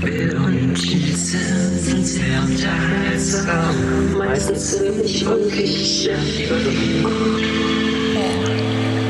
Bill 0.00 0.36
und 0.36 0.74
Cheese 0.74 1.38
sind 1.80 2.06
sehr 2.06 2.42
unterhaltsam. 2.42 4.16
Meistens 4.16 4.78
ziemlich 4.78 5.24
wirklich 5.24 6.10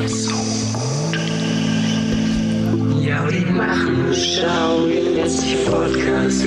So 0.06 0.34
gut. 0.34 1.18
Ja, 3.02 3.26
die 3.28 3.44
machen 3.52 4.12
Schau, 4.12 4.86
jetzt 4.86 5.42
die 5.44 5.56
Podcast 5.68 6.44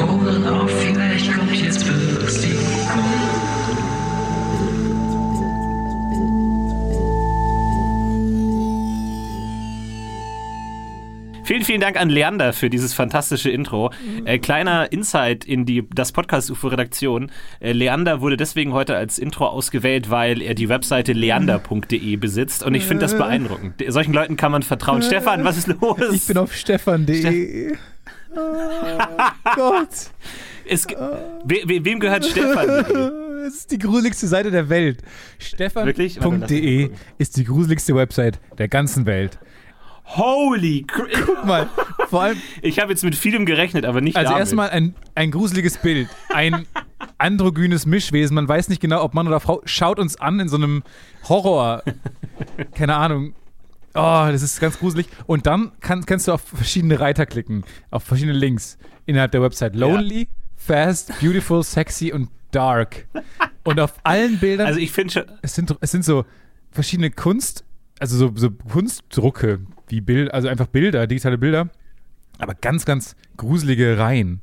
Ohren 0.00 0.46
auf, 0.46 0.70
vielleicht 0.70 1.32
kommt 1.32 1.54
jetzt 1.54 1.84
Belustigung. 1.86 3.07
Vielen, 11.48 11.64
vielen 11.64 11.80
Dank 11.80 11.98
an 11.98 12.10
Leander 12.10 12.52
für 12.52 12.68
dieses 12.68 12.92
fantastische 12.92 13.48
Intro. 13.48 13.90
Äh, 14.26 14.38
kleiner 14.38 14.92
Insight 14.92 15.46
in 15.46 15.64
die, 15.64 15.82
das 15.94 16.12
Podcast-UFO-Redaktion. 16.12 17.32
Äh, 17.60 17.72
Leander 17.72 18.20
wurde 18.20 18.36
deswegen 18.36 18.74
heute 18.74 18.94
als 18.94 19.18
Intro 19.18 19.46
ausgewählt, 19.46 20.10
weil 20.10 20.42
er 20.42 20.52
die 20.52 20.68
Webseite 20.68 21.14
leander.de 21.14 22.16
besitzt 22.16 22.64
und 22.64 22.74
ich 22.74 22.84
finde 22.84 23.00
das 23.00 23.16
beeindruckend. 23.16 23.82
Solchen 23.88 24.12
Leuten 24.12 24.36
kann 24.36 24.52
man 24.52 24.62
vertrauen. 24.62 25.00
Stefan, 25.00 25.42
was 25.42 25.56
ist 25.56 25.68
los? 25.68 25.96
Ich 26.12 26.26
bin 26.26 26.36
auf 26.36 26.54
stefan.de. 26.54 27.72
Oh 28.36 28.98
Gott. 29.54 29.88
Es, 30.66 30.86
we, 30.86 31.62
we, 31.64 31.82
wem 31.82 31.98
gehört 31.98 32.26
Stefan? 32.26 32.68
Es 33.46 33.54
ist 33.54 33.70
die 33.70 33.78
gruseligste 33.78 34.26
Seite 34.26 34.50
der 34.50 34.68
Welt. 34.68 34.98
Stefan.de 35.38 36.90
ist 37.16 37.38
die 37.38 37.44
gruseligste 37.44 37.94
Website 37.94 38.38
der 38.58 38.68
ganzen 38.68 39.06
Welt. 39.06 39.38
Holy 40.16 40.84
cr 40.84 41.06
Guck 41.26 41.44
mal, 41.44 41.68
vor 42.08 42.22
allem, 42.22 42.38
Ich 42.62 42.78
habe 42.78 42.92
jetzt 42.92 43.04
mit 43.04 43.14
vielem 43.14 43.44
gerechnet, 43.46 43.84
aber 43.84 44.00
nicht 44.00 44.16
also 44.16 44.30
damit. 44.30 44.40
erstmal 44.40 44.70
ein, 44.70 44.94
ein 45.14 45.30
gruseliges 45.30 45.78
Bild. 45.78 46.08
Ein 46.30 46.66
androgynes 47.18 47.86
Mischwesen. 47.86 48.34
Man 48.34 48.48
weiß 48.48 48.68
nicht 48.68 48.80
genau, 48.80 49.02
ob 49.02 49.14
Mann 49.14 49.26
oder 49.26 49.40
Frau. 49.40 49.60
Schaut 49.64 49.98
uns 49.98 50.20
an 50.20 50.40
in 50.40 50.48
so 50.48 50.56
einem 50.56 50.82
Horror. 51.28 51.82
Keine 52.74 52.96
Ahnung. 52.96 53.34
Oh, 53.94 54.28
das 54.30 54.42
ist 54.42 54.60
ganz 54.60 54.78
gruselig. 54.78 55.08
Und 55.26 55.46
dann 55.46 55.72
kann, 55.80 56.06
kannst 56.06 56.28
du 56.28 56.32
auf 56.32 56.42
verschiedene 56.42 57.00
Reiter 57.00 57.26
klicken, 57.26 57.64
auf 57.90 58.04
verschiedene 58.04 58.36
Links 58.36 58.78
innerhalb 59.06 59.32
der 59.32 59.42
Website. 59.42 59.74
Lonely, 59.74 60.28
Fast, 60.56 61.18
Beautiful, 61.20 61.62
Sexy 61.62 62.12
und 62.12 62.28
Dark. 62.50 63.06
Und 63.64 63.80
auf 63.80 63.94
allen 64.04 64.38
Bildern, 64.38 64.66
Also 64.66 64.78
ich 64.78 64.92
finde 64.92 65.12
schon, 65.12 65.24
es, 65.42 65.54
sind, 65.54 65.76
es 65.80 65.90
sind 65.90 66.04
so 66.04 66.24
verschiedene 66.70 67.10
Kunst, 67.10 67.64
also 67.98 68.16
so, 68.16 68.32
so 68.36 68.50
Kunstdrucke, 68.50 69.60
wie 69.88 70.00
Bild, 70.00 70.32
also 70.32 70.48
einfach 70.48 70.66
Bilder, 70.66 71.06
digitale 71.06 71.38
Bilder, 71.38 71.68
aber 72.38 72.54
ganz, 72.54 72.84
ganz 72.84 73.16
gruselige 73.36 73.98
Reihen. 73.98 74.40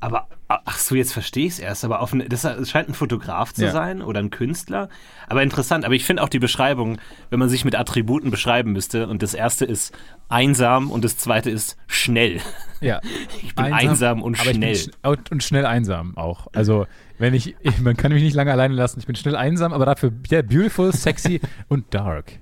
aber 0.00 0.28
ach 0.48 0.78
so, 0.78 0.94
jetzt 0.94 1.12
verstehe 1.12 1.46
ich 1.46 1.54
es 1.54 1.58
erst, 1.58 1.84
aber 1.84 2.00
auf 2.00 2.12
eine, 2.12 2.28
das 2.28 2.42
scheint 2.70 2.88
ein 2.88 2.94
Fotograf 2.94 3.52
zu 3.52 3.64
Ja. 3.64 3.72
sein 3.72 4.00
oder 4.02 4.20
ein 4.20 4.30
Künstler. 4.30 4.88
Aber 5.26 5.42
interessant, 5.42 5.84
aber 5.84 5.94
ich 5.94 6.04
finde 6.04 6.22
auch 6.22 6.28
die 6.28 6.38
Beschreibung, 6.38 6.98
wenn 7.30 7.40
man 7.40 7.48
sich 7.48 7.64
mit 7.64 7.74
Attributen 7.74 8.30
beschreiben 8.30 8.70
müsste 8.72 9.08
und 9.08 9.22
das 9.22 9.34
erste 9.34 9.64
ist 9.64 9.92
einsam 10.28 10.90
und 10.92 11.04
das 11.04 11.16
zweite 11.16 11.50
ist 11.50 11.76
schnell. 11.88 12.40
Ja. 12.80 13.00
Ich 13.42 13.54
bin 13.56 13.72
einsam, 13.72 14.22
und 14.22 14.38
aber 14.38 14.52
schnell. 14.52 14.72
Ich 14.72 14.84
bin 14.84 14.92
sch 14.92 14.98
und, 15.02 15.32
und 15.32 15.42
schnell 15.42 15.64
einsam 15.66 16.16
auch. 16.16 16.46
Also, 16.52 16.86
wenn 17.18 17.32
ich, 17.34 17.56
ich, 17.60 17.78
man 17.80 17.96
kann 17.96 18.12
mich 18.12 18.22
nicht 18.22 18.34
lange 18.34 18.52
alleine 18.52 18.74
lassen. 18.74 19.00
Ich 19.00 19.06
bin 19.06 19.16
schnell 19.16 19.34
einsam, 19.34 19.72
aber 19.72 19.86
dafür 19.86 20.12
ja, 20.30 20.42
beautiful, 20.42 20.92
sexy 20.92 21.40
und 21.68 21.92
dark. 21.94 22.32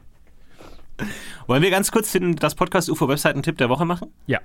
Wollen 1.47 1.62
wir 1.62 1.70
ganz 1.70 1.91
kurz 1.91 2.12
den, 2.12 2.37
das 2.37 2.55
Podcast 2.55 2.89
UFO 2.89 3.09
Webseiten-Tipp 3.09 3.59
der 3.59 3.69
Woche 3.69 3.84
machen? 3.84 4.11
Ja. 4.27 4.41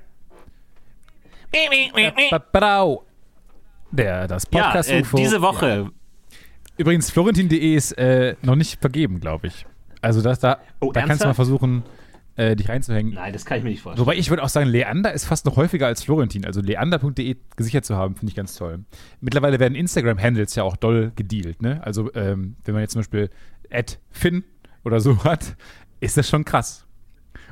Badau. 2.51 3.05
Der, 3.91 4.27
das 4.27 4.45
Podcast 4.45 4.89
ja, 4.89 4.97
äh, 4.97 5.01
UFO. 5.01 5.17
diese 5.17 5.41
Woche. 5.41 5.89
Übrigens, 6.77 7.09
florentin.de 7.11 7.75
ist 7.75 7.91
äh, 7.93 8.35
noch 8.41 8.55
nicht 8.55 8.79
vergeben, 8.79 9.19
glaube 9.19 9.47
ich. 9.47 9.65
Also, 10.01 10.21
das, 10.21 10.39
da, 10.39 10.59
Oh, 10.79 10.91
da 10.91 11.01
kannst 11.01 11.23
du 11.23 11.27
mal 11.27 11.33
versuchen, 11.33 11.83
äh, 12.39 12.55
dich 12.55 12.69
reinzuhängen. 12.69 13.13
Nein, 13.13 13.33
das 13.33 13.45
kann 13.45 13.57
ich 13.57 13.63
mir 13.63 13.71
nicht 13.71 13.81
vorstellen. 13.81 14.05
Wobei 14.05 14.15
ich 14.15 14.29
würde 14.29 14.43
auch 14.43 14.49
sagen, 14.49 14.69
Leander 14.69 15.11
ist 15.11 15.25
fast 15.25 15.45
noch 15.45 15.57
häufiger 15.57 15.87
als 15.87 16.03
Florentin. 16.03 16.45
Also 16.45 16.61
leander.de 16.61 17.35
gesichert 17.57 17.83
zu 17.83 17.97
haben, 17.97 18.15
finde 18.15 18.29
ich 18.29 18.35
ganz 18.35 18.55
toll. 18.55 18.85
Mittlerweile 19.19 19.59
werden 19.59 19.75
Instagram-Handles 19.75 20.55
ja 20.55 20.63
auch 20.63 20.77
doll 20.77 21.11
gedealt. 21.15 21.61
Ne? 21.61 21.81
Also 21.83 22.13
ähm, 22.13 22.55
wenn 22.63 22.73
man 22.73 22.81
jetzt 22.81 22.93
zum 22.93 23.01
Beispiel 23.01 23.29
Finn 24.09 24.45
oder 24.85 25.01
so 25.01 25.21
hat, 25.25 25.57
ist 25.99 26.17
das 26.17 26.29
schon 26.29 26.45
krass. 26.45 26.85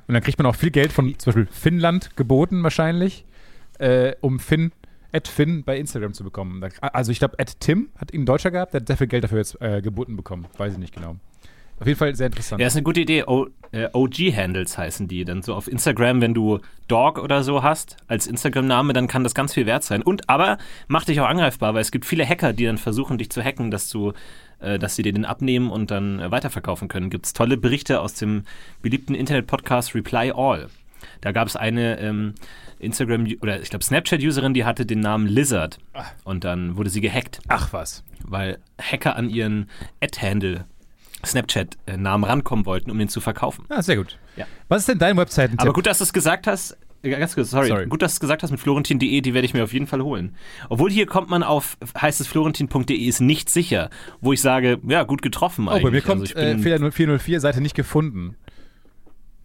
Und 0.07 0.13
dann 0.13 0.23
kriegt 0.23 0.37
man 0.37 0.45
auch 0.45 0.55
viel 0.55 0.71
Geld 0.71 0.93
von 0.93 1.17
zum 1.19 1.33
Beispiel 1.33 1.47
Finnland 1.51 2.15
geboten 2.15 2.63
wahrscheinlich, 2.63 3.25
äh, 3.79 4.15
um 4.21 4.39
Finn, 4.39 4.71
Finn 5.25 5.63
bei 5.63 5.77
Instagram 5.77 6.13
zu 6.13 6.23
bekommen. 6.23 6.63
Also 6.79 7.11
ich 7.11 7.19
glaube, 7.19 7.37
Tim 7.59 7.89
hat 7.97 8.13
ihn 8.13 8.25
Deutscher 8.25 8.51
gehabt, 8.51 8.73
der 8.73 8.81
hat 8.81 8.87
sehr 8.87 8.97
viel 8.97 9.07
Geld 9.07 9.23
dafür 9.23 9.39
jetzt 9.39 9.61
äh, 9.61 9.81
geboten 9.81 10.15
bekommen. 10.15 10.47
Weiß 10.57 10.73
ich 10.73 10.79
nicht 10.79 10.93
genau. 10.93 11.17
Auf 11.79 11.85
jeden 11.85 11.99
Fall 11.99 12.15
sehr 12.15 12.27
interessant. 12.27 12.59
Ja, 12.59 12.67
ist 12.67 12.75
eine 12.75 12.83
gute 12.83 13.01
Idee. 13.01 13.23
Äh, 13.71 13.89
OG-Handles 13.93 14.77
heißen 14.77 15.07
die. 15.07 15.25
Dann 15.25 15.43
so 15.43 15.53
auf 15.53 15.67
Instagram, 15.67 16.21
wenn 16.21 16.33
du 16.33 16.59
Dog 16.87 17.19
oder 17.19 17.43
so 17.43 17.61
hast 17.61 17.97
als 18.07 18.25
Instagram-Name, 18.25 18.93
dann 18.93 19.07
kann 19.07 19.23
das 19.23 19.35
ganz 19.35 19.53
viel 19.53 19.65
wert 19.65 19.83
sein. 19.83 20.01
Und 20.01 20.29
aber 20.29 20.57
mach 20.87 21.05
dich 21.05 21.19
auch 21.21 21.27
angreifbar, 21.27 21.73
weil 21.73 21.81
es 21.81 21.91
gibt 21.91 22.05
viele 22.05 22.25
Hacker, 22.25 22.53
die 22.53 22.65
dann 22.65 22.77
versuchen, 22.77 23.17
dich 23.17 23.29
zu 23.29 23.43
hacken, 23.43 23.69
dass 23.69 23.89
du, 23.89 24.13
äh, 24.59 24.79
dass 24.79 24.95
sie 24.95 25.03
dir 25.03 25.13
den 25.13 25.25
abnehmen 25.25 25.69
und 25.69 25.91
dann 25.91 26.19
äh, 26.19 26.31
weiterverkaufen 26.31 26.87
können. 26.87 27.09
Gibt 27.11 27.27
es 27.27 27.33
tolle 27.33 27.57
Berichte 27.57 28.01
aus 28.01 28.15
dem 28.15 28.43
beliebten 28.81 29.13
Internet-Podcast 29.13 29.93
Reply 29.93 30.31
All. 30.35 30.69
Da 31.21 31.31
gab 31.31 31.47
es 31.47 31.55
eine 31.55 31.99
ähm, 31.99 32.33
Instagram- 32.79 33.27
oder 33.41 33.61
ich 33.61 33.69
glaube 33.69 33.85
Snapchat-Userin, 33.85 34.55
die 34.55 34.65
hatte 34.65 34.85
den 34.87 34.99
Namen 34.99 35.27
Lizard. 35.27 35.77
Und 36.23 36.43
dann 36.43 36.75
wurde 36.75 36.89
sie 36.89 37.01
gehackt 37.01 37.39
Ach 37.49 37.71
was. 37.71 38.03
weil 38.23 38.57
Hacker 38.81 39.15
an 39.15 39.29
ihren 39.29 39.69
Ad-Handle 40.01 40.65
Snapchat-Namen 41.27 42.23
rankommen 42.23 42.65
wollten, 42.65 42.89
um 42.91 42.97
den 42.99 43.09
zu 43.09 43.21
verkaufen. 43.21 43.65
Ah, 43.69 43.81
sehr 43.81 43.97
gut. 43.97 44.17
Ja. 44.35 44.45
Was 44.69 44.79
ist 44.79 44.89
denn 44.89 44.97
dein 44.99 45.17
Webseiten-Tipp? 45.17 45.61
Aber 45.61 45.73
gut, 45.73 45.85
dass 45.85 45.99
du 45.99 46.03
es 46.05 46.13
gesagt 46.13 46.47
hast. 46.47 46.77
äh, 47.03 47.09
Ganz 47.11 47.35
kurz, 47.35 47.51
sorry. 47.51 47.67
Sorry. 47.67 47.85
Gut, 47.87 48.01
dass 48.01 48.13
du 48.13 48.15
es 48.15 48.19
gesagt 48.19 48.43
hast 48.43 48.51
mit 48.51 48.59
florentin.de, 48.59 49.21
die 49.21 49.33
werde 49.33 49.45
ich 49.45 49.53
mir 49.53 49.63
auf 49.63 49.73
jeden 49.73 49.87
Fall 49.87 50.01
holen. 50.01 50.35
Obwohl 50.69 50.89
hier 50.91 51.05
kommt 51.05 51.29
man 51.29 51.43
auf, 51.43 51.77
heißt 51.99 52.19
es 52.21 52.27
florentin.de 52.27 52.95
ist 52.95 53.19
nicht 53.21 53.49
sicher, 53.49 53.89
wo 54.21 54.33
ich 54.33 54.41
sage, 54.41 54.79
ja, 54.87 55.03
gut 55.03 55.21
getroffen 55.21 55.67
Oh, 55.67 55.71
eigentlich. 55.71 55.83
bei 55.83 55.91
mir 55.91 56.01
kommt 56.01 56.21
also 56.21 56.35
äh, 56.35 56.57
Fehler 56.57 56.91
404, 56.91 57.39
Seite 57.39 57.61
nicht 57.61 57.75
gefunden. 57.75 58.35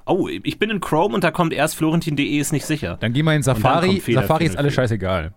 oh, 0.06 0.28
ich 0.28 0.58
bin 0.58 0.70
in 0.70 0.80
Chrome 0.80 1.14
und 1.14 1.22
da 1.24 1.30
kommt 1.30 1.52
erst 1.52 1.76
florentin.de 1.76 2.24
ist 2.38 2.52
nicht 2.52 2.66
sicher. 2.66 2.96
Dann 3.00 3.12
geh 3.12 3.22
mal 3.22 3.36
in 3.36 3.42
Safari. 3.42 4.00
Safari 4.00 4.46
ist 4.46 4.56
alles 4.56 4.72
404. 4.72 4.72
scheißegal. 4.72 5.34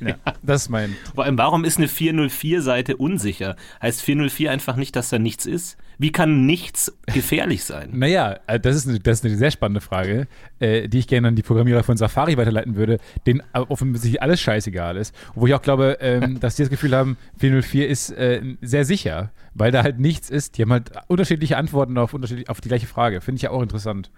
Ja, 0.00 0.16
das 0.42 0.62
ist 0.62 0.68
mein. 0.68 0.96
Vor 1.14 1.24
allem, 1.24 1.38
warum 1.38 1.64
ist 1.64 1.78
eine 1.78 1.86
404-Seite 1.86 2.96
unsicher? 2.96 3.56
Heißt 3.80 4.02
404 4.02 4.50
einfach 4.50 4.76
nicht, 4.76 4.96
dass 4.96 5.08
da 5.08 5.18
nichts 5.18 5.46
ist? 5.46 5.76
Wie 5.98 6.10
kann 6.10 6.44
nichts 6.46 6.96
gefährlich 7.06 7.64
sein? 7.64 7.90
Naja, 8.04 8.38
äh, 8.46 8.58
das 8.58 8.76
ist, 8.76 8.88
eine, 8.88 8.98
das 9.00 9.18
ist 9.18 9.24
eine 9.24 9.36
sehr 9.36 9.50
spannende 9.50 9.80
Frage, 9.80 10.26
äh, 10.58 10.88
die 10.88 10.98
ich 10.98 11.06
gerne 11.06 11.28
an 11.28 11.36
die 11.36 11.42
Programmierer 11.42 11.82
von 11.82 11.96
Safari 11.96 12.36
weiterleiten 12.36 12.76
würde, 12.76 12.98
denen 13.26 13.42
offensichtlich 13.52 14.20
alles 14.20 14.40
scheißegal 14.40 14.96
ist. 14.96 15.14
Wo 15.34 15.46
ich 15.46 15.54
auch 15.54 15.62
glaube, 15.62 15.98
ähm, 16.00 16.40
dass 16.40 16.56
die 16.56 16.62
das 16.62 16.70
Gefühl 16.70 16.94
haben, 16.94 17.16
404 17.38 17.88
ist 17.88 18.10
äh, 18.10 18.42
sehr 18.60 18.84
sicher, 18.84 19.30
weil 19.54 19.70
da 19.70 19.82
halt 19.82 20.00
nichts 20.00 20.30
ist. 20.30 20.58
Die 20.58 20.62
haben 20.62 20.72
halt 20.72 20.90
unterschiedliche 21.06 21.56
Antworten 21.56 21.96
auf, 21.98 22.14
unterschiedlich, 22.14 22.48
auf 22.48 22.60
die 22.60 22.68
gleiche 22.68 22.86
Frage. 22.86 23.20
Finde 23.20 23.36
ich 23.36 23.42
ja 23.42 23.50
auch 23.50 23.62
interessant. 23.62 24.10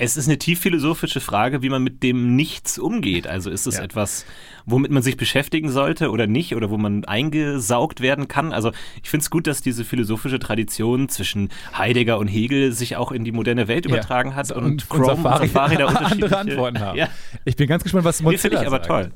Es 0.00 0.16
ist 0.16 0.28
eine 0.28 0.38
tief 0.38 0.60
philosophische 0.60 1.20
Frage, 1.20 1.60
wie 1.60 1.68
man 1.68 1.82
mit 1.82 2.04
dem 2.04 2.36
Nichts 2.36 2.78
umgeht. 2.78 3.26
Also 3.26 3.50
ist 3.50 3.66
es 3.66 3.78
Ja. 3.78 3.82
etwas, 3.82 4.24
womit 4.64 4.92
man 4.92 5.02
sich 5.02 5.16
beschäftigen 5.16 5.70
sollte 5.70 6.10
oder 6.10 6.28
nicht 6.28 6.54
oder 6.54 6.70
wo 6.70 6.78
man 6.78 7.04
eingesaugt 7.04 8.00
werden 8.00 8.28
kann. 8.28 8.52
Also 8.52 8.70
ich 9.02 9.10
finde 9.10 9.22
es 9.24 9.30
gut, 9.30 9.48
dass 9.48 9.60
diese 9.60 9.84
philosophische 9.84 10.38
Tradition 10.38 11.08
zwischen 11.08 11.48
Heidegger 11.76 12.18
und 12.18 12.28
Hegel 12.28 12.70
sich 12.72 12.94
auch 12.96 13.10
in 13.10 13.24
die 13.24 13.32
moderne 13.32 13.66
Welt 13.66 13.86
übertragen 13.86 14.36
hat 14.36 14.52
und, 14.52 14.64
und, 14.64 14.88
Chrome 14.88 15.10
und 15.14 15.16
Safari, 15.16 15.42
und 15.42 15.52
Safari 15.52 15.76
da 15.76 15.86
andere 15.88 16.38
Antworten 16.38 16.78
haben. 16.78 16.96
Ja, 16.96 17.08
Ich 17.44 17.56
bin 17.56 17.66
ganz 17.66 17.82
gespannt, 17.82 18.04
was 18.04 18.22
Mozilla 18.22 18.38
finde 18.40 18.56
ich 18.58 18.66
aber 18.68 18.76
sagt. 18.76 18.86
toll. 18.86 19.10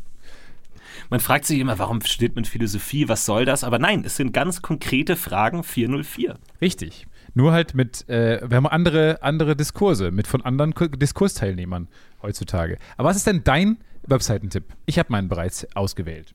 Man 1.10 1.20
fragt 1.20 1.44
sich 1.44 1.58
immer, 1.60 1.78
warum 1.78 2.00
studiert 2.00 2.34
man 2.34 2.44
Philosophie, 2.44 3.06
was 3.08 3.24
soll 3.26 3.44
das? 3.44 3.64
Aber 3.64 3.78
nein, 3.78 4.02
es 4.04 4.16
sind 4.16 4.32
ganz 4.32 4.62
konkrete 4.62 5.14
Fragen 5.14 5.62
404. 5.62 6.38
Richtig. 6.60 7.06
Nur 7.34 7.52
halt 7.52 7.74
mit, 7.74 8.08
äh, 8.08 8.40
wir 8.48 8.56
haben 8.56 8.66
andere, 8.66 9.22
andere 9.22 9.56
Diskurse 9.56 10.10
mit 10.10 10.26
von 10.26 10.42
anderen 10.42 10.74
Diskursteilnehmern 10.98 11.88
heutzutage. 12.22 12.78
Aber 12.96 13.08
was 13.08 13.16
ist 13.16 13.26
denn 13.26 13.42
dein 13.44 13.78
Webseitentipp? 14.06 14.64
Ich 14.86 14.98
habe 14.98 15.10
meinen 15.12 15.28
bereits 15.28 15.66
ausgewählt. 15.74 16.34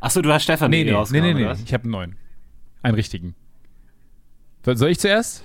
Achso, 0.00 0.20
du 0.20 0.32
hast 0.32 0.42
Stefan 0.42 0.70
Nee, 0.70 0.84
nee, 0.84 0.92
nee, 1.10 1.20
nee, 1.20 1.32
nee? 1.34 1.52
Ich 1.64 1.72
habe 1.72 1.84
einen 1.84 1.92
neuen. 1.92 2.16
Einen 2.82 2.94
richtigen. 2.94 3.34
Soll 4.66 4.90
ich 4.90 4.98
zuerst? 5.00 5.42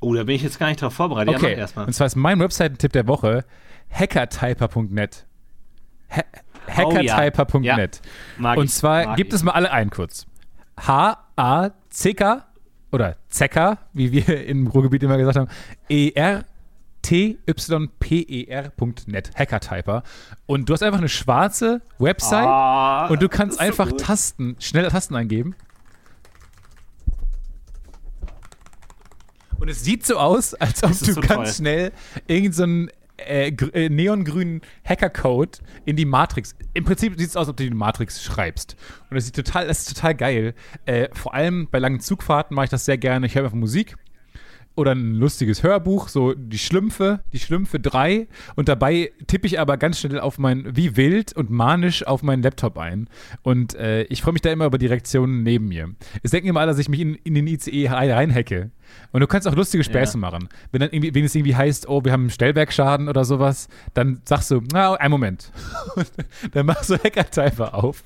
Oh, 0.00 0.14
da 0.14 0.24
bin 0.24 0.34
ich 0.36 0.42
jetzt 0.42 0.58
gar 0.58 0.68
nicht 0.68 0.80
drauf 0.80 0.94
vorbereitet. 0.94 1.32
Ja, 1.32 1.38
Okay. 1.38 1.54
erstmal. 1.54 1.86
Und 1.86 1.92
zwar 1.92 2.06
ist 2.06 2.16
mein 2.16 2.40
Webseitentipp 2.40 2.92
der 2.92 3.06
Woche 3.06 3.44
hackertyper.net. 3.90 5.26
Ha 6.10 6.22
hackertyper.net. 6.68 8.00
Mag 8.38 8.56
Und 8.58 8.66
ich, 8.66 8.72
zwar 8.72 9.14
gibt 9.16 9.32
ich. 9.32 9.36
es 9.36 9.42
mal 9.42 9.52
alle 9.52 9.70
ein 9.70 9.90
kurz. 9.90 10.26
H-A-C-K 11.94 12.44
oder 12.92 13.16
Zecker, 13.28 13.78
wie 13.92 14.12
wir 14.12 14.46
im 14.46 14.66
Ruhrgebiet 14.66 15.02
immer 15.02 15.16
gesagt 15.16 15.38
haben, 15.38 15.48
E 15.88 16.12
typer.net, 17.02 18.10
Hackertyper. 19.36 20.02
Und 20.46 20.68
du 20.68 20.72
hast 20.72 20.82
einfach 20.82 20.98
eine 20.98 21.08
schwarze 21.08 21.82
Website 21.98 22.46
Ah, 22.46 23.08
und 23.08 23.20
du 23.22 23.28
kannst 23.28 23.58
so 23.58 23.64
einfach 23.64 23.90
gut. 23.90 24.00
Tasten, 24.00 24.56
schnelle 24.58 24.88
Tasten 24.88 25.14
eingeben. 25.14 25.54
Und 29.58 29.68
es 29.68 29.84
sieht 29.84 30.06
so 30.06 30.16
aus, 30.16 30.54
als 30.54 30.82
ob 30.82 30.90
du 30.98 31.12
so 31.12 31.20
ganz 31.20 31.28
toll. 31.28 31.46
schnell 31.46 31.92
irgendeinen 32.26 32.90
äh, 33.16 33.48
äh, 33.48 33.88
neongrünen 33.88 34.60
Hackercode 34.84 35.60
in 35.84 35.96
die 35.96 36.04
Matrix. 36.04 36.54
Im 36.72 36.84
Prinzip 36.84 37.18
sieht 37.18 37.28
es 37.28 37.36
aus, 37.36 37.42
als 37.42 37.48
ob 37.50 37.56
du 37.56 37.64
die 37.64 37.70
Matrix 37.74 38.22
schreibst. 38.22 38.76
Und 39.10 39.14
das 39.14 39.26
sieht 39.26 39.36
total, 39.36 39.66
das 39.66 39.80
ist 39.80 39.96
total 39.96 40.14
geil. 40.14 40.54
Äh, 40.86 41.08
vor 41.12 41.34
allem 41.34 41.68
bei 41.70 41.78
langen 41.78 42.00
Zugfahrten 42.00 42.54
mache 42.54 42.64
ich 42.64 42.70
das 42.70 42.84
sehr 42.84 42.98
gerne. 42.98 43.26
Ich 43.26 43.34
höre 43.34 43.44
einfach 43.44 43.56
Musik 43.56 43.96
oder 44.76 44.92
ein 44.92 45.14
lustiges 45.14 45.62
Hörbuch, 45.62 46.08
so 46.08 46.34
die 46.34 46.58
Schlümpfe, 46.58 47.20
die 47.32 47.38
Schlümpfe 47.38 47.78
3 47.78 48.26
und 48.56 48.68
dabei 48.68 49.12
tippe 49.26 49.46
ich 49.46 49.60
aber 49.60 49.76
ganz 49.76 50.00
schnell 50.00 50.18
auf 50.18 50.38
mein, 50.38 50.76
wie 50.76 50.96
wild 50.96 51.32
und 51.32 51.50
manisch 51.50 52.04
auf 52.04 52.22
meinen 52.22 52.42
Laptop 52.42 52.76
ein 52.78 53.08
und 53.42 53.74
äh, 53.76 54.02
ich 54.04 54.22
freue 54.22 54.32
mich 54.32 54.42
da 54.42 54.50
immer 54.50 54.66
über 54.66 54.78
die 54.78 54.86
Reaktionen 54.86 55.42
neben 55.44 55.68
mir. 55.68 55.94
Es 56.24 56.32
denken 56.32 56.48
immer 56.48 56.60
alle, 56.60 56.72
dass 56.72 56.80
ich 56.80 56.88
mich 56.88 57.00
in, 57.00 57.14
in 57.14 57.34
den 57.34 57.46
ICE 57.46 57.86
rein- 57.88 58.10
reinhacke 58.10 58.72
und 59.12 59.20
du 59.20 59.26
kannst 59.26 59.46
auch 59.48 59.54
lustige 59.54 59.84
Späße 59.84 60.14
Ja. 60.14 60.20
machen. 60.20 60.48
Wenn 60.72 60.80
dann 60.80 60.90
irgendwie, 60.90 61.14
wenn 61.14 61.24
es 61.24 61.34
irgendwie 61.34 61.56
heißt, 61.56 61.88
oh, 61.88 62.04
wir 62.04 62.12
haben 62.12 62.22
einen 62.22 62.30
Stellwerkschaden 62.30 63.08
oder 63.08 63.24
sowas, 63.24 63.68
dann 63.94 64.20
sagst 64.24 64.50
du, 64.50 64.60
na, 64.72 64.94
einen 64.94 65.10
Moment. 65.10 65.50
Und 65.96 66.10
dann 66.52 66.66
machst 66.66 66.90
du 66.90 66.94
Hacker-Typer 66.96 67.74
auf 67.74 68.02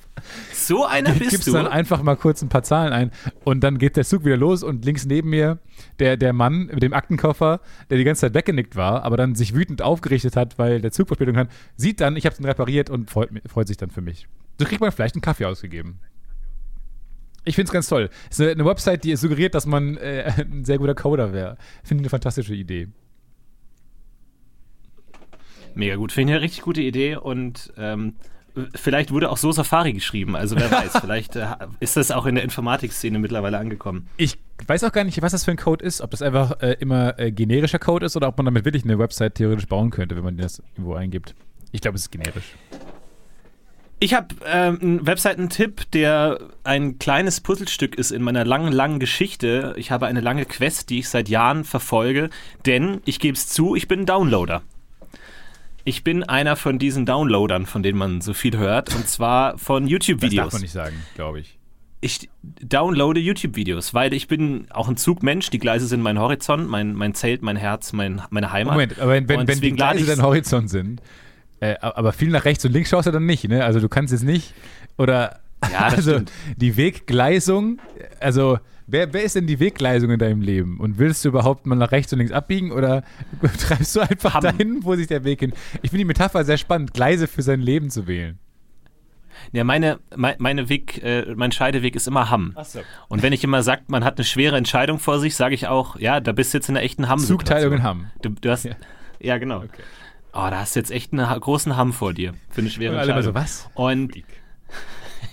So 0.53 0.85
einer 0.85 1.11
bist 1.13 1.31
gibst 1.31 1.47
du. 1.47 1.53
dann 1.53 1.67
einfach 1.67 2.01
mal 2.03 2.15
kurz 2.15 2.41
ein 2.41 2.49
paar 2.49 2.63
Zahlen 2.63 2.93
ein 2.93 3.11
und 3.43 3.61
dann 3.63 3.77
geht 3.77 3.95
der 3.97 4.03
Zug 4.05 4.25
wieder 4.25 4.37
los 4.37 4.63
und 4.63 4.85
links 4.85 5.05
neben 5.05 5.29
mir 5.29 5.59
der, 5.99 6.17
der 6.17 6.33
Mann 6.33 6.67
mit 6.67 6.83
dem 6.83 6.93
Aktenkoffer, 6.93 7.61
der 7.89 7.97
die 7.97 8.03
ganze 8.03 8.21
Zeit 8.21 8.33
weggenickt 8.33 8.75
war, 8.75 9.03
aber 9.03 9.17
dann 9.17 9.35
sich 9.35 9.55
wütend 9.55 9.81
aufgerichtet 9.81 10.35
hat, 10.35 10.57
weil 10.59 10.81
der 10.81 10.91
Zug 10.91 11.07
Verspätung 11.07 11.37
hat, 11.37 11.49
sieht 11.75 12.01
dann, 12.01 12.15
ich 12.17 12.25
habe 12.25 12.35
ihn 12.37 12.45
repariert 12.45 12.89
und 12.89 13.09
freut, 13.09 13.29
freut 13.47 13.67
sich 13.67 13.77
dann 13.77 13.89
für 13.89 14.01
mich. 14.01 14.27
So 14.59 14.65
kriegt 14.65 14.81
man 14.81 14.91
vielleicht 14.91 15.15
einen 15.15 15.21
Kaffee 15.21 15.45
ausgegeben. 15.45 15.99
Ich 17.49 17.55
finde 17.55 17.69
es 17.69 17.73
ganz 17.73 17.87
toll. 17.89 18.11
Es 18.29 18.39
ist 18.39 18.47
eine, 18.47 18.63
Website, 18.63 19.03
die 19.03 19.15
suggeriert, 19.15 19.55
dass 19.55 19.65
man 19.65 19.97
äh, 19.97 20.31
ein 20.37 20.65
sehr 20.65 20.77
guter 20.77 20.93
Coder 20.93 21.33
wäre. 21.33 21.57
Finde 21.83 22.01
ich 22.01 22.05
eine 22.05 22.09
fantastische 22.11 22.53
Idee. 22.53 22.89
Mega 25.73 25.95
gut. 25.95 26.11
Finde 26.11 26.33
ich 26.33 26.35
eine 26.35 26.43
richtig 26.43 26.61
gute 26.61 26.81
Idee 26.81 27.15
und 27.15 27.73
ähm, 27.75 28.17
vielleicht 28.75 29.09
wurde 29.09 29.31
auch 29.31 29.37
so 29.37 29.51
Safari 29.51 29.93
geschrieben. 29.93 30.35
Also 30.35 30.57
wer 30.57 30.69
weiß, 30.69 30.91
vielleicht 31.01 31.37
äh, 31.37 31.47
ist 31.79 31.97
das 31.97 32.11
auch 32.11 32.27
in 32.27 32.35
der 32.35 32.43
Informatik-Szene 32.43 33.17
mittlerweile 33.17 33.57
angekommen. 33.57 34.07
Ich 34.17 34.37
weiß 34.67 34.83
auch 34.83 34.91
gar 34.91 35.03
nicht, 35.03 35.19
was 35.23 35.31
das 35.31 35.43
für 35.43 35.49
ein 35.49 35.57
Code 35.57 35.83
ist, 35.83 36.01
ob 36.01 36.11
das 36.11 36.21
einfach 36.21 36.61
äh, 36.61 36.73
immer 36.79 37.17
äh, 37.17 37.31
generischer 37.31 37.79
Code 37.79 38.05
ist 38.05 38.15
oder 38.15 38.27
ob 38.27 38.37
man 38.37 38.45
damit 38.45 38.63
wirklich 38.63 38.83
eine 38.83 38.99
Website 38.99 39.35
theoretisch 39.35 39.65
bauen 39.65 39.89
könnte, 39.89 40.15
wenn 40.15 40.23
man 40.23 40.37
das 40.37 40.61
irgendwo 40.75 40.93
eingibt. 40.93 41.33
Ich 41.71 41.81
glaube, 41.81 41.95
es 41.95 42.03
ist 42.03 42.11
generisch. 42.11 42.53
Ich 44.01 44.13
habe 44.13 44.33
ähm, 44.45 44.79
einen 44.81 45.07
Webseitentipp, 45.07 45.91
der 45.91 46.39
ein 46.63 46.99
kleines 46.99 47.41
Puzzlestück 47.41 47.95
ist 47.95 48.11
in 48.11 48.21
meiner 48.21 48.45
langen, 48.45 48.71
langen 48.71 48.99
Geschichte. 48.99 49.73
Ich 49.77 49.91
habe 49.91 50.07
eine 50.07 50.21
lange 50.21 50.45
Quest, 50.45 50.89
die 50.89 50.99
ich 50.99 51.09
seit 51.09 51.27
Jahren 51.27 51.65
verfolge, 51.65 52.29
denn 52.65 53.01
ich 53.03 53.19
gebe 53.19 53.35
es 53.35 53.47
zu, 53.49 53.75
ich 53.75 53.89
bin 53.89 54.01
ein 54.01 54.05
Downloader. 54.05 54.61
Ich 55.83 56.03
bin 56.03 56.23
einer 56.23 56.55
von 56.55 56.79
diesen 56.79 57.05
Downloadern, 57.05 57.65
von 57.65 57.83
denen 57.83 57.97
man 57.97 58.21
so 58.21 58.33
viel 58.33 58.57
hört, 58.57 58.95
und 58.95 59.07
zwar 59.07 59.57
von 59.57 59.83
Das 59.83 59.89
darf 59.89 59.91
YouTube-Videos. 59.91 60.53
man 60.53 60.61
nicht 60.61 60.71
sagen, 60.71 60.95
glaube 61.15 61.41
ich. 61.41 61.57
Ich 62.01 62.29
downloade 62.43 63.19
YouTube-Videos, 63.19 63.93
weil 63.93 64.13
ich 64.13 64.29
bin 64.29 64.67
auch 64.69 64.87
ein 64.87 64.95
Zugmensch. 64.95 65.49
Die 65.49 65.59
Gleise 65.59 65.87
sind 65.87 66.01
mein 66.01 66.17
Horizont, 66.17 66.69
mein, 66.69 66.93
mein 66.93 67.13
Zelt, 67.13 67.41
mein 67.41 67.57
Herz, 67.57 67.91
mein, 67.91 68.21
meine 68.29 68.53
Heimat. 68.53 68.75
Moment, 68.75 68.99
aber 68.99 69.11
wenn, 69.11 69.27
wenn, 69.27 69.45
wenn 69.45 69.59
die 69.59 69.73
Gleise 69.73 70.05
dein 70.05 70.21
Horizont 70.21 70.69
sind, 70.69 71.01
äh, 71.59 71.75
aber 71.81 72.13
viel 72.13 72.29
nach 72.29 72.45
rechts 72.45 72.63
und 72.65 72.71
links 72.71 72.89
schaust 72.89 73.07
du 73.07 73.11
dann 73.11 73.25
nicht, 73.25 73.47
ne? 73.47 73.63
Also 73.65 73.79
du 73.79 73.89
kannst 73.89 74.11
jetzt 74.13 74.23
nicht, 74.23 74.53
oder, 74.97 75.39
Ja, 75.71 75.79
also 75.87 76.11
stimmt. 76.13 76.31
die 76.57 76.77
Weggleisung, 76.77 77.79
also 78.19 78.59
wer, 78.87 79.11
wer 79.13 79.23
ist 79.23 79.35
denn 79.35 79.45
die 79.47 79.59
Weggleisung 79.59 80.09
in 80.11 80.19
deinem 80.19 80.41
Leben? 80.41 80.79
Und 80.79 80.97
willst 80.99 81.23
du 81.25 81.29
überhaupt 81.29 81.65
mal 81.65 81.75
nach 81.75 81.91
rechts 81.91 82.13
und 82.13 82.19
links 82.19 82.31
abbiegen 82.33 82.71
oder 82.71 83.03
treibst 83.59 83.95
du 83.95 83.99
einfach 84.01 84.35
Hamm. 84.35 84.43
dahin, 84.43 84.79
wo 84.83 84.95
sich 84.95 85.07
der 85.07 85.23
Weg 85.23 85.41
hin? 85.41 85.53
Ich 85.81 85.89
finde 85.91 85.99
die 85.99 86.05
Metapher 86.05 86.43
sehr 86.45 86.57
spannend, 86.57 86.93
Gleise 86.93 87.27
für 87.27 87.41
sein 87.41 87.59
Leben 87.61 87.89
zu 87.89 88.07
wählen. 88.07 88.39
Ja, 89.53 89.63
meine, 89.63 89.99
mein, 90.15 90.35
meine 90.39 90.67
Weg, 90.69 91.01
äh, 91.01 91.33
mein 91.35 91.51
Scheideweg 91.53 91.95
ist 91.95 92.07
immer 92.07 92.29
Hamm. 92.29 92.55
so. 92.63 92.79
Und 93.07 93.23
wenn 93.23 93.31
ich 93.31 93.43
immer 93.43 93.63
sage, 93.63 93.83
man 93.87 94.03
hat 94.03 94.17
eine 94.17 94.25
schwere 94.25 94.57
Entscheidung 94.57 94.99
vor 94.99 95.19
sich, 95.19 95.35
sage 95.35 95.55
ich 95.55 95.67
auch, 95.67 95.97
ja, 95.97 96.19
da 96.19 96.33
bist 96.33 96.53
du 96.53 96.57
jetzt 96.57 96.67
in 96.67 96.75
einer 96.75 96.83
echten 96.83 97.07
hamm 97.07 97.19
Zugteilung 97.19 97.73
in 97.73 97.83
Hamm. 97.83 98.07
Du, 98.21 98.29
du 98.29 98.49
hast, 98.49 98.65
Ja. 98.65 98.75
ja. 99.21 99.37
genau. 99.37 99.63
Oh, 100.31 100.47
da 100.49 100.59
hast 100.59 100.75
du 100.75 100.79
jetzt 100.79 100.91
echt 100.91 101.11
einen 101.11 101.39
großen 101.39 101.75
Hamm 101.75 101.91
vor 101.91 102.13
dir 102.13 102.33
für 102.49 102.61
eine 102.61 102.69
schwere 102.69 102.97
Entscheidung. 102.97 103.23
so, 103.23 103.33
was? 103.33 103.69
Und 103.73 104.13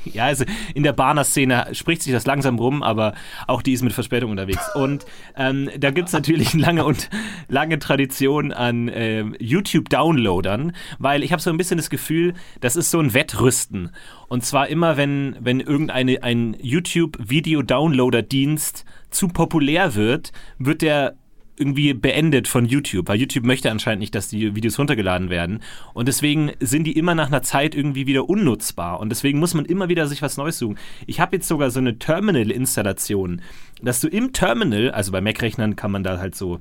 ja, 0.04 0.24
also 0.24 0.44
in 0.74 0.82
der 0.82 0.92
Bahner-Szene 0.92 1.68
spricht 1.72 2.02
sich 2.02 2.12
das 2.12 2.26
langsam 2.26 2.58
rum, 2.58 2.82
aber 2.82 3.14
auch 3.46 3.62
die 3.62 3.72
ist 3.72 3.82
mit 3.82 3.92
Verspätung 3.92 4.30
unterwegs. 4.30 4.68
Und 4.74 5.04
ähm, 5.36 5.70
da 5.78 5.90
gibt 5.90 6.08
es 6.08 6.14
natürlich 6.14 6.54
eine 6.54 6.62
lange 6.62 6.84
und 6.84 7.10
lange 7.48 7.78
Tradition 7.78 8.52
an 8.52 8.90
ähm, 8.92 9.36
YouTube-Downloadern, 9.38 10.72
weil 10.98 11.22
ich 11.22 11.30
habe 11.32 11.42
so 11.42 11.50
ein 11.50 11.58
bisschen 11.58 11.76
das 11.76 11.90
Gefühl, 11.90 12.34
das 12.60 12.74
ist 12.76 12.90
so 12.90 12.98
ein 12.98 13.14
Wettrüsten. 13.14 13.90
Und 14.28 14.44
zwar 14.44 14.68
immer, 14.68 14.96
wenn, 14.96 15.36
wenn 15.40 15.60
irgendeine 15.60 16.22
ein 16.22 16.56
YouTube-Video-Downloader-Dienst 16.60 18.84
zu 19.10 19.28
populär 19.28 19.94
wird, 19.94 20.32
wird 20.58 20.82
der 20.82 21.14
irgendwie 21.58 21.94
beendet 21.94 22.48
von 22.48 22.66
YouTube, 22.66 23.08
weil 23.08 23.18
YouTube 23.18 23.44
möchte 23.44 23.70
anscheinend 23.70 24.00
nicht, 24.00 24.14
dass 24.14 24.28
die 24.28 24.54
Videos 24.54 24.78
runtergeladen 24.78 25.30
werden. 25.30 25.60
Und 25.94 26.08
deswegen 26.08 26.52
sind 26.60 26.84
die 26.84 26.96
immer 26.96 27.14
nach 27.14 27.28
einer 27.28 27.42
Zeit 27.42 27.74
irgendwie 27.74 28.06
wieder 28.06 28.28
unnutzbar. 28.28 29.00
Und 29.00 29.08
deswegen 29.08 29.38
muss 29.38 29.54
man 29.54 29.64
immer 29.64 29.88
wieder 29.88 30.06
sich 30.06 30.22
was 30.22 30.36
Neues 30.36 30.58
suchen. 30.58 30.78
Ich 31.06 31.20
habe 31.20 31.36
jetzt 31.36 31.48
sogar 31.48 31.70
so 31.70 31.78
eine 31.78 31.98
Terminal-Installation, 31.98 33.42
dass 33.82 34.00
du 34.00 34.08
im 34.08 34.32
Terminal, 34.32 34.90
also 34.90 35.12
bei 35.12 35.20
Mac-Rechnern 35.20 35.76
kann 35.76 35.90
man 35.90 36.02
da 36.02 36.18
halt 36.18 36.34
so 36.34 36.60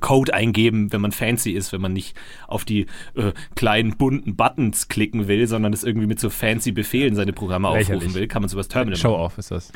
Code 0.00 0.34
eingeben, 0.34 0.92
wenn 0.92 1.00
man 1.00 1.12
fancy 1.12 1.52
ist, 1.52 1.72
wenn 1.72 1.80
man 1.80 1.92
nicht 1.92 2.14
auf 2.46 2.64
die 2.64 2.86
äh, 3.14 3.32
kleinen 3.56 3.96
bunten 3.96 4.36
Buttons 4.36 4.88
klicken 4.88 5.28
will, 5.28 5.46
sondern 5.46 5.72
das 5.72 5.82
irgendwie 5.82 6.06
mit 6.06 6.20
so 6.20 6.30
fancy 6.30 6.72
Befehlen 6.72 7.14
seine 7.14 7.32
Programme 7.32 7.68
Lächerlich. 7.68 8.02
aufrufen 8.02 8.14
will, 8.14 8.28
kann 8.28 8.42
man 8.42 8.48
sowas 8.48 8.68
Terminal 8.68 8.98
machen. 8.98 9.02
Show-off 9.02 9.38
ist 9.38 9.50
das. 9.50 9.72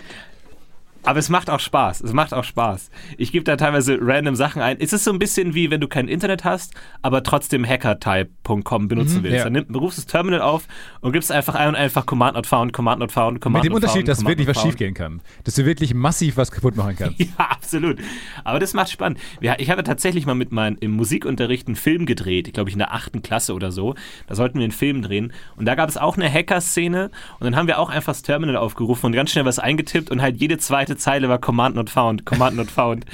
Aber 1.05 1.19
es 1.19 1.29
macht 1.29 1.51
auch 1.51 1.61
Spaß. 1.61 2.01
Es 2.03 2.13
macht 2.13 2.33
auch 2.33 2.45
Spaß. 2.45 2.91
Ich 3.19 3.33
gebe 3.33 3.45
da 3.45 3.57
teilweise 3.57 3.99
random 4.01 4.37
Sachen 4.37 4.63
ein. 4.63 4.77
Es 4.81 4.93
ist 4.93 5.05
so 5.05 5.13
ein 5.13 5.19
bisschen 5.19 5.55
wie 5.55 5.71
wenn 5.71 5.81
du 5.81 5.89
kein 5.89 6.09
Internet 6.09 6.45
hast, 6.45 6.75
aber 7.03 7.23
trotzdem 7.23 7.65
hackertype.com 7.67 8.89
benutzen 8.89 9.19
Mhm, 9.19 9.23
willst. 9.25 9.37
ja. 9.39 9.45
Dann 9.45 9.53
nimm, 9.53 9.75
rufst 9.75 9.99
das 9.99 10.07
Terminal 10.07 10.41
auf 10.43 10.67
und 11.01 11.13
gibst 11.13 11.33
einfach 11.33 11.55
ein 11.55 11.69
und 11.69 11.75
einfach 11.77 12.07
Command 12.07 12.37
not 12.37 12.47
found, 12.47 12.73
Command 12.73 13.01
not 13.01 13.13
found, 13.13 13.41
Command 13.41 13.65
Mit 13.65 13.71
dem 13.73 13.75
Unterschied, 13.75 14.01
found, 14.03 14.09
dass 14.09 14.19
Command 14.19 14.39
wirklich 14.39 14.49
was 14.57 14.63
schiefgehen 14.63 14.95
kann. 14.95 15.21
Dass 15.45 15.55
du 15.55 15.65
wirklich 15.65 15.95
massiv 15.95 16.37
was 16.37 16.51
kaputt 16.51 16.77
machen 16.77 16.97
kannst. 16.97 17.19
Ja, 17.39 17.47
absolut. 17.51 17.99
Aber 18.45 18.59
das 18.59 18.75
macht 18.75 18.91
spannend. 18.91 19.19
Ja, 19.41 19.55
ich 19.59 19.71
habe 19.71 19.83
tatsächlich 19.85 20.27
mal 20.27 20.35
mit 20.35 20.53
meinem 20.53 20.77
im 20.81 20.91
Musikunterricht 20.93 21.67
einen 21.67 21.77
Film 21.77 22.05
gedreht, 22.07 22.47
ich 22.49 22.53
glaube 22.55 22.69
ich 22.71 22.75
in 22.75 22.79
der 22.79 22.93
achten 22.93 23.23
Klasse 23.23 23.55
oder 23.55 23.71
so. 23.73 23.95
Da 24.27 24.35
sollten 24.35 24.59
wir 24.59 24.65
einen 24.65 24.73
Film 24.73 25.03
drehen. 25.03 25.33
Und 25.57 25.65
da 25.67 25.75
gab 25.75 25.89
es 25.89 25.97
auch 25.97 26.17
eine 26.17 26.31
Hacker-Szene 26.33 27.11
und 27.39 27.45
dann 27.45 27.57
haben 27.57 27.67
wir 27.67 27.79
auch 27.79 27.89
einfach 27.91 28.13
das 28.13 28.23
Terminal 28.23 28.57
aufgerufen 28.57 29.07
und 29.07 29.13
ganz 29.13 29.31
schnell 29.31 29.45
was 29.45 29.59
eingetippt 29.59 30.11
und 30.11 30.21
halt 30.21 30.37
jede 30.37 30.59
zweite 30.59 30.92
Zeile 30.97 31.29
war 31.29 31.39
Command 31.39 31.75
not 31.77 31.91
found, 31.91 32.25
Command 32.27 32.57
not 32.57 32.71
found. 32.71 33.05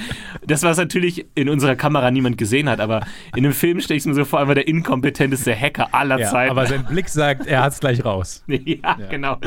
Das, 0.45 0.63
was 0.63 0.77
natürlich 0.77 1.25
in 1.35 1.49
unserer 1.49 1.75
Kamera 1.75 2.11
niemand 2.11 2.37
gesehen 2.37 2.69
hat, 2.69 2.79
aber 2.79 3.05
in 3.35 3.43
dem 3.43 3.53
Film 3.53 3.79
stelle 3.81 3.97
ich 3.97 4.05
mir 4.05 4.13
so 4.13 4.25
vor, 4.25 4.39
einfach 4.39 4.53
der 4.55 4.67
inkompetenteste 4.67 5.55
Hacker 5.55 5.93
aller 5.93 6.19
Ja, 6.19 6.29
Zeiten. 6.29 6.51
aber 6.51 6.65
sein 6.65 6.85
Blick 6.85 7.09
sagt, 7.09 7.47
er 7.47 7.63
hat's 7.63 7.79
gleich 7.79 8.03
raus. 8.05 8.43
ja, 8.47 8.97
genau. 9.09 9.37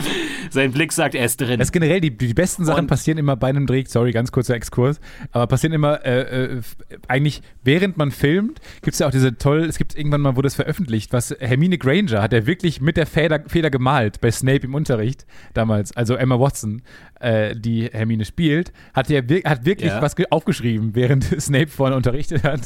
Sein 0.50 0.72
Blick 0.72 0.92
sagt, 0.92 1.14
er 1.14 1.24
ist 1.24 1.40
drin. 1.40 1.58
Das 1.58 1.68
ist 1.68 1.72
generell, 1.72 2.00
die, 2.00 2.16
die 2.16 2.34
besten 2.34 2.64
Sachen 2.64 2.80
Und- 2.80 2.86
passieren 2.86 3.18
immer 3.18 3.36
bei 3.36 3.48
einem 3.48 3.66
Dreh, 3.66 3.84
sorry, 3.86 4.12
ganz 4.12 4.32
kurzer 4.32 4.54
Exkurs, 4.54 5.00
aber 5.32 5.46
passieren 5.46 5.72
immer, 5.72 6.04
äh, 6.04 6.44
äh, 6.56 6.60
eigentlich 7.08 7.42
während 7.64 7.96
man 7.96 8.10
filmt, 8.10 8.60
gibt 8.82 8.94
es 8.94 8.98
ja 9.00 9.06
auch 9.06 9.10
diese 9.10 9.36
toll, 9.38 9.60
es 9.64 9.78
gibt 9.78 9.96
irgendwann 9.96 10.20
mal, 10.20 10.36
wurde 10.36 10.48
es 10.48 10.54
veröffentlicht, 10.54 11.12
was 11.12 11.34
Hermine 11.38 11.78
Granger 11.78 12.22
hat 12.22 12.32
er 12.32 12.46
wirklich 12.46 12.80
mit 12.80 12.96
der 12.96 13.06
Feder, 13.06 13.40
Feder 13.46 13.70
gemalt 13.70 14.20
bei 14.20 14.30
Snape 14.30 14.60
im 14.66 14.74
Unterricht 14.74 15.26
damals, 15.54 15.96
also 15.96 16.14
Emma 16.14 16.38
Watson, 16.38 16.82
äh, 17.20 17.54
die 17.56 17.88
Hermine 17.92 18.21
spielt, 18.24 18.72
hat 18.94 19.08
wir, 19.08 19.22
hat 19.44 19.64
wirklich 19.64 19.90
Ja. 19.90 20.02
was 20.02 20.16
ge- 20.16 20.26
aufgeschrieben, 20.30 20.94
während 20.94 21.24
Snape 21.40 21.68
vorne 21.68 21.96
unterrichtet 21.96 22.44
hat 22.44 22.60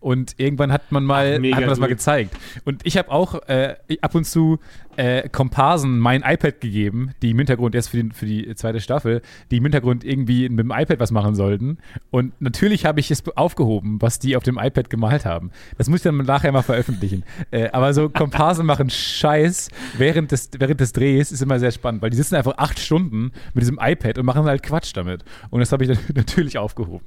und 0.00 0.34
irgendwann 0.38 0.72
hat 0.72 0.90
man 0.92 1.04
mal, 1.04 1.38
Ach, 1.40 1.52
hat 1.52 1.60
man 1.60 1.68
das 1.68 1.78
mal 1.80 1.86
gezeigt 1.88 2.36
und 2.64 2.80
ich 2.84 2.96
habe 2.96 3.10
auch 3.10 3.34
äh, 3.48 3.74
ab 4.00 4.14
und 4.14 4.24
zu 4.24 4.58
äh, 4.96 5.26
Komparsen 5.30 5.98
mein 5.98 6.20
iPad 6.22 6.60
gegeben, 6.60 7.12
die 7.22 7.30
im 7.30 7.38
Hintergrund 7.38 7.74
erst 7.74 7.88
für, 7.88 7.96
den, 7.96 8.12
für 8.12 8.26
die 8.26 8.54
zweite 8.56 8.78
Staffel, 8.78 9.22
die 9.50 9.56
im 9.56 9.62
Hintergrund 9.64 10.04
irgendwie 10.04 10.50
mit 10.50 10.58
dem 10.60 10.70
iPad 10.70 11.00
was 11.00 11.10
machen 11.10 11.34
sollten. 11.34 11.78
Und 12.10 12.38
natürlich 12.42 12.84
habe 12.84 13.00
ich 13.00 13.10
es 13.10 13.26
aufgehoben, 13.34 14.02
was 14.02 14.18
die 14.18 14.36
auf 14.36 14.42
dem 14.42 14.58
iPad 14.58 14.90
gemalt 14.90 15.24
haben. 15.24 15.50
Das 15.78 15.88
muss 15.88 16.00
ich 16.00 16.02
dann 16.02 16.18
nachher 16.18 16.52
mal 16.52 16.60
veröffentlichen. 16.60 17.24
äh, 17.52 17.70
aber 17.70 17.94
so 17.94 18.10
Komparsen 18.10 18.66
machen 18.66 18.90
Scheiß 18.90 19.70
während 19.96 20.30
des, 20.30 20.50
während 20.58 20.78
des 20.78 20.92
Drehs 20.92 21.32
ist 21.32 21.40
immer 21.40 21.58
sehr 21.58 21.70
spannend, 21.72 22.02
weil 22.02 22.10
die 22.10 22.18
sitzen 22.18 22.34
einfach 22.34 22.58
acht 22.58 22.78
Stunden 22.78 23.32
mit 23.54 23.62
diesem 23.62 23.78
iPad 23.80 24.18
und 24.18 24.26
machen 24.26 24.44
halt 24.44 24.62
Quatsch 24.62 24.91
damit. 24.92 25.24
Und 25.50 25.60
das 25.60 25.72
habe 25.72 25.84
ich 25.84 25.98
natürlich 26.14 26.58
aufgehoben. 26.58 27.04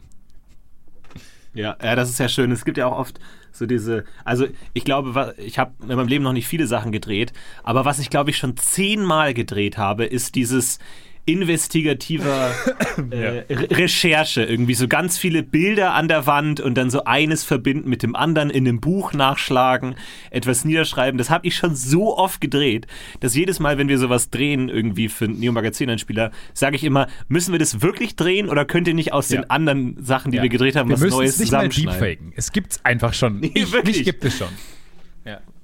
Ja, 1.54 1.78
ja, 1.82 1.96
das 1.96 2.10
ist 2.10 2.20
ja 2.20 2.28
schön. 2.28 2.52
Es 2.52 2.66
gibt 2.66 2.78
ja 2.78 2.88
auch 2.88 2.98
oft 2.98 3.20
so 3.54 3.66
diese, 3.66 4.04
also 4.26 4.46
ich 4.74 4.84
glaube, 4.84 5.34
ich 5.38 5.58
habe 5.58 5.72
in 5.82 5.96
meinem 5.96 6.10
Leben 6.10 6.24
noch 6.26 6.34
nicht 6.34 6.48
viele 6.48 6.68
Sachen 6.68 6.92
gedreht, 6.92 7.32
aber 7.64 7.86
was 7.86 8.00
ich 8.00 8.10
glaube 8.10 8.30
ich 8.30 8.38
schon 8.38 8.58
zehnmal 8.58 9.34
gedreht 9.34 9.78
habe, 9.78 10.06
ist 10.06 10.36
dieses 10.36 10.80
investigativer 11.26 12.52
äh, 13.12 13.44
Re 13.52 13.68
Recherche, 13.72 14.44
irgendwie 14.44 14.76
so 14.76 14.88
ganz 14.88 15.18
viele 15.18 15.42
Bilder 15.44 15.94
an 15.94 16.08
der 16.08 16.28
Wand 16.28 16.60
und 16.60 16.76
dann 16.76 16.90
so 16.90 17.04
eines 17.06 17.44
verbinden 17.44 17.90
mit 17.90 18.04
dem 18.04 18.16
anderen 18.16 18.50
in 18.50 18.68
einem 18.68 18.80
Buch 18.80 19.14
nachschlagen, 19.14 19.96
etwas 20.30 20.66
niederschreiben. 20.66 21.18
Das 21.18 21.30
habe 21.30 21.48
ich 21.48 21.56
schon 21.56 21.76
so 21.76 22.18
oft 22.18 22.42
gedreht, 22.42 22.86
dass 23.22 23.36
jedes 23.36 23.60
Mal, 23.60 23.78
wenn 23.78 23.88
wir 23.88 23.98
sowas 23.98 24.30
drehen, 24.30 24.70
irgendwie 24.70 25.10
für 25.10 25.26
einen 25.26 25.40
Neo 25.40 25.52
Magazin-Einspieler, 25.52 26.32
sage 26.54 26.76
ich 26.76 26.84
immer, 26.84 27.08
müssen 27.28 27.52
wir 27.52 27.60
das 27.60 27.82
wirklich 27.82 28.16
drehen 28.16 28.48
oder 28.50 28.66
könnt 28.66 28.88
ihr 28.88 28.94
nicht 28.94 29.12
aus 29.14 29.30
Ja. 29.30 29.42
den 29.42 29.50
anderen 29.50 29.98
Sachen, 30.04 30.32
die 30.32 30.38
Ja. 30.38 30.44
wir 30.44 30.50
gedreht 30.50 30.76
haben, 30.76 30.90
Wir 30.90 31.02
was 31.02 31.10
Neues 31.10 31.32
es 31.34 31.40
nicht 31.40 31.52
mal 31.52 31.70
zusammenschneiden? 31.72 32.00
deepfaken. 32.02 32.34
Es 32.36 32.52
gibt's 32.52 32.80
einfach 32.86 33.14
schon. 33.14 33.40
Nee, 33.46 33.52
ich, 33.56 33.72
wirklich. 33.72 34.04
Gibt 34.04 34.24
es 34.26 34.38
schon. 34.38 34.48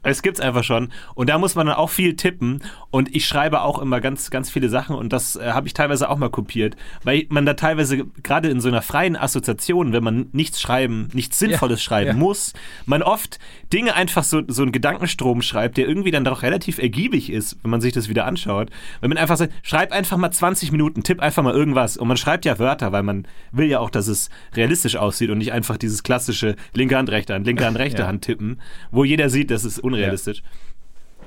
Es 0.04 0.22
gibt's 0.24 0.40
einfach 0.40 0.64
schon. 0.64 0.90
Und 1.14 1.30
da 1.30 1.38
muss 1.38 1.56
man 1.56 1.68
dann 1.68 1.76
auch 1.76 1.90
viel 1.90 2.16
tippen. 2.16 2.62
Und 2.90 3.16
ich 3.16 3.28
schreibe 3.28 3.62
auch 3.62 3.80
immer 3.80 4.02
ganz, 4.02 4.32
ganz 4.32 4.50
viele 4.50 4.70
Sachen. 4.70 4.96
Und 4.96 5.14
das 5.14 5.36
äh, 5.36 5.52
habe 5.52 5.68
ich 5.68 5.74
teilweise 5.74 6.10
auch 6.10 6.18
mal 6.18 6.30
kopiert. 6.30 6.76
Weil 7.04 7.26
man 7.30 7.46
da 7.46 7.54
teilweise, 7.54 8.06
gerade 8.24 8.50
in 8.50 8.62
so 8.62 8.68
einer 8.68 8.82
freien 8.82 9.16
Assoziation, 9.16 9.94
wenn 9.94 10.04
man 10.04 10.30
nichts 10.32 10.60
schreiben, 10.60 11.10
nichts 11.14 11.38
Sinnvolles 11.38 11.84
schreiben 11.84 12.08
ja. 12.08 12.14
muss, 12.16 12.54
man 12.86 13.04
oft 13.04 13.40
Dinge 13.72 13.94
einfach 13.94 14.24
so, 14.24 14.42
so 14.48 14.64
einen 14.64 14.72
Gedankenstrom 14.72 15.42
schreibt, 15.42 15.78
der 15.78 15.88
irgendwie 15.88 16.12
dann 16.12 16.24
doch 16.24 16.42
relativ 16.42 16.80
ergiebig 16.80 17.32
ist, 17.32 17.58
wenn 17.62 17.72
man 17.72 17.82
sich 17.82 17.94
das 17.94 18.10
wieder 18.10 18.26
anschaut. 18.26 18.70
Wenn 19.02 19.10
man 19.10 19.18
einfach 19.18 19.38
sagt, 19.38 19.54
schreib 19.62 19.92
einfach 19.92 20.18
mal 20.18 20.32
20 20.32 20.72
Minuten, 20.72 21.04
tipp 21.04 21.20
einfach 21.20 21.44
mal 21.44 21.54
irgendwas. 21.54 21.98
Und 21.98 22.08
man 22.08 22.18
schreibt 22.18 22.46
ja 22.46 22.58
Wörter, 22.58 22.92
weil 22.92 23.04
man 23.04 23.28
will 23.52 23.68
ja 23.68 23.80
auch, 23.80 23.90
dass 23.90 24.08
es 24.08 24.30
realistisch 24.56 24.96
aussieht 24.96 25.30
und 25.30 25.38
nicht 25.38 25.52
einfach 25.52 25.78
dieses 25.78 26.04
klassische 26.04 26.56
linke 26.74 26.98
Hand, 26.98 27.10
rechte 27.10 27.34
Hand, 27.34 27.46
linke 27.46 27.66
Hand, 27.66 27.78
rechte 27.80 28.02
Ja. 28.02 28.08
Hand 28.08 28.24
tippen, 28.24 28.60
wo 28.92 29.04
jeder 29.04 29.30
sieht, 29.30 29.52
das 29.52 29.64
ist 29.64 29.80
unrealistisch. 29.94 30.44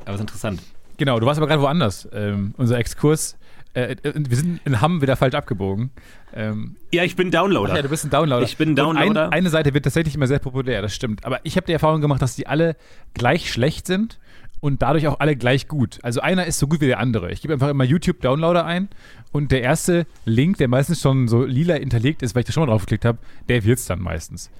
Aber 0.04 0.10
es 0.10 0.16
ist 0.16 0.20
interessant. 0.22 0.62
Genau, 0.96 1.18
du 1.18 1.26
warst 1.26 1.38
aber 1.38 1.46
gerade 1.48 1.62
woanders. 1.62 2.08
Ähm, 2.12 2.54
unser 2.56 2.78
Exkurs. 2.78 3.36
Äh, 3.74 3.96
äh, 4.02 4.12
wir 4.14 4.36
sind 4.36 4.60
in 4.64 4.80
Hamm 4.80 5.02
wieder 5.02 5.16
falsch 5.16 5.34
abgebogen. 5.34 5.90
Ähm, 6.32 6.76
Ja, 6.92 7.02
ich 7.02 7.16
bin 7.16 7.30
Downloader. 7.32 7.74
ja, 7.74 7.82
du 7.82 7.88
bist 7.88 8.04
ein 8.04 8.10
Downloader. 8.10 8.44
Ich 8.44 8.56
bin 8.56 8.68
ein 8.68 8.70
Und 8.70 8.76
Downloader. 8.76 9.26
Ein, 9.26 9.32
eine 9.32 9.50
Seite 9.50 9.74
wird 9.74 9.84
tatsächlich 9.84 10.14
immer 10.14 10.28
sehr 10.28 10.38
populär, 10.38 10.80
das 10.82 10.94
stimmt. 10.94 11.24
Aber 11.24 11.40
ich 11.42 11.56
habe 11.56 11.66
die 11.66 11.72
Erfahrung 11.72 12.00
gemacht, 12.00 12.22
dass 12.22 12.36
die 12.36 12.46
alle 12.46 12.76
gleich 13.14 13.50
schlecht 13.50 13.88
sind 13.88 14.20
und 14.60 14.82
dadurch 14.82 15.08
auch 15.08 15.18
alle 15.18 15.34
gleich 15.34 15.66
gut. 15.66 15.98
Also 16.02 16.20
einer 16.20 16.46
ist 16.46 16.60
so 16.60 16.68
gut 16.68 16.80
wie 16.80 16.86
der 16.86 17.00
andere. 17.00 17.32
Ich 17.32 17.42
gebe 17.42 17.54
einfach 17.54 17.68
immer 17.68 17.82
YouTube 17.84 18.20
Downloader 18.20 18.64
ein 18.64 18.88
und 19.32 19.50
der 19.50 19.62
erste 19.62 20.06
Link, 20.24 20.58
der 20.58 20.68
meistens 20.68 21.00
schon 21.00 21.26
so 21.26 21.44
lila 21.44 21.74
hinterlegt 21.74 22.22
ist, 22.22 22.36
weil 22.36 22.40
ich 22.40 22.46
da 22.46 22.52
schon 22.52 22.62
mal 22.64 22.70
drauf 22.70 22.82
geklickt 22.82 23.04
habe, 23.04 23.18
der 23.48 23.64
wird's 23.64 23.86
dann 23.86 24.00
meistens. 24.00 24.50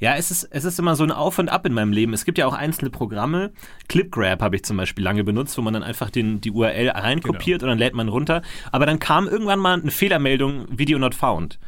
Ja, 0.00 0.16
es 0.16 0.30
ist, 0.30 0.44
es 0.50 0.64
ist 0.64 0.78
immer 0.78 0.96
so 0.96 1.04
ein 1.04 1.10
Auf 1.10 1.38
und 1.38 1.48
Ab 1.48 1.66
in 1.66 1.72
meinem 1.72 1.92
Leben. 1.92 2.12
Es 2.12 2.24
gibt 2.24 2.38
ja 2.38 2.46
auch 2.46 2.52
einzelne 2.52 2.90
Programme. 2.90 3.52
ClipGrab 3.88 4.42
habe 4.42 4.56
ich 4.56 4.64
zum 4.64 4.76
Beispiel 4.76 5.04
lange 5.04 5.24
benutzt, 5.24 5.56
wo 5.56 5.62
man 5.62 5.74
dann 5.74 5.82
einfach 5.82 6.10
den, 6.10 6.40
die 6.40 6.50
URL 6.50 6.90
reinkopiert 6.90 7.62
und 7.62 7.68
dann 7.68 7.78
lädt 7.78 7.94
man 7.94 8.08
runter. 8.08 8.42
Aber 8.72 8.86
dann 8.86 8.98
kam 8.98 9.28
irgendwann 9.28 9.58
mal 9.58 9.80
eine 9.80 9.90
Fehlermeldung, 9.90 10.66
Video 10.70 10.98
not 10.98 11.14
found. 11.14 11.58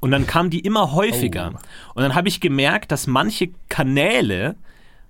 Und 0.00 0.10
dann 0.10 0.26
kam 0.26 0.50
die 0.50 0.60
immer 0.60 0.92
häufiger. 0.92 1.52
Oh. 1.54 1.58
Und 1.94 2.02
dann 2.02 2.14
habe 2.14 2.28
ich 2.28 2.40
gemerkt, 2.40 2.90
dass 2.90 3.06
manche 3.06 3.50
Kanäle, 3.68 4.56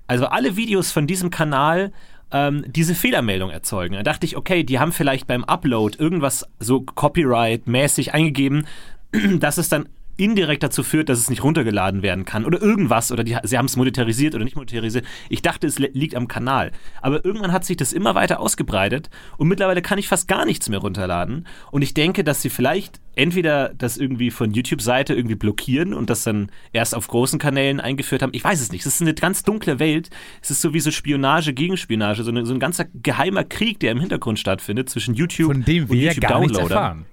also 0.06 0.26
alle 0.26 0.56
Videos 0.56 0.92
von 0.92 1.06
diesem 1.06 1.30
Kanal, 1.30 1.92
ähm, 2.32 2.64
diese 2.66 2.94
Fehlermeldung 2.94 3.50
erzeugen. 3.50 3.94
Da 3.94 4.02
dachte 4.02 4.26
ich, 4.26 4.36
okay, 4.36 4.64
die 4.64 4.78
haben 4.78 4.92
vielleicht 4.92 5.26
beim 5.26 5.44
Upload 5.44 5.96
irgendwas 5.98 6.46
so 6.58 6.80
Copyright-mäßig 6.80 8.12
eingegeben, 8.12 8.66
dass 9.38 9.58
es 9.58 9.68
dann 9.68 9.88
indirekt 10.16 10.62
dazu 10.62 10.82
führt, 10.82 11.08
dass 11.08 11.18
es 11.18 11.30
nicht 11.30 11.42
runtergeladen 11.42 12.02
werden 12.02 12.24
kann 12.24 12.44
oder 12.44 12.60
irgendwas 12.60 13.12
oder 13.12 13.24
die, 13.24 13.36
sie 13.42 13.58
haben 13.58 13.66
es 13.66 13.76
monetarisiert 13.76 14.34
oder 14.34 14.44
nicht 14.44 14.56
monetarisiert. 14.56 15.04
Ich 15.28 15.42
dachte, 15.42 15.66
es 15.66 15.78
li- 15.78 15.90
liegt 15.92 16.14
am 16.14 16.28
Kanal. 16.28 16.72
Aber 17.00 17.24
irgendwann 17.24 17.52
hat 17.52 17.64
sich 17.64 17.76
das 17.76 17.92
immer 17.92 18.14
weiter 18.14 18.40
ausgebreitet 18.40 19.10
und 19.38 19.48
mittlerweile 19.48 19.82
kann 19.82 19.98
ich 19.98 20.08
fast 20.08 20.28
gar 20.28 20.44
nichts 20.44 20.68
mehr 20.68 20.80
runterladen. 20.80 21.46
Und 21.70 21.82
ich 21.82 21.94
denke, 21.94 22.24
dass 22.24 22.42
sie 22.42 22.50
vielleicht 22.50 23.00
entweder 23.14 23.72
das 23.76 23.96
irgendwie 23.98 24.30
von 24.30 24.52
YouTube-Seite 24.52 25.14
irgendwie 25.14 25.34
blockieren 25.34 25.92
und 25.92 26.08
das 26.08 26.24
dann 26.24 26.50
erst 26.72 26.94
auf 26.94 27.08
großen 27.08 27.38
Kanälen 27.38 27.80
eingeführt 27.80 28.22
haben. 28.22 28.32
Ich 28.34 28.42
weiß 28.42 28.60
es 28.60 28.72
nicht. 28.72 28.86
Es 28.86 28.94
ist 28.94 29.02
eine 29.02 29.14
ganz 29.14 29.42
dunkle 29.42 29.78
Welt. 29.78 30.10
Es 30.40 30.50
ist 30.50 30.62
so 30.62 30.72
wie 30.72 30.80
so 30.80 30.90
Spionage 30.90 31.52
gegen 31.52 31.76
Spionage, 31.76 32.22
so, 32.22 32.30
eine, 32.30 32.46
so 32.46 32.54
ein 32.54 32.60
ganzer 32.60 32.86
geheimer 33.02 33.44
Krieg, 33.44 33.80
der 33.80 33.92
im 33.92 34.00
Hintergrund 34.00 34.38
stattfindet 34.38 34.88
zwischen 34.88 35.14
YouTube 35.14 35.52
Von 35.52 35.64
dem 35.64 35.84
und 35.84 35.90
wir 35.90 35.98
ja 36.00 36.12
YouTube 36.12 36.28
gar 36.28 36.40
nichts 36.40 36.56
Downloadern 36.56 36.78
erfahren. 36.78 37.06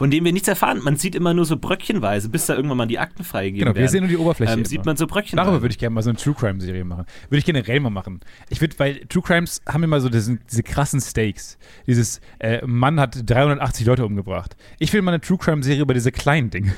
Von 0.00 0.10
dem 0.10 0.24
wir 0.24 0.32
nichts 0.32 0.48
erfahren. 0.48 0.80
Man 0.82 0.96
sieht 0.96 1.14
immer 1.14 1.34
nur 1.34 1.44
so 1.44 1.58
bröckchenweise, 1.58 2.30
bis 2.30 2.46
da 2.46 2.54
irgendwann 2.54 2.78
mal 2.78 2.86
die 2.86 2.98
Akten 2.98 3.22
freigegeben 3.22 3.58
Genau, 3.66 3.74
wir 3.74 3.80
werden. 3.82 3.90
sehen 3.90 4.00
nur 4.00 4.08
die 4.08 4.16
Oberfläche. 4.16 4.54
ähm, 4.54 4.64
sieht 4.64 4.86
man 4.86 4.96
so 4.96 5.06
bröckchenweise. 5.06 5.44
Darüber 5.46 5.60
würde 5.62 5.72
ich 5.72 5.78
gerne 5.78 5.92
mal 5.94 6.00
so 6.00 6.08
eine 6.08 6.18
True 6.18 6.32
Crime 6.32 6.58
Serie 6.58 6.84
machen. 6.86 7.04
Würde 7.28 7.38
ich 7.38 7.44
generell 7.44 7.80
mal 7.80 7.90
machen. 7.90 8.20
Ich 8.48 8.62
würde, 8.62 8.78
weil 8.78 9.00
True 9.10 9.22
Crimes 9.22 9.60
haben 9.68 9.82
immer 9.82 10.00
so 10.00 10.08
diesen, 10.08 10.40
diese 10.50 10.62
krassen 10.62 11.02
Stakes. 11.02 11.58
Dieses 11.86 12.22
äh, 12.38 12.64
Mann 12.66 12.98
hat 12.98 13.28
380 13.28 13.84
Leute 13.84 14.06
umgebracht. 14.06 14.56
Ich 14.78 14.90
will 14.94 15.02
mal 15.02 15.12
eine 15.12 15.20
True 15.20 15.36
Crime 15.36 15.62
Serie 15.62 15.82
über 15.82 15.92
diese 15.92 16.12
kleinen 16.12 16.48
Dinge. 16.48 16.72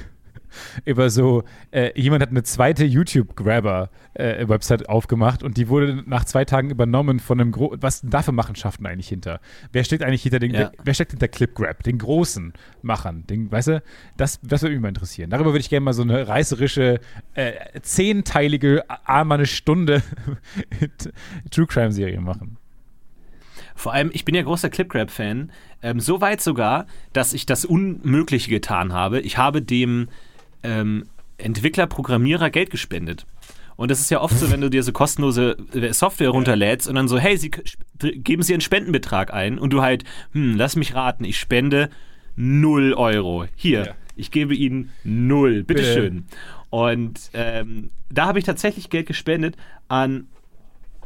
Über 0.85 1.11
so, 1.11 1.45
äh, 1.71 1.99
jemand 2.01 2.23
hat 2.23 2.31
eine 2.31 2.43
zweite 2.43 2.85
YouTube-Grabber-Website 2.85 4.89
aufgemacht 4.89 5.43
und 5.43 5.57
die 5.57 5.69
wurde 5.69 6.03
nach 6.07 6.25
zwei 6.25 6.45
Tagen 6.45 6.71
übernommen 6.71 7.21
von 7.21 7.41
einem 7.41 7.53
Gro 7.53 7.75
Was 7.81 8.01
sind 8.01 8.13
da 8.13 8.23
für 8.23 8.33
Machenschaften 8.33 8.87
eigentlich 8.87 9.09
hinter? 9.09 9.41
Wer 9.73 9.85
steckt 9.85 10.03
eigentlich 10.03 10.23
hinter 10.23 10.39
den, 10.39 10.53
Ja. 10.53 10.59
wer, 10.59 10.73
wer 10.85 10.95
steckt 10.95 11.13
hinter 11.13 11.29
ClipGrab, 11.29 11.83
den 11.83 11.99
großen 11.99 12.53
Machern? 12.83 13.27
Den, 13.27 13.51
weißt 13.51 13.69
du, 13.69 13.83
das, 14.17 14.41
das 14.43 14.63
würde 14.63 14.75
mich 14.75 14.83
mal 14.83 14.89
interessieren. 14.89 15.31
Darüber 15.31 15.51
würde 15.51 15.61
ich 15.61 15.71
gerne 15.71 15.85
mal 15.85 15.93
so 15.93 16.03
eine 16.03 16.29
reißerische, 16.29 17.01
äh, 17.35 17.53
zehnteilige, 17.81 18.85
einmal 19.05 19.39
eine 19.39 19.47
Stunde 19.47 20.03
True 21.51 21.67
Crime-Serie 21.67 22.21
machen. 22.21 22.59
Vor 23.75 23.93
allem, 23.93 24.11
ich 24.13 24.25
bin 24.25 24.35
ja 24.35 24.43
großer 24.43 24.71
Clipgrab-Fan. 24.71 25.51
Ähm, 25.83 26.01
so 26.01 26.21
weit 26.21 26.41
sogar, 26.41 26.87
dass 27.13 27.33
ich 27.33 27.47
das 27.47 27.65
Unmögliche 27.65 28.51
getan 28.51 28.93
habe. 28.93 29.21
Ich 29.21 29.39
habe 29.39 29.63
dem 29.63 30.09
ähm, 30.63 31.05
Entwickler, 31.39 31.87
Programmierer 31.87 32.51
Geld 32.51 32.71
gespendet. 32.71 33.27
Und 33.77 33.91
das 33.91 34.01
ist 34.01 34.11
ja 34.11 34.21
oft 34.21 34.39
so, 34.39 34.51
wenn 34.51 34.61
du 34.61 34.69
dir 34.71 34.83
so 34.83 34.93
kostenlose 34.93 35.57
äh, 35.75 35.93
Software 35.93 36.29
runterlädst 36.29 36.89
und 36.89 36.95
dann 36.95 37.09
so, 37.09 37.19
hey, 37.19 37.37
Sie, 37.37 37.51
geben 38.01 38.43
Sie 38.43 38.53
einen 38.53 38.61
Spendenbetrag 38.61 39.33
ein 39.33 39.59
und 39.59 39.73
du 39.73 39.83
halt, 39.83 40.05
hm, 40.33 40.57
lass 40.57 40.77
mich 40.77 40.95
raten, 40.95 41.25
ich 41.25 41.39
spende 41.39 41.89
0 42.37 42.95
Euro. 42.95 43.47
Hier, 43.57 43.87
Ja. 43.87 43.95
ich 44.15 44.31
gebe 44.31 44.55
Ihnen 44.55 44.91
0, 45.05 45.65
Bitte. 45.65 45.65
bitteschön. 45.83 46.27
Und 46.71 47.31
ähm, 47.35 47.91
da 48.11 48.27
habe 48.27 48.39
ich 48.39 48.45
tatsächlich 48.45 48.89
Geld 48.91 49.07
gespendet 49.07 49.57
an 49.89 50.29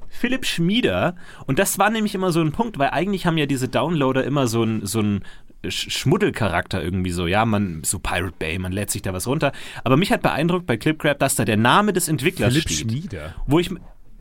Philipp 0.08 0.44
Schmieder. 0.46 1.16
Und 1.46 1.58
das 1.58 1.78
war 1.78 1.90
nämlich 1.90 2.14
immer 2.14 2.32
so 2.32 2.40
ein 2.40 2.52
Punkt, 2.52 2.78
weil 2.78 2.90
eigentlich 2.90 3.26
haben 3.26 3.38
ja 3.38 3.46
diese 3.46 3.68
Downloader 3.68 4.24
immer 4.24 4.46
so 4.46 4.62
ein, 4.62 4.84
so 4.86 5.00
ein 5.00 5.24
Sch- 5.64 5.90
Schmuddelcharakter 5.90 6.82
irgendwie 6.82 7.10
so. 7.10 7.26
Ja, 7.26 7.44
man, 7.44 7.82
so 7.84 7.98
Pirate 7.98 8.34
Bay, 8.38 8.58
man 8.58 8.72
lädt 8.72 8.90
sich 8.90 9.02
da 9.02 9.12
was 9.12 9.26
runter. 9.26 9.52
Aber 9.84 9.96
mich 9.96 10.12
hat 10.12 10.22
beeindruckt 10.22 10.66
bei 10.66 10.76
ClipGrab, 10.76 11.18
dass 11.18 11.34
da 11.34 11.44
der 11.44 11.56
Name 11.56 11.92
des 11.92 12.08
Entwicklers 12.08 12.52
Philipp 12.52 12.68
steht. 12.70 12.90
Schmieder. 12.90 13.34
Wo 13.46 13.58
ich, 13.58 13.70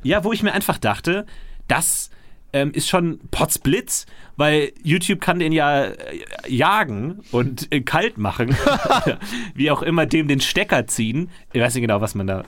ja, 0.03 0.23
wo 0.23 0.31
ich 0.33 0.43
mir 0.43 0.53
einfach 0.53 0.77
dachte, 0.77 1.25
das 1.67 2.09
ähm, 2.53 2.71
ist 2.71 2.87
schon 2.87 3.19
Potzblitz, 3.31 4.05
weil 4.37 4.71
YouTube 4.81 5.19
kann 5.19 5.39
den 5.39 5.51
ja 5.51 5.85
äh, 5.85 5.93
jagen 6.47 7.19
und 7.31 7.71
äh, 7.71 7.81
kalt 7.81 8.17
machen. 8.17 8.55
Wie 9.55 9.71
auch 9.71 9.81
immer 9.81 10.05
dem 10.05 10.27
den 10.27 10.39
Stecker 10.39 10.87
ziehen. 10.87 11.29
Ich 11.53 11.61
weiß 11.61 11.75
nicht 11.75 11.81
genau, 11.81 12.01
was 12.01 12.15
man 12.15 12.27
da 12.27 12.43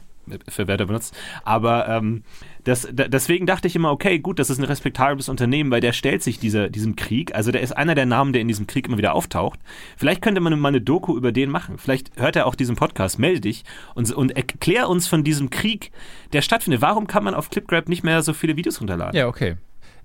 für 0.48 0.68
Wörter 0.68 0.86
benutzt. 0.86 1.16
Aber 1.44 1.88
ähm, 1.88 2.24
das, 2.64 2.88
da, 2.92 3.08
deswegen 3.08 3.46
dachte 3.46 3.68
ich 3.68 3.76
immer, 3.76 3.92
okay, 3.92 4.20
gut, 4.20 4.40
das 4.40 4.50
ist 4.50 4.58
ein 4.58 4.66
respektables 4.66 5.30
Unternehmen, 5.30 5.72
weil 5.72 5.82
der 5.82 5.94
stellt 5.94 6.24
sich 6.24 6.40
dieser, 6.40 6.70
diesem 6.70 6.96
Krieg. 6.96 7.34
Also 7.34 7.52
der 7.52 7.62
ist 7.62 7.72
einer 7.72 7.96
der 7.96 8.06
Namen, 8.06 8.34
der 8.34 8.42
in 8.42 8.48
diesem 8.48 8.68
Krieg 8.68 8.88
immer 8.88 8.98
wieder 8.98 9.14
auftaucht. 9.14 9.60
Vielleicht 9.96 10.22
könnte 10.22 10.42
man 10.42 10.60
mal 10.60 10.70
eine 10.70 10.82
Doku 10.82 11.16
über 11.16 11.32
den 11.32 11.50
machen. 11.50 11.78
Vielleicht 11.78 12.12
hört 12.20 12.36
er 12.36 12.46
auch 12.46 12.56
diesen 12.56 12.76
Podcast, 12.76 13.20
melde 13.20 13.42
dich 13.42 13.64
und, 13.96 14.12
und 14.12 14.36
erklär 14.36 14.90
uns 14.90 15.08
von 15.08 15.24
diesem 15.24 15.50
Krieg, 15.50 15.92
der 16.34 16.42
stattfindet. 16.42 16.82
Warum 16.82 17.08
kann 17.08 17.24
man 17.24 17.34
auf 17.34 17.50
ClipGrab 17.50 17.88
nicht 17.88 18.04
mehr 18.04 18.22
so 18.22 18.34
viele 18.34 18.58
Videos 18.58 18.82
runterladen? 18.82 19.16
Ja, 19.16 19.28
okay. 19.28 19.56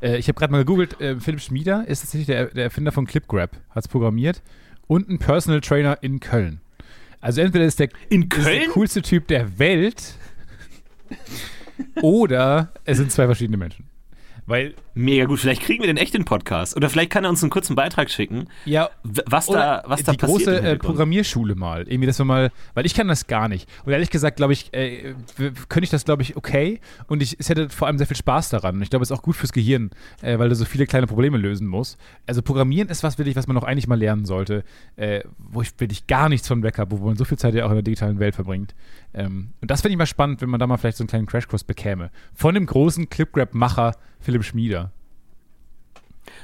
Äh, 0.01 0.19
ich 0.19 0.29
habe 0.29 0.39
gerade 0.39 0.53
mal 0.53 0.59
gegoogelt, 0.59 1.01
äh, 1.01 1.19
Philipp 1.19 1.41
Schmieder 1.41 1.87
ist 1.87 2.01
tatsächlich 2.01 2.27
der, 2.27 2.47
der 2.47 2.65
Erfinder 2.65 2.93
von 2.93 3.07
ClipGrab, 3.07 3.57
hat 3.71 3.85
es 3.85 3.89
programmiert 3.89 4.43
und 4.87 5.09
ein 5.09 5.19
Personal 5.19 5.61
Trainer 5.61 5.99
in 6.03 6.21
Köln. 6.21 6.61
Also 7.23 7.41
entweder 7.41 7.65
ist 7.65 7.79
der, 7.79 7.89
In 8.11 8.25
ist 8.25 8.33
der 8.37 8.45
Köln? 8.45 8.71
coolste 8.73 9.01
Typ 9.01 9.29
der 9.29 9.59
Welt 9.59 10.17
oder 12.03 12.73
es 12.85 12.99
sind 12.99 13.11
zwei 13.11 13.25
verschiedene 13.27 13.57
Menschen. 13.57 13.87
Weil, 14.47 14.75
Mega 14.95 15.25
gut. 15.25 15.41
Vielleicht 15.41 15.63
kriegen 15.63 15.83
wir 15.83 15.87
den 15.87 15.97
echt 15.97 16.15
in 16.15 16.25
Podcast. 16.25 16.77
Oder 16.77 16.91
vielleicht 16.91 17.11
kann 17.11 17.25
er 17.25 17.31
uns 17.31 17.43
einen 17.43 17.51
kurzen 17.51 17.75
Beitrag 17.75 18.11
schicken, 18.11 18.49
ja, 18.67 18.91
was 19.03 19.47
da, 19.47 19.83
was 19.87 20.03
da 20.03 20.13
die 20.13 20.19
passiert. 20.19 20.39
große 20.39 20.45
im 20.45 20.51
äh, 20.51 20.55
Hintergrund. 20.57 20.83
Programmierschule 20.83 21.55
mal. 21.55 21.89
Irgendwie, 21.89 22.07
dass 22.07 22.19
wir 22.19 22.25
mal, 22.27 22.51
weil 22.75 22.85
ich 22.85 22.93
kann 22.93 23.09
das 23.09 23.27
gar 23.27 23.49
nicht. 23.49 23.69
Und 23.85 23.93
ehrlich 23.93 24.11
gesagt, 24.11 24.37
glaube 24.37 24.53
ich, 24.53 24.73
äh, 24.75 25.15
könnte 25.69 25.85
ich 25.85 25.91
das, 25.91 26.05
glaube 26.05 26.23
ich, 26.23 26.37
okay. 26.37 26.81
Und 27.07 27.23
ich, 27.23 27.37
es 27.39 27.49
hätte 27.49 27.71
vor 27.71 27.87
allem 27.87 27.97
sehr 27.97 28.07
viel 28.07 28.17
Spaß 28.17 28.51
daran. 28.51 28.77
Und 28.77 28.83
ich 28.83 28.91
glaube, 28.91 29.03
es 29.03 29.11
ist 29.11 29.17
auch 29.17 29.23
gut 29.23 29.37
fürs 29.37 29.53
Gehirn, 29.53 29.91
äh, 30.21 30.39
weil 30.39 30.51
du 30.51 30.55
so 30.55 30.67
viele 30.67 30.87
kleine 30.87 31.07
Probleme 31.07 31.39
lösen 31.39 31.67
musst. 31.67 31.99
Also 32.27 32.43
Programmieren 32.43 32.89
ist 32.91 33.03
was, 33.03 33.17
wirklich, 33.17 33.37
was 33.37 33.47
man 33.47 33.55
noch 33.55 33.65
eigentlich 33.65 33.87
mal 33.87 33.99
lernen 33.99 34.27
sollte, 34.27 34.63
äh, 34.97 35.23
wo 35.39 35.63
ich 35.63 35.73
wirklich 35.79 36.07
gar 36.07 36.29
nichts 36.29 36.49
von 36.49 36.63
weg 36.63 36.77
habe, 36.77 36.99
wo 36.99 37.07
man 37.07 37.17
so 37.17 37.25
viel 37.25 37.39
Zeit 37.39 37.55
ja 37.55 37.65
auch 37.65 37.71
in 37.71 37.77
der 37.77 37.83
digitalen 37.83 38.19
Welt 38.19 38.35
verbringt. 38.35 38.75
Ähm, 39.15 39.53
und 39.61 39.71
das 39.71 39.83
finde 39.83 39.93
ich 39.93 39.99
mal 39.99 40.07
spannend, 40.07 40.41
wenn 40.41 40.49
man 40.51 40.59
da 40.61 40.67
mal 40.67 40.77
vielleicht 40.79 40.97
so 40.97 41.03
einen 41.03 41.09
kleinen 41.09 41.27
Crashkurs 41.27 41.65
bekäme. 41.65 42.11
Von 42.35 42.55
dem 42.55 42.67
großen 42.67 43.09
Clipgrab-Macher 43.11 43.95
Philipp 44.21 44.45
Schmieder. 44.45 44.93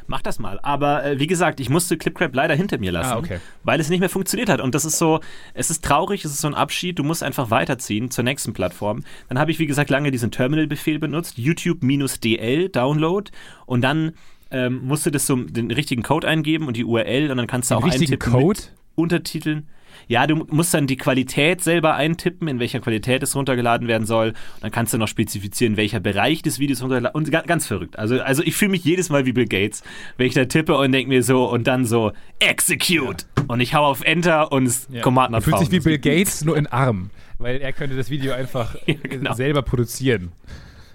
Mach 0.06 0.22
das 0.22 0.38
mal. 0.38 0.58
Aber 0.62 1.04
äh, 1.04 1.18
wie 1.20 1.26
gesagt, 1.26 1.60
ich 1.60 1.70
musste 1.70 1.96
Clipcrap 1.96 2.34
leider 2.34 2.54
hinter 2.54 2.78
mir 2.78 2.90
lassen, 2.92 3.12
Ah, 3.12 3.18
okay. 3.18 3.38
weil 3.62 3.78
es 3.78 3.88
nicht 3.88 4.00
mehr 4.00 4.08
funktioniert 4.08 4.48
hat. 4.48 4.60
Und 4.60 4.74
das 4.74 4.84
ist 4.84 4.98
so, 4.98 5.20
es 5.54 5.70
ist 5.70 5.84
traurig, 5.84 6.24
es 6.24 6.32
ist 6.32 6.40
so 6.40 6.48
ein 6.48 6.54
Abschied. 6.54 6.98
Du 6.98 7.04
musst 7.04 7.22
einfach 7.22 7.50
weiterziehen 7.50 8.10
zur 8.10 8.24
nächsten 8.24 8.52
Plattform. 8.52 9.04
Dann 9.28 9.38
habe 9.38 9.50
ich, 9.50 9.58
wie 9.58 9.66
gesagt, 9.66 9.90
lange 9.90 10.10
diesen 10.10 10.30
Terminal-Befehl 10.30 10.98
benutzt, 10.98 11.38
YouTube-DL 11.38 12.70
Download. 12.70 13.30
Und 13.66 13.82
dann 13.82 14.12
ähm, 14.50 14.80
musst 14.84 15.06
du 15.06 15.10
das 15.10 15.26
so 15.26 15.36
den 15.36 15.70
richtigen 15.70 16.02
Code 16.02 16.26
eingeben 16.26 16.66
und 16.66 16.76
die 16.76 16.84
URL 16.84 17.30
und 17.30 17.36
dann 17.36 17.46
kannst 17.46 17.70
du 17.70 17.74
Den 17.74 17.82
auch 17.82 17.86
richtigen 17.86 18.14
eintippen 18.14 18.32
Code? 18.32 18.60
Untertiteln. 18.94 19.68
Ja, 20.06 20.26
du 20.26 20.36
musst 20.50 20.72
dann 20.74 20.86
die 20.86 20.96
Qualität 20.96 21.62
selber 21.62 21.94
eintippen, 21.94 22.48
in 22.48 22.58
welcher 22.60 22.80
Qualität 22.80 23.22
es 23.22 23.34
runtergeladen 23.36 23.88
werden 23.88 24.06
soll. 24.06 24.28
Und 24.28 24.34
dann 24.62 24.70
kannst 24.70 24.92
du 24.94 24.98
noch 24.98 25.08
spezifizieren, 25.08 25.76
welcher 25.76 26.00
Bereich 26.00 26.42
des 26.42 26.58
Videos 26.58 26.82
runtergeladen 26.82 27.14
Und 27.14 27.30
ga- 27.30 27.42
ganz 27.42 27.66
verrückt. 27.66 27.98
Also, 27.98 28.20
also 28.20 28.42
ich 28.42 28.56
fühle 28.56 28.70
mich 28.70 28.84
jedes 28.84 29.10
Mal 29.10 29.26
wie 29.26 29.32
Bill 29.32 29.46
Gates, 29.46 29.82
wenn 30.16 30.26
ich 30.26 30.34
da 30.34 30.44
tippe 30.46 30.76
und 30.76 30.92
denke 30.92 31.08
mir 31.08 31.22
so 31.22 31.44
und 31.50 31.66
dann 31.66 31.84
so 31.84 32.12
Execute. 32.38 33.26
Und 33.48 33.60
ich 33.60 33.74
hau 33.74 33.84
auf 33.84 34.02
Enter 34.02 34.50
und 34.52 34.66
es 34.66 34.88
Command 35.02 35.34
Er 35.34 35.40
fühlt 35.42 35.58
sich 35.58 35.70
wie 35.70 35.80
Bill 35.80 35.98
Gates, 35.98 36.44
nur 36.44 36.56
in 36.56 36.66
arm. 36.66 37.10
Weil 37.38 37.60
er 37.60 37.72
könnte 37.72 37.96
das 37.96 38.10
Video 38.10 38.32
einfach 38.34 38.76
Ja, 38.86 38.94
genau. 39.02 39.32
selber 39.34 39.62
produzieren. 39.62 40.32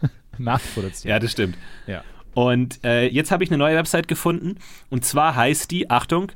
Nachproduzieren. 0.37 1.09
Ja, 1.09 1.19
das 1.19 1.31
stimmt. 1.31 1.57
Ja. 1.87 2.03
Und 2.33 2.83
äh, 2.83 3.07
jetzt 3.07 3.31
habe 3.31 3.43
ich 3.43 3.51
eine 3.51 3.57
neue 3.59 3.75
Website 3.77 4.07
gefunden 4.07 4.55
und 4.89 5.05
zwar 5.05 5.35
heißt 5.35 5.69
die, 5.69 5.89
Achtung, 5.91 6.31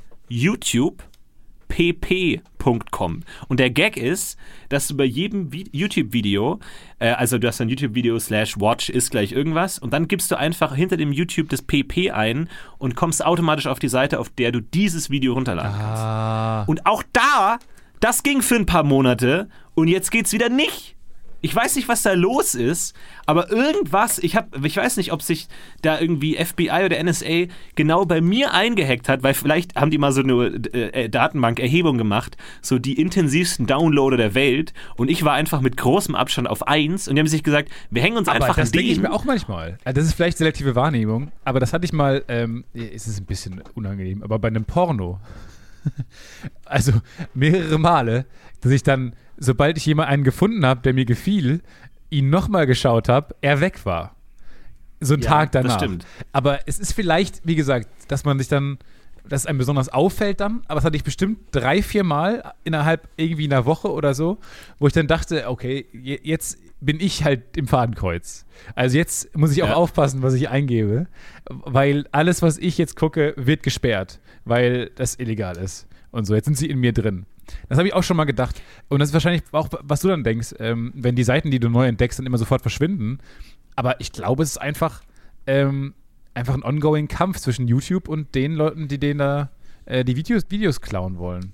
YouTubepp.com. 1.69 3.21
Und 3.47 3.59
der 3.59 3.69
Gag 3.69 3.97
ist, 3.97 4.37
dass 4.69 4.87
du 4.87 4.97
bei 4.97 5.05
jedem 5.05 5.49
Vi- 5.51 5.69
YouTube-Video, 5.71 6.59
äh, 6.99 7.09
also 7.11 7.37
du 7.37 7.47
hast 7.47 7.61
ein 7.61 7.69
YouTube-Video 7.69 8.19
slash 8.19 8.59
watch 8.59 8.89
ist 8.89 9.11
gleich 9.11 9.31
irgendwas 9.31 9.79
und 9.79 9.93
dann 9.93 10.07
gibst 10.07 10.31
du 10.31 10.37
einfach 10.37 10.75
hinter 10.75 10.97
dem 10.97 11.11
YouTube 11.11 11.49
das 11.49 11.61
PP 11.61 12.11
ein 12.11 12.49
und 12.77 12.95
kommst 12.95 13.23
automatisch 13.23 13.67
auf 13.67 13.79
die 13.79 13.89
Seite, 13.89 14.19
auf 14.19 14.29
der 14.29 14.51
du 14.51 14.61
dieses 14.61 15.09
Video 15.09 15.33
runterladen 15.33 15.71
kannst. 15.71 16.03
Ah. 16.03 16.63
Und 16.67 16.85
auch 16.85 17.03
da, 17.13 17.59
das 17.99 18.23
ging 18.23 18.41
für 18.41 18.55
ein 18.55 18.65
paar 18.65 18.83
Monate 18.83 19.49
und 19.75 19.87
jetzt 19.87 20.11
geht's 20.11 20.33
wieder 20.33 20.49
nicht. 20.49 20.95
Ich 21.41 21.55
weiß 21.55 21.75
nicht, 21.75 21.87
was 21.87 22.01
da 22.01 22.13
los 22.13 22.55
ist, 22.55 22.95
aber 23.25 23.51
irgendwas, 23.51 24.19
ich 24.19 24.35
hab, 24.35 24.63
ich 24.63 24.77
weiß 24.77 24.97
nicht, 24.97 25.11
ob 25.11 25.21
sich 25.21 25.47
da 25.81 25.99
irgendwie 25.99 26.35
FBI 26.35 26.85
oder 26.85 27.03
NSA 27.03 27.45
genau 27.75 28.05
bei 28.05 28.21
mir 28.21 28.53
eingehackt 28.53 29.07
hat, 29.09 29.23
weil 29.23 29.33
vielleicht 29.33 29.75
haben 29.75 29.91
die 29.91 29.97
mal 29.97 30.11
so 30.11 30.21
eine 30.21 30.45
äh, 30.73 31.09
Datenbank-Erhebung 31.09 31.97
gemacht, 31.97 32.37
so 32.61 32.79
die 32.79 32.99
intensivsten 32.99 33.67
Downloader 33.67 34.17
der 34.17 34.33
Welt 34.33 34.73
und 34.95 35.09
ich 35.09 35.23
war 35.23 35.33
einfach 35.33 35.61
mit 35.61 35.77
großem 35.77 36.15
Abstand 36.15 36.49
auf 36.49 36.67
eins 36.67 37.07
und 37.07 37.15
die 37.15 37.19
haben 37.19 37.27
sich 37.27 37.43
gesagt, 37.43 37.69
wir 37.91 38.01
hängen 38.01 38.17
uns 38.17 38.27
Aber 38.27 38.37
einfach 38.37 38.55
das 38.55 38.69
an 38.69 38.71
denke 38.71 38.91
ich 38.91 38.99
mir 38.99 39.11
auch 39.11 39.25
manchmal. 39.25 39.77
Also 39.83 39.99
das 39.99 40.07
ist 40.07 40.13
vielleicht 40.15 40.37
selektive 40.37 40.75
Wahrnehmung, 40.75 41.31
aber 41.43 41.59
das 41.59 41.73
hatte 41.73 41.85
ich 41.85 41.93
mal, 41.93 42.23
ähm, 42.27 42.63
es 42.73 43.07
ist 43.07 43.19
ein 43.19 43.25
bisschen 43.25 43.61
unangenehm, 43.75 44.23
aber 44.23 44.39
bei 44.39 44.47
einem 44.47 44.65
Porno. 44.65 45.19
also 46.65 46.93
mehrere 47.33 47.77
Male, 47.77 48.25
dass 48.61 48.71
ich 48.71 48.83
dann, 48.83 49.13
sobald 49.37 49.77
ich 49.77 49.85
jemanden 49.85 50.11
einen 50.13 50.23
gefunden 50.23 50.65
habe, 50.65 50.81
der 50.81 50.93
mir 50.93 51.05
gefiel, 51.05 51.61
ihn 52.09 52.29
nochmal 52.29 52.65
geschaut 52.67 53.09
habe, 53.09 53.35
er 53.41 53.59
weg 53.61 53.85
war. 53.85 54.15
So 54.99 55.13
einen 55.13 55.23
Ja, 55.23 55.29
Tag 55.29 55.51
das 55.51 55.63
danach. 55.63 55.77
stimmt. 55.77 56.05
Aber 56.31 56.59
es 56.65 56.79
ist 56.79 56.93
vielleicht, 56.93 57.41
wie 57.45 57.55
gesagt, 57.55 57.87
dass 58.07 58.25
man 58.25 58.39
sich 58.39 58.47
dann, 58.47 58.77
dass 59.27 59.41
es 59.41 59.45
einem 59.45 59.57
besonders 59.59 59.89
auffällt 59.89 60.39
dann, 60.39 60.61
aber 60.67 60.75
das 60.75 60.85
hatte 60.85 60.95
ich 60.95 61.03
bestimmt 61.03 61.39
drei, 61.51 61.81
vier 61.83 62.03
Mal 62.03 62.53
innerhalb 62.63 63.07
irgendwie 63.17 63.45
einer 63.45 63.65
Woche 63.65 63.91
oder 63.91 64.13
so, 64.13 64.37
wo 64.79 64.87
ich 64.87 64.93
dann 64.93 65.07
dachte, 65.07 65.49
okay, 65.49 65.85
je- 65.93 66.19
jetzt 66.23 66.57
bin 66.79 66.99
ich 66.99 67.23
halt 67.23 67.57
im 67.57 67.67
Fadenkreuz. 67.67 68.45
Also 68.75 68.97
jetzt 68.97 69.35
muss 69.35 69.51
ich 69.51 69.61
auch 69.63 69.69
Ja. 69.69 69.73
aufpassen, 69.75 70.21
was 70.21 70.33
ich 70.35 70.49
eingebe, 70.49 71.07
weil 71.49 72.05
alles, 72.11 72.41
was 72.41 72.57
ich 72.57 72.77
jetzt 72.77 72.95
gucke, 72.95 73.33
wird 73.35 73.63
gesperrt, 73.63 74.19
weil 74.45 74.91
das 74.95 75.15
illegal 75.19 75.57
ist. 75.57 75.87
Und 76.11 76.25
so, 76.25 76.33
jetzt 76.35 76.45
sind 76.45 76.55
sie 76.57 76.69
in 76.69 76.79
mir 76.79 76.93
drin. 76.93 77.25
Das 77.69 77.77
habe 77.77 77.87
ich 77.87 77.93
auch 77.93 78.03
schon 78.03 78.17
mal 78.17 78.25
gedacht. 78.25 78.61
Und 78.89 78.99
das 78.99 79.09
ist 79.09 79.13
wahrscheinlich 79.13 79.43
auch, 79.51 79.69
was 79.81 80.01
du 80.01 80.07
dann 80.07 80.23
denkst, 80.23 80.55
ähm, 80.59 80.91
wenn 80.95 81.15
die 81.15 81.23
Seiten, 81.23 81.51
die 81.51 81.59
du 81.59 81.69
neu 81.69 81.87
entdeckst, 81.87 82.19
dann 82.19 82.25
immer 82.25 82.37
sofort 82.37 82.61
verschwinden. 82.61 83.19
Aber 83.75 83.99
ich 84.01 84.11
glaube, 84.11 84.43
es 84.43 84.51
ist 84.51 84.57
einfach, 84.57 85.01
ähm, 85.45 85.93
einfach 86.33 86.53
ein 86.53 86.63
ongoing 86.63 87.07
Kampf 87.07 87.39
zwischen 87.39 87.67
YouTube 87.67 88.07
und 88.07 88.35
den 88.35 88.53
Leuten, 88.53 88.87
die 88.87 88.99
denen 88.99 89.19
da 89.19 89.49
äh, 89.85 90.03
die 90.03 90.15
Videos, 90.15 90.43
Videos 90.49 90.81
klauen 90.81 91.17
wollen. 91.17 91.53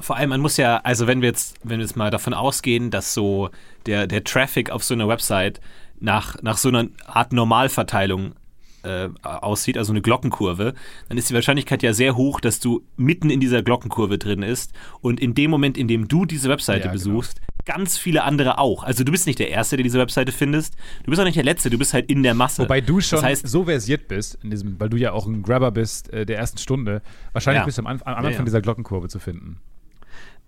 Vor 0.00 0.16
allem, 0.16 0.30
man 0.30 0.40
muss 0.40 0.56
ja, 0.56 0.78
also 0.78 1.06
wenn 1.06 1.20
wir 1.20 1.28
jetzt, 1.28 1.56
wenn 1.62 1.78
wir 1.78 1.84
jetzt 1.84 1.96
mal 1.96 2.10
davon 2.10 2.34
ausgehen, 2.34 2.90
dass 2.90 3.12
so 3.14 3.50
der, 3.86 4.06
der 4.06 4.24
Traffic 4.24 4.70
auf 4.70 4.82
so 4.82 4.94
einer 4.94 5.06
Website 5.06 5.60
nach, 6.00 6.40
nach 6.42 6.56
so 6.56 6.68
einer 6.68 6.88
Art 7.06 7.32
Normalverteilung 7.32 8.34
äh, 8.82 9.08
aussieht, 9.22 9.78
also 9.78 9.92
eine 9.92 10.02
Glockenkurve, 10.02 10.74
dann 11.08 11.18
ist 11.18 11.30
die 11.30 11.34
Wahrscheinlichkeit 11.34 11.82
ja 11.82 11.92
sehr 11.92 12.16
hoch, 12.16 12.40
dass 12.40 12.60
du 12.60 12.82
mitten 12.96 13.30
in 13.30 13.40
dieser 13.40 13.62
Glockenkurve 13.62 14.18
drin 14.18 14.42
ist 14.42 14.72
und 15.00 15.20
in 15.20 15.34
dem 15.34 15.50
Moment, 15.50 15.76
in 15.78 15.88
dem 15.88 16.08
du 16.08 16.24
diese 16.24 16.48
Webseite 16.48 16.86
Ja, 16.86 16.92
genau. 16.92 16.94
besuchst, 16.94 17.40
ganz 17.64 17.98
viele 17.98 18.24
andere 18.24 18.58
auch. 18.58 18.82
Also 18.82 19.04
du 19.04 19.12
bist 19.12 19.26
nicht 19.26 19.38
der 19.38 19.50
Erste, 19.50 19.76
der 19.76 19.84
diese 19.84 19.98
Webseite 19.98 20.32
findest, 20.32 20.74
du 21.04 21.10
bist 21.10 21.20
auch 21.20 21.24
nicht 21.24 21.36
der 21.36 21.44
Letzte, 21.44 21.70
du 21.70 21.78
bist 21.78 21.94
halt 21.94 22.10
in 22.10 22.22
der 22.22 22.34
Masse. 22.34 22.62
Wobei 22.62 22.80
du 22.80 23.00
schon 23.00 23.18
das 23.18 23.24
heißt, 23.24 23.48
so 23.48 23.64
versiert 23.64 24.08
bist, 24.08 24.38
in 24.42 24.50
diesem, 24.50 24.78
weil 24.80 24.88
du 24.88 24.96
ja 24.96 25.12
auch 25.12 25.26
ein 25.26 25.42
Grabber 25.42 25.70
bist 25.70 26.12
äh, 26.12 26.26
der 26.26 26.38
ersten 26.38 26.58
Stunde. 26.58 27.02
Wahrscheinlich 27.32 27.60
Ja. 27.60 27.64
bist 27.64 27.78
du 27.78 27.82
am, 27.82 27.86
Anf 27.86 28.02
am 28.04 28.14
Anfang 28.14 28.32
ja. 28.32 28.42
dieser 28.42 28.60
Glockenkurve 28.60 29.08
zu 29.08 29.18
finden. 29.18 29.58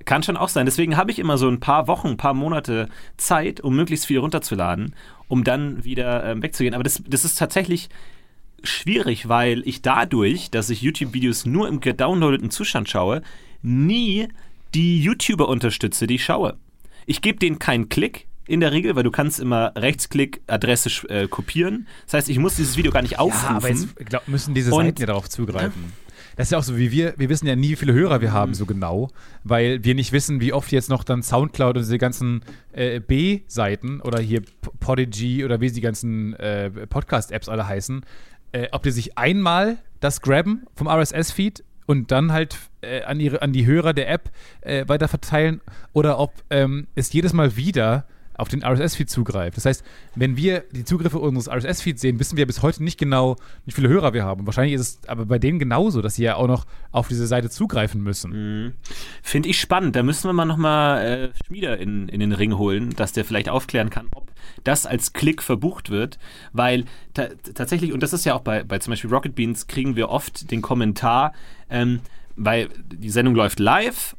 Kann 0.04 0.22
schon 0.22 0.36
auch 0.36 0.48
sein. 0.48 0.66
Deswegen 0.66 0.96
habe 0.96 1.12
ich 1.12 1.18
immer 1.18 1.38
so 1.38 1.48
ein 1.48 1.60
paar 1.60 1.86
Wochen, 1.86 2.08
ein 2.08 2.16
paar 2.16 2.34
Monate 2.34 2.88
Zeit, 3.16 3.60
um 3.60 3.74
möglichst 3.76 4.06
viel 4.06 4.18
runterzuladen, 4.18 4.94
um 5.28 5.44
dann 5.44 5.84
wieder 5.84 6.24
ähm, 6.24 6.42
wegzugehen. 6.42 6.74
Aber 6.74 6.82
das, 6.82 7.02
das 7.06 7.24
ist 7.24 7.38
tatsächlich 7.38 7.88
schwierig, 8.64 9.28
weil 9.28 9.62
ich 9.66 9.82
dadurch, 9.82 10.50
dass 10.50 10.70
ich 10.70 10.82
YouTube-Videos 10.82 11.46
nur 11.46 11.68
im 11.68 11.80
gedownloadeten 11.80 12.50
Zustand 12.50 12.88
schaue, 12.88 13.22
nie 13.62 14.28
die 14.74 15.00
YouTuber 15.00 15.48
unterstütze, 15.48 16.06
die 16.06 16.16
ich 16.16 16.24
schaue. 16.24 16.56
Ich 17.06 17.22
gebe 17.22 17.38
denen 17.38 17.58
keinen 17.58 17.88
Klick 17.88 18.26
in 18.46 18.60
der 18.60 18.72
Regel, 18.72 18.94
weil 18.96 19.02
du 19.04 19.10
kannst 19.10 19.40
immer 19.40 19.72
Rechtsklick 19.76 20.42
Adresse 20.46 21.08
äh, 21.08 21.28
kopieren. 21.28 21.86
Das 22.04 22.14
heißt, 22.14 22.28
ich 22.28 22.38
muss 22.38 22.56
dieses 22.56 22.76
Video 22.76 22.92
gar 22.92 23.02
nicht 23.02 23.18
aufrufen. 23.18 23.50
Ja, 23.50 23.56
aber 23.56 23.68
jetzt 23.68 23.96
glaub, 23.96 24.28
müssen 24.28 24.54
diese 24.54 24.70
Seiten 24.70 25.00
ja 25.00 25.06
darauf 25.06 25.28
zugreifen. 25.28 25.92
Das 26.36 26.48
ist 26.48 26.50
ja 26.50 26.58
auch 26.58 26.64
so 26.64 26.76
wie 26.76 26.90
wir, 26.90 27.14
wir 27.16 27.28
wissen 27.28 27.46
ja 27.46 27.54
nie, 27.54 27.70
wie 27.70 27.76
viele 27.76 27.92
Hörer 27.92 28.20
wir 28.20 28.30
Mhm. 28.30 28.34
haben, 28.34 28.54
so 28.54 28.66
genau, 28.66 29.08
weil 29.44 29.84
wir 29.84 29.94
nicht 29.94 30.10
wissen, 30.12 30.40
wie 30.40 30.52
oft 30.52 30.72
jetzt 30.72 30.90
noch 30.90 31.04
dann 31.04 31.22
Soundcloud 31.22 31.76
und 31.76 31.82
diese 31.84 31.96
ganzen 31.96 32.42
äh, 32.72 32.98
B-Seiten 32.98 34.00
oder 34.00 34.18
hier 34.20 34.42
Podigy 34.80 35.44
oder 35.44 35.60
wie 35.60 35.70
die 35.70 35.80
ganzen 35.80 36.34
äh, 36.34 36.70
Podcast-Apps 36.88 37.48
alle 37.48 37.68
heißen, 37.68 38.04
äh, 38.54 38.68
ob 38.70 38.84
die 38.84 38.92
sich 38.92 39.18
einmal 39.18 39.78
das 40.00 40.20
grabben 40.20 40.66
vom 40.76 40.86
RSS-Feed 40.86 41.64
und 41.86 42.12
dann 42.12 42.32
halt 42.32 42.56
äh, 42.82 43.02
an, 43.02 43.20
ihre, 43.20 43.42
an 43.42 43.52
die 43.52 43.66
Hörer 43.66 43.92
der 43.92 44.08
App 44.08 44.30
äh, 44.60 44.88
weiter 44.88 45.08
verteilen 45.08 45.60
oder 45.92 46.18
ob 46.18 46.32
ähm, 46.50 46.86
es 46.94 47.12
jedes 47.12 47.32
Mal 47.32 47.56
wieder 47.56 48.06
auf 48.36 48.48
den 48.48 48.64
RSS-Feed 48.64 49.08
zugreift. 49.08 49.56
Das 49.56 49.64
heißt, 49.64 49.84
wenn 50.14 50.36
wir 50.36 50.64
die 50.72 50.84
Zugriffe 50.84 51.18
unseres 51.18 51.48
RSS-Feeds 51.48 52.00
sehen, 52.00 52.18
wissen 52.18 52.36
wir 52.36 52.46
bis 52.46 52.62
heute 52.62 52.82
nicht 52.82 52.98
genau, 52.98 53.36
wie 53.64 53.72
viele 53.72 53.88
Hörer 53.88 54.12
wir 54.12 54.24
haben. 54.24 54.46
Wahrscheinlich 54.46 54.74
ist 54.74 54.80
es 54.80 55.08
aber 55.08 55.26
bei 55.26 55.38
denen 55.38 55.58
genauso, 55.58 56.02
dass 56.02 56.16
sie 56.16 56.24
ja 56.24 56.36
auch 56.36 56.48
noch 56.48 56.66
auf 56.92 57.08
diese 57.08 57.26
Seite 57.26 57.50
zugreifen 57.50 58.02
müssen. 58.02 58.74
Finde 59.22 59.48
ich 59.48 59.60
spannend. 59.60 59.96
Da 59.96 60.02
müssen 60.02 60.28
wir 60.28 60.32
mal 60.32 60.44
nochmal 60.44 61.32
äh, 61.34 61.44
Schmieder 61.46 61.78
in, 61.78 62.08
in 62.08 62.20
den 62.20 62.32
Ring 62.32 62.56
holen, 62.58 62.90
dass 62.96 63.12
der 63.12 63.24
vielleicht 63.24 63.48
aufklären 63.48 63.90
kann, 63.90 64.08
ob 64.14 64.30
das 64.64 64.86
als 64.86 65.12
Klick 65.12 65.42
verbucht 65.42 65.90
wird. 65.90 66.18
Weil 66.52 66.84
ta 67.14 67.28
tatsächlich, 67.54 67.92
und 67.92 68.02
das 68.02 68.12
ist 68.12 68.24
ja 68.24 68.34
auch 68.34 68.42
bei, 68.42 68.64
bei 68.64 68.78
zum 68.78 68.92
Beispiel 68.92 69.10
Rocket 69.10 69.34
Beans, 69.34 69.66
kriegen 69.66 69.96
wir 69.96 70.08
oft 70.08 70.50
den 70.50 70.62
Kommentar, 70.62 71.32
ähm, 71.70 72.00
weil 72.36 72.68
die 72.92 73.10
Sendung 73.10 73.34
läuft 73.34 73.60
live 73.60 74.16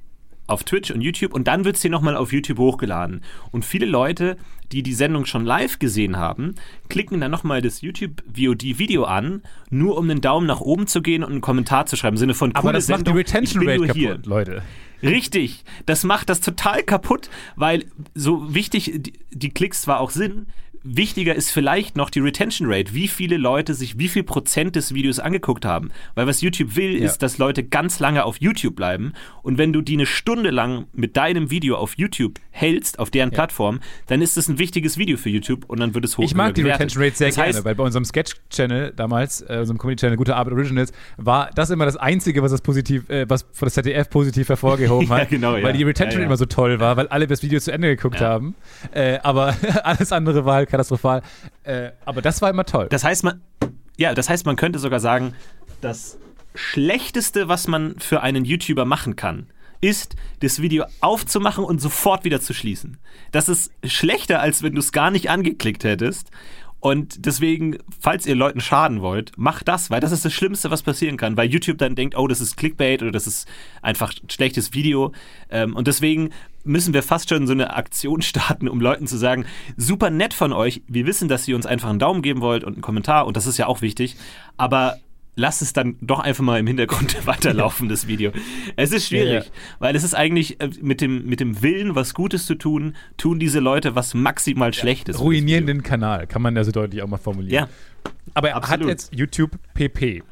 auf 0.48 0.64
Twitch 0.64 0.92
und 0.92 1.02
YouTube 1.02 1.34
und 1.34 1.48
dann 1.48 1.66
wird 1.66 1.78
sie 1.78 1.90
nochmal 1.90 2.16
auf 2.16 2.34
YouTube 2.34 2.60
hochgeladen. 2.60 3.22
Und 3.52 3.66
viele 3.66 3.86
Leute, 3.86 4.38
die 4.72 4.84
die 4.84 4.94
Sendung 4.94 5.26
schon 5.26 5.46
live 5.46 5.80
gesehen 5.80 6.18
haben, 6.18 6.56
klicken 6.90 7.22
dann 7.22 7.32
nochmal 7.32 7.62
das 7.62 7.82
YouTube-VOD-Video 7.82 9.04
an, 9.04 9.42
nur 9.70 9.98
um 9.98 10.10
einen 10.10 10.22
Daumen 10.22 10.48
nach 10.48 10.62
oben 10.62 10.88
zu 10.88 11.02
gehen 11.02 11.24
und 11.24 11.32
einen 11.32 11.42
Kommentar 11.42 11.86
zu 11.86 11.96
schreiben, 11.96 12.16
im 12.16 12.20
Sinne 12.20 12.34
von 12.34 12.56
Aber 12.56 12.74
das 12.74 12.88
macht 12.88 13.02
die 13.02 13.06
Sendung, 13.06 13.18
Retention 13.18 13.68
Rate 13.68 13.78
nur 13.78 13.94
hier. 13.94 14.10
kaputt, 14.10 14.26
Leute. 14.26 14.62
Richtig, 15.02 15.64
das 15.86 16.04
macht 16.04 16.30
das 16.30 16.42
total 16.42 16.82
kaputt, 16.82 17.30
weil 17.56 17.86
so 18.16 18.56
wichtig 18.56 18.92
die, 18.96 19.14
die 19.32 19.50
Klicks 19.50 19.82
zwar 19.82 20.00
auch 20.00 20.10
sind, 20.10 20.48
wichtiger 20.86 21.36
ist 21.36 21.52
vielleicht 21.52 21.96
noch 21.98 22.10
die 22.10 22.20
Retention 22.20 22.72
Rate, 22.72 22.94
wie 22.94 23.08
viele 23.08 23.38
Leute 23.38 23.74
sich 23.74 23.98
wie 23.98 24.08
viel 24.08 24.24
Prozent 24.24 24.76
des 24.76 24.94
Videos 24.94 25.20
angeguckt 25.20 25.66
haben. 25.66 25.90
Weil 26.14 26.28
was 26.28 26.42
YouTube 26.42 26.76
will, 26.76 26.96
Ja. 27.00 27.06
ist, 27.06 27.24
dass 27.24 27.38
Leute 27.38 27.64
ganz 27.64 28.00
lange 28.00 28.24
auf 28.24 28.40
YouTube 28.40 28.76
bleiben. 28.76 29.14
Und 29.42 29.58
wenn 29.58 29.74
du 29.74 29.82
die 29.82 29.94
eine 29.96 30.06
Stunde 30.06 30.52
lang 30.52 30.86
mit 30.94 31.18
deinem 31.18 31.50
Video 31.50 31.76
auf 31.78 31.96
YouTube 31.98 32.40
hältst, 32.52 33.00
auf 33.00 33.10
deren 33.10 33.32
Plattform, 33.32 33.80
dann 34.08 34.22
ist 34.22 34.38
das 34.38 34.48
ein 34.48 34.60
wichtiges 34.60 34.98
Video 34.98 35.18
für 35.18 35.30
YouTube 35.30 35.66
und 35.68 35.80
dann 35.80 35.94
wird 35.96 36.06
es 36.06 36.18
hoch 36.18 36.24
Ich 36.24 36.36
mag 36.36 36.54
die 36.56 36.62
bewertet. 36.62 36.82
Retention 36.82 37.04
Rate 37.04 37.16
sehr 37.18 37.28
das 37.28 37.36
gerne, 37.36 37.48
heißt, 37.54 37.66
weil 37.66 37.76
bei 37.76 37.84
unserem 37.84 38.06
Sketch-Channel 38.06 38.94
damals, 38.96 39.42
äh, 39.42 39.58
unserem 39.60 39.78
Comedy-Channel 39.80 40.18
Gute 40.18 40.36
Arbeit 40.36 40.54
Originals, 40.54 40.94
war 41.18 41.50
das 41.56 41.70
immer 41.72 41.86
das 41.86 41.98
Einzige, 41.98 42.42
was 42.44 42.52
das 42.52 42.62
positiv, 42.62 43.10
äh, 43.10 43.28
was 43.30 43.44
von 43.52 43.66
das 43.66 43.74
ZDF 43.74 44.10
positiv 44.10 44.50
hervorgehoben 44.50 45.08
Ja, 45.10 45.18
hat. 45.18 45.30
genau, 45.30 45.54
weil 45.54 45.64
ja. 45.64 45.72
die 45.74 45.84
Retention 45.84 46.20
Ja, 46.20 46.20
ja. 46.22 46.26
immer 46.28 46.38
so 46.38 46.46
toll 46.46 46.80
war, 46.80 46.96
weil 46.98 47.08
alle 47.08 47.28
das 47.28 47.42
Video 47.44 47.60
zu 47.60 47.72
Ende 47.72 47.96
geguckt 47.96 48.20
Ja. 48.20 48.28
haben. 48.30 48.56
Äh, 48.94 49.18
aber 49.24 49.56
alles 49.84 50.12
andere 50.12 50.46
war 50.46 50.56
halt 50.56 50.70
katastrophal. 50.76 51.22
Äh, 51.64 51.92
aber 52.06 52.22
das 52.22 52.42
war 52.42 52.50
immer 52.50 52.66
toll. 52.66 52.88
Das 52.90 53.04
heißt, 53.04 53.24
man, 53.24 53.42
ja, 53.98 54.14
das 54.14 54.30
heißt, 54.30 54.46
man 54.46 54.56
könnte 54.56 54.80
sogar 54.80 55.00
sagen, 55.00 55.34
das 55.82 56.18
Schlechteste, 56.54 57.48
was 57.48 57.68
man 57.68 58.00
für 58.00 58.22
einen 58.22 58.46
YouTuber 58.46 58.86
machen 58.86 59.16
kann, 59.16 59.48
ist, 59.82 60.16
das 60.40 60.62
Video 60.62 60.86
aufzumachen 61.02 61.64
und 61.64 61.82
sofort 61.82 62.24
wieder 62.24 62.42
zu 62.42 62.54
schließen. 62.54 62.98
Das 63.32 63.50
ist 63.50 63.72
schlechter, 63.84 64.42
als 64.42 64.64
wenn 64.64 64.74
du 64.74 64.80
es 64.80 64.92
gar 64.92 65.12
nicht 65.12 65.30
angeklickt 65.30 65.84
hättest. 65.84 66.32
Und 66.80 67.26
deswegen, 67.26 67.80
falls 68.00 68.28
ihr 68.28 68.36
Leuten 68.36 68.62
schaden 68.62 69.02
wollt, 69.02 69.32
macht 69.38 69.68
das, 69.68 69.90
weil 69.90 70.02
das 70.02 70.12
ist 70.12 70.24
das 70.24 70.34
Schlimmste, 70.34 70.70
was 70.70 70.84
passieren 70.84 71.18
kann, 71.18 71.36
weil 71.36 71.50
YouTube 71.50 71.80
dann 71.80 71.96
denkt, 71.96 72.16
oh, 72.16 72.28
das 72.28 72.42
ist 72.42 72.58
Clickbait 72.58 73.02
oder 73.02 73.12
das 73.12 73.26
ist 73.26 73.48
einfach 73.82 74.14
ein 74.14 74.30
schlechtes 74.30 74.74
Video. 74.74 75.12
Ähm, 75.50 75.76
und 75.76 75.88
deswegen 75.88 76.30
müssen 76.66 76.94
wir 76.94 77.04
fast 77.04 77.30
schon 77.30 77.48
so 77.48 77.54
eine 77.54 77.76
Aktion 77.76 78.22
starten, 78.24 78.68
um 78.68 78.82
Leuten 78.82 79.08
zu 79.08 79.18
sagen, 79.18 79.46
super 79.78 80.10
nett 80.10 80.34
von 80.34 80.54
euch, 80.54 80.82
wir 80.88 81.06
wissen, 81.06 81.28
dass 81.28 81.48
ihr 81.48 81.56
uns 81.56 81.66
einfach 81.66 81.90
einen 81.90 82.00
Daumen 82.00 82.22
geben 82.22 82.42
wollt 82.42 82.64
und 82.64 82.74
einen 82.74 82.82
Kommentar 82.82 83.28
und 83.28 83.38
das 83.38 83.48
ist 83.48 83.58
ja 83.58 83.68
auch 83.68 83.82
wichtig, 83.82 84.16
aber 84.58 84.98
lasst 85.36 85.62
es 85.62 85.74
dann 85.74 85.98
doch 86.02 86.20
einfach 86.20 86.44
mal 86.44 86.60
im 86.60 86.68
Hintergrund 86.68 87.26
weiterlaufen, 87.28 87.90
das 87.90 88.08
Video. 88.08 88.32
Es 88.76 88.92
ist 88.92 89.08
schwierig, 89.08 89.46
Ja, 89.46 89.52
weil 89.80 89.96
es 89.96 90.04
ist 90.04 90.14
eigentlich 90.14 90.60
äh, 90.62 90.70
mit 90.82 91.02
dem, 91.02 91.26
mit 91.26 91.40
dem 91.40 91.62
Willen, 91.62 91.96
was 91.96 92.14
Gutes 92.14 92.46
zu 92.46 92.56
tun, 92.56 92.96
tun 93.18 93.40
diese 93.40 93.60
Leute 93.60 93.96
was 93.96 94.14
maximal 94.14 94.74
Schlechtes. 94.74 95.18
das 95.18 95.22
Ruinieren 95.22 95.68
den 95.68 95.84
Kanal, 95.84 96.28
kann 96.28 96.42
man 96.42 96.56
ja 96.56 96.64
so 96.64 96.72
deutlich 96.72 97.02
auch 97.02 97.08
mal 97.08 97.18
formulieren. 97.18 97.54
Ja, 97.54 97.70
Aber 98.34 98.50
er 98.50 98.62
hat 98.62 98.82
jetzt 98.86 99.14
YouTube 99.14 99.52
PP. 99.74 100.24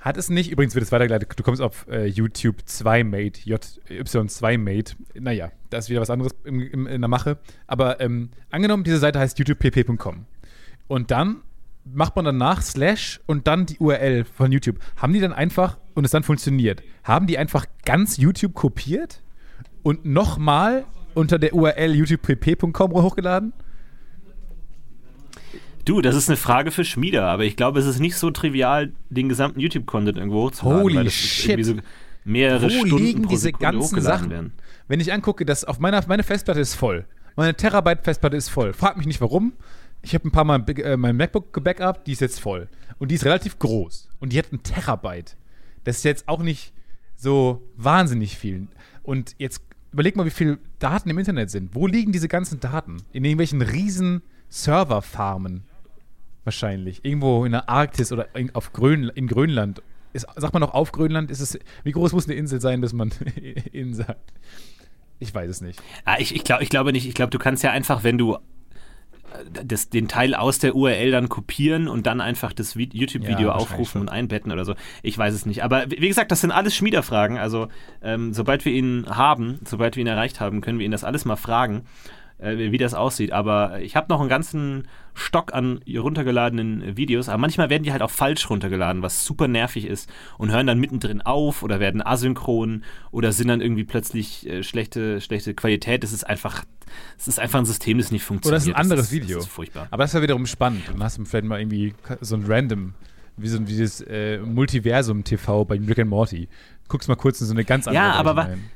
Hat 0.00 0.16
es 0.16 0.30
nicht, 0.30 0.50
übrigens 0.50 0.74
wird 0.74 0.84
es 0.84 0.92
weitergeleitet, 0.92 1.38
du 1.38 1.42
kommst 1.42 1.60
auf 1.60 1.86
äh, 1.88 2.06
YouTube 2.06 2.56
2 2.64 3.04
Mate, 3.04 3.40
Y2 3.40 4.56
Mate. 4.56 4.94
Naja, 5.14 5.52
da 5.68 5.78
ist 5.78 5.90
wieder 5.90 6.00
was 6.00 6.08
anderes 6.08 6.34
im, 6.44 6.60
im, 6.60 6.86
in 6.86 7.02
der 7.02 7.08
Mache. 7.08 7.38
Aber 7.66 8.00
ähm, 8.00 8.30
angenommen, 8.50 8.82
diese 8.82 8.98
Seite 8.98 9.18
heißt 9.18 9.38
youtubepp.com. 9.38 10.24
Und 10.88 11.10
dann 11.10 11.42
macht 11.84 12.16
man 12.16 12.24
danach 12.24 12.62
Slash 12.62 13.20
und 13.26 13.46
dann 13.46 13.66
die 13.66 13.78
URL 13.78 14.24
von 14.24 14.50
YouTube. 14.52 14.78
Haben 14.96 15.12
die 15.12 15.20
dann 15.20 15.34
einfach, 15.34 15.76
und 15.94 16.04
es 16.04 16.10
dann 16.10 16.22
funktioniert, 16.22 16.82
haben 17.04 17.26
die 17.26 17.36
einfach 17.36 17.66
ganz 17.84 18.16
YouTube 18.16 18.54
kopiert 18.54 19.22
und 19.82 20.06
nochmal 20.06 20.86
unter 21.14 21.38
der 21.38 21.54
URL 21.54 21.94
youtubepp.com 21.94 22.92
hochgeladen? 22.92 23.52
Du, 25.84 26.00
das 26.00 26.14
ist 26.14 26.28
eine 26.28 26.36
Frage 26.36 26.70
für 26.70 26.84
Schmieder, 26.84 27.26
aber 27.26 27.44
ich 27.44 27.56
glaube, 27.56 27.78
es 27.80 27.86
ist 27.86 28.00
nicht 28.00 28.16
so 28.16 28.30
trivial, 28.30 28.92
den 29.08 29.28
gesamten 29.28 29.60
YouTube-Content 29.60 30.18
irgendwo 30.18 30.42
hochzuladen. 30.42 30.82
Holy 30.82 30.96
weil 30.96 31.04
das 31.04 31.14
ist 31.14 31.20
shit. 31.20 31.64
so 31.64 31.74
mehrere 32.24 32.66
Wo 32.66 32.70
Stunden 32.70 32.98
liegen 32.98 33.22
pro 33.22 33.30
diese 33.30 33.42
Sekunde 33.42 33.78
ganzen 33.78 34.00
Sachen? 34.00 34.30
werden. 34.30 34.52
Wenn 34.88 35.00
ich 35.00 35.12
angucke, 35.12 35.44
dass 35.44 35.64
auf 35.64 35.78
meiner 35.78 36.04
meine 36.06 36.22
Festplatte 36.22 36.60
ist 36.60 36.74
voll. 36.74 37.06
Meine 37.36 37.54
Terabyte 37.54 38.04
Festplatte 38.04 38.36
ist 38.36 38.48
voll. 38.48 38.72
Frag 38.72 38.96
mich 38.96 39.06
nicht 39.06 39.20
warum. 39.20 39.54
Ich 40.02 40.14
habe 40.14 40.28
ein 40.28 40.32
paar 40.32 40.44
Mal 40.44 40.64
äh, 40.78 40.96
mein 40.96 41.16
MacBook 41.16 41.52
gebackupt, 41.52 42.06
die 42.06 42.12
ist 42.12 42.20
jetzt 42.20 42.40
voll. 42.40 42.68
Und 42.98 43.10
die 43.10 43.14
ist 43.14 43.24
relativ 43.24 43.58
groß. 43.58 44.08
Und 44.18 44.32
die 44.32 44.38
hat 44.38 44.52
ein 44.52 44.62
Terabyte. 44.62 45.36
Das 45.84 45.98
ist 45.98 46.04
jetzt 46.04 46.28
auch 46.28 46.42
nicht 46.42 46.72
so 47.16 47.62
wahnsinnig 47.76 48.36
viel. 48.36 48.66
Und 49.02 49.34
jetzt 49.38 49.62
überleg 49.92 50.16
mal, 50.16 50.26
wie 50.26 50.30
viele 50.30 50.58
Daten 50.78 51.08
im 51.10 51.18
Internet 51.18 51.50
sind. 51.50 51.74
Wo 51.74 51.86
liegen 51.86 52.12
diese 52.12 52.28
ganzen 52.28 52.60
Daten? 52.60 52.98
In 53.12 53.24
irgendwelchen 53.24 53.62
riesen 53.62 54.22
Serverfarmen. 54.48 55.64
Wahrscheinlich. 56.44 57.04
Irgendwo 57.04 57.44
in 57.44 57.52
der 57.52 57.68
Arktis 57.68 58.12
oder 58.12 58.34
in, 58.34 58.54
auf 58.54 58.72
Grön, 58.72 59.10
in 59.14 59.26
Grönland. 59.26 59.82
Ist, 60.12 60.26
sagt 60.36 60.52
man 60.54 60.60
noch 60.60 60.74
auf 60.74 60.90
Grönland? 60.92 61.30
Ist 61.30 61.40
es, 61.40 61.58
wie 61.84 61.92
groß 61.92 62.12
muss 62.12 62.26
eine 62.26 62.34
Insel 62.34 62.60
sein, 62.60 62.82
dass 62.82 62.92
man 62.92 63.12
in 63.72 63.94
sagt? 63.94 64.32
Ich 65.18 65.34
weiß 65.34 65.50
es 65.50 65.60
nicht. 65.60 65.80
Ah, 66.04 66.16
ich, 66.18 66.34
ich, 66.34 66.44
glaub, 66.44 66.62
ich 66.62 66.70
glaube 66.70 66.92
nicht. 66.92 67.06
Ich 67.06 67.14
glaube, 67.14 67.30
du 67.30 67.38
kannst 67.38 67.62
ja 67.62 67.70
einfach, 67.70 68.02
wenn 68.04 68.16
du 68.16 68.34
äh, 68.36 68.38
das, 69.64 69.90
den 69.90 70.08
Teil 70.08 70.34
aus 70.34 70.58
der 70.58 70.74
URL 70.74 71.10
dann 71.10 71.28
kopieren 71.28 71.88
und 71.88 72.06
dann 72.06 72.22
einfach 72.22 72.54
das 72.54 72.74
Vi- 72.74 72.88
YouTube-Video 72.92 73.48
Ja, 73.48 73.54
aufrufen 73.54 74.00
und 74.00 74.08
einbetten 74.08 74.50
oder 74.50 74.64
so. 74.64 74.74
Ich 75.02 75.16
weiß 75.18 75.34
es 75.34 75.44
nicht. 75.44 75.62
Aber 75.62 75.90
wie 75.90 76.08
gesagt, 76.08 76.32
das 76.32 76.40
sind 76.40 76.50
alles 76.52 76.74
Schmiederfragen. 76.74 77.36
Also, 77.36 77.68
ähm, 78.02 78.32
sobald 78.32 78.64
wir 78.64 78.72
ihn 78.72 79.04
haben, 79.10 79.60
sobald 79.64 79.96
wir 79.96 80.00
ihn 80.00 80.06
erreicht 80.06 80.40
haben, 80.40 80.62
können 80.62 80.78
wir 80.78 80.86
ihn 80.86 80.92
das 80.92 81.04
alles 81.04 81.26
mal 81.26 81.36
fragen, 81.36 81.82
wie 82.42 82.78
das 82.78 82.94
aussieht. 82.94 83.32
Aber 83.32 83.80
ich 83.80 83.96
habe 83.96 84.06
noch 84.08 84.20
einen 84.20 84.28
ganzen 84.28 84.88
Stock 85.14 85.52
an 85.52 85.80
runtergeladenen 85.88 86.96
Videos. 86.96 87.28
Aber 87.28 87.38
manchmal 87.38 87.70
werden 87.70 87.82
die 87.82 87.92
halt 87.92 88.02
auch 88.02 88.10
falsch 88.10 88.48
runtergeladen, 88.48 89.02
was 89.02 89.24
super 89.24 89.48
nervig 89.48 89.86
ist 89.86 90.10
und 90.38 90.50
hören 90.50 90.66
dann 90.66 90.78
mittendrin 90.78 91.20
auf 91.20 91.62
oder 91.62 91.80
werden 91.80 92.04
asynchron 92.04 92.84
oder 93.10 93.32
sind 93.32 93.48
dann 93.48 93.60
irgendwie 93.60 93.84
plötzlich 93.84 94.46
äh, 94.48 94.62
schlechte, 94.62 95.20
schlechte 95.20 95.54
Qualität. 95.54 96.02
Das 96.02 96.12
ist 96.12 96.24
einfach. 96.24 96.64
Es 97.16 97.28
ist 97.28 97.38
einfach 97.38 97.60
ein 97.60 97.66
System, 97.66 97.98
das 97.98 98.10
nicht 98.10 98.24
funktioniert. 98.24 98.52
Oder 98.52 98.56
das 98.56 98.66
ist 98.66 98.74
ein 98.74 98.80
anderes 98.80 99.06
das 99.06 99.12
Video. 99.12 99.36
Das 99.36 99.46
ist 99.46 99.52
furchtbar. 99.52 99.86
Aber 99.92 100.02
das 100.02 100.14
war 100.14 100.22
wiederum 100.22 100.46
spannend. 100.46 100.88
Dann 100.88 101.02
hast 101.02 101.18
du 101.18 101.24
vielleicht 101.24 101.44
mal 101.44 101.60
irgendwie 101.60 101.94
so 102.20 102.34
ein 102.34 102.44
Random, 102.46 102.94
wie 103.36 103.48
so 103.48 103.58
ein 103.58 103.64
dieses 103.64 104.00
äh, 104.00 104.38
Multiversum-TV 104.38 105.66
bei 105.66 105.76
Rick 105.76 106.00
and 106.00 106.10
Morty. 106.10 106.48
Guckst 106.88 107.08
mal 107.08 107.14
kurz 107.14 107.40
in 107.40 107.46
so 107.46 107.52
eine 107.52 107.64
ganz 107.64 107.86
andere 107.86 108.04
Ja, 108.04 108.12
aber 108.14 108.42
hinein. 108.42 108.70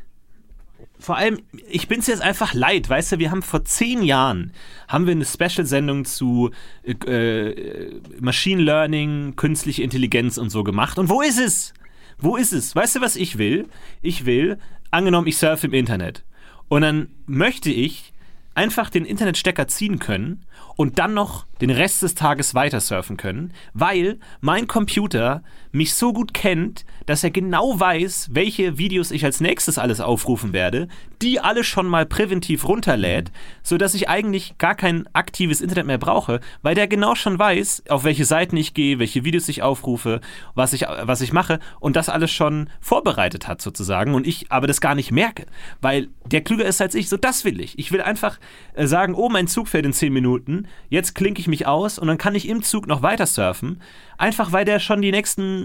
Vor 0.99 1.17
allem, 1.17 1.41
ich 1.69 1.89
bin 1.89 2.01
es 2.01 2.07
jetzt 2.07 2.23
einfach 2.23 2.55
leid, 2.55 2.89
weißt 2.89 3.13
du, 3.13 3.19
wir 3.19 3.31
haben 3.31 3.43
vor 3.43 3.65
zehn 3.65 4.03
Jahren, 4.03 4.53
haben 4.89 5.07
wir 5.07 5.13
eine 5.13 5.25
Special-Sendung 5.25 6.05
zu 6.05 6.51
äh, 6.83 6.93
äh, 6.93 8.01
Machine 8.21 8.63
Learning, 8.63 9.37
künstliche 9.37 9.83
Intelligenz 9.83 10.39
und 10.39 10.51
so 10.51 10.65
gemacht. 10.65 10.99
Und 10.99 11.09
wo 11.09 11.21
ist 11.21 11.39
es? 11.39 11.75
Wo 12.19 12.37
ist 12.37 12.53
es? 12.53 12.75
Weißt 12.75 12.97
du, 12.97 13.01
was 13.01 13.17
ich 13.17 13.39
will? 13.39 13.69
Ich 14.03 14.25
will, 14.25 14.59
angenommen, 14.91 15.27
ich 15.27 15.37
surfe 15.37 15.67
im 15.67 15.75
Internet. 15.75 16.25
Und 16.69 16.83
dann 16.83 17.09
möchte 17.27 17.71
ich 17.71 18.13
einfach 18.55 18.89
den 18.89 19.05
Internetstecker 19.05 19.67
ziehen 19.67 19.99
können 19.99 20.47
und 20.77 20.99
dann 20.99 21.15
noch 21.15 21.47
den 21.61 21.71
Rest 21.71 22.03
des 22.03 22.15
Tages 22.15 22.55
weiter 22.55 22.81
surfen 22.81 23.17
können, 23.17 23.53
weil 23.73 24.19
mein 24.41 24.67
Computer 24.69 25.43
mich 25.75 25.95
so 25.95 26.13
gut 26.13 26.33
kennt, 26.33 26.85
dass 27.07 27.25
er 27.25 27.31
genau 27.31 27.79
weiß, 27.79 28.31
welche 28.33 28.79
Videos 28.79 29.11
ich 29.11 29.25
als 29.25 29.41
nächstes 29.41 29.77
alles 29.77 30.01
aufrufen 30.01 30.53
werde, 30.53 30.87
die 31.21 31.41
alle 31.41 31.65
schon 31.65 31.87
mal 31.87 32.07
präventiv 32.07 32.67
runterlädt, 32.67 33.33
sodass 33.63 33.95
ich 33.95 34.09
eigentlich 34.09 34.57
gar 34.59 34.77
kein 34.77 35.09
aktives 35.15 35.61
Internet 35.61 35.87
mehr 35.87 35.99
brauche, 35.99 36.41
weil 36.63 36.77
der 36.77 36.87
genau 36.87 37.17
schon 37.17 37.39
weiß, 37.39 37.85
auf 37.89 38.05
welche 38.05 38.25
Seiten 38.25 38.57
ich 38.57 38.73
gehe, 38.73 39.01
welche 39.01 39.25
Videos 39.25 39.49
ich 39.49 39.63
aufrufe, 39.63 40.21
was 40.55 40.73
ich, 40.73 40.83
was 40.83 41.21
ich 41.21 41.33
mache 41.33 41.59
und 41.81 41.97
das 41.97 42.09
alles 42.09 42.31
schon 42.31 42.71
vorbereitet 42.81 43.49
hat 43.49 43.61
sozusagen 43.61 44.15
und 44.15 44.29
ich 44.29 44.53
aber 44.53 44.69
das 44.69 44.81
gar 44.81 44.95
nicht 44.95 45.11
merke, 45.11 45.47
weil 45.81 46.09
der 46.27 46.43
klüger 46.43 46.67
ist 46.67 46.81
als 46.81 46.95
ich, 46.95 47.09
so 47.09 47.17
das 47.17 47.45
will 47.45 47.61
ich. 47.61 47.79
Ich 47.81 47.91
will 47.91 48.01
einfach 48.01 48.39
äh, 48.75 48.87
sagen, 48.87 49.15
oh, 49.15 49.29
mein 49.29 49.49
Zug 49.49 49.67
fährt 49.67 49.87
in 49.87 49.93
10 49.93 50.13
Minuten, 50.13 50.69
jetzt 50.89 51.17
klinke 51.17 51.41
ich 51.41 51.49
mich 51.49 51.67
aus 51.67 51.99
und 51.99 52.07
dann 52.07 52.19
kann 52.19 52.37
ich 52.37 52.49
im 52.49 52.63
Zug 52.63 52.87
noch 52.87 53.03
weiter 53.03 53.27
surfen, 53.27 53.83
einfach 54.19 54.53
weil 54.53 54.65
der 54.65 54.79
schon 54.79 55.03
die 55.03 55.11
nächsten 55.11 55.64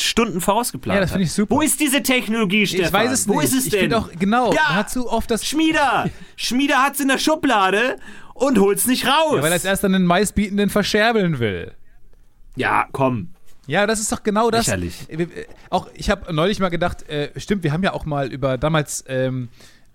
Stunden 0.00 0.40
vorausgeplant 0.40 0.94
Ja, 0.96 1.00
das 1.00 1.10
hat. 1.10 1.14
finde 1.14 1.24
ich 1.26 1.32
super. 1.32 1.54
Wo 1.56 1.60
ist 1.60 1.78
diese 1.80 2.02
Technologie, 2.02 2.66
Stefan? 2.66 2.86
Ich 2.86 2.92
weiß 2.92 3.12
es 3.12 3.28
Wo 3.28 3.34
nicht. 3.40 3.44
ist 3.44 3.54
es 3.58 3.64
ich 3.66 3.70
denn? 3.70 3.80
finde 3.80 3.98
auch, 3.98 4.08
genau, 4.18 4.52
Ja. 4.52 4.74
hat 4.74 4.90
zu 4.90 5.08
oft 5.10 5.30
das. 5.30 5.46
Schmieder! 5.46 6.08
Schmieder 6.36 6.82
hat's 6.82 7.00
in 7.00 7.08
der 7.08 7.18
Schublade 7.18 7.96
und 8.34 8.58
holt's 8.58 8.86
nicht 8.86 9.06
raus. 9.06 9.34
Ja, 9.36 9.42
weil 9.42 9.46
er 9.50 9.52
als 9.52 9.64
erst 9.64 9.84
dann 9.84 9.92
den 9.92 10.04
meistbietenden 10.06 10.70
verscherbeln 10.70 11.38
will. 11.38 11.72
ja, 12.56 12.86
komm. 12.92 13.30
Ja, 13.66 13.86
das 13.86 14.00
ist 14.00 14.10
doch 14.10 14.24
genau 14.24 14.50
das. 14.50 14.66
Lächerlich. 14.66 15.08
Äh, 15.08 15.26
Auch 15.68 15.88
ich 15.94 16.10
habe 16.10 16.32
neulich 16.34 16.58
mal 16.58 16.70
gedacht, 16.70 17.08
äh, 17.08 17.30
stimmt, 17.38 17.62
wir 17.62 17.72
haben 17.72 17.84
ja 17.84 17.92
auch 17.92 18.04
mal 18.04 18.32
über 18.32 18.58
damals. 18.58 19.04
Ähm, 19.08 19.48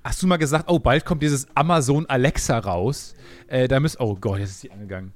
Hast 0.03 0.21
du 0.21 0.27
mal 0.27 0.37
gesagt, 0.37 0.65
oh, 0.67 0.77
bald 0.77 1.03
kommt 1.03 1.23
dieses 1.23 1.47
Amazon 1.55 2.05
Alexa 2.05 2.59
raus? 2.59 3.15
Äh, 3.47 3.67
da 3.67 3.79
müsst, 3.79 3.99
oh 3.99 4.15
Gott, 4.15 4.37
jetzt 4.37 4.51
ist 4.51 4.61
sie 4.61 4.71
angegangen. 4.71 5.13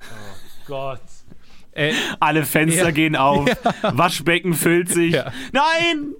Oh 0.00 0.64
Gott. 0.66 1.00
Äh, 1.72 1.92
Alle 2.20 2.44
Fenster 2.44 2.84
Ja. 2.86 2.90
gehen 2.90 3.16
auf, 3.16 3.48
Waschbecken 3.82 4.54
füllt 4.54 4.88
sich. 4.88 5.14
Ja. 5.14 5.32
Nein! 5.52 6.14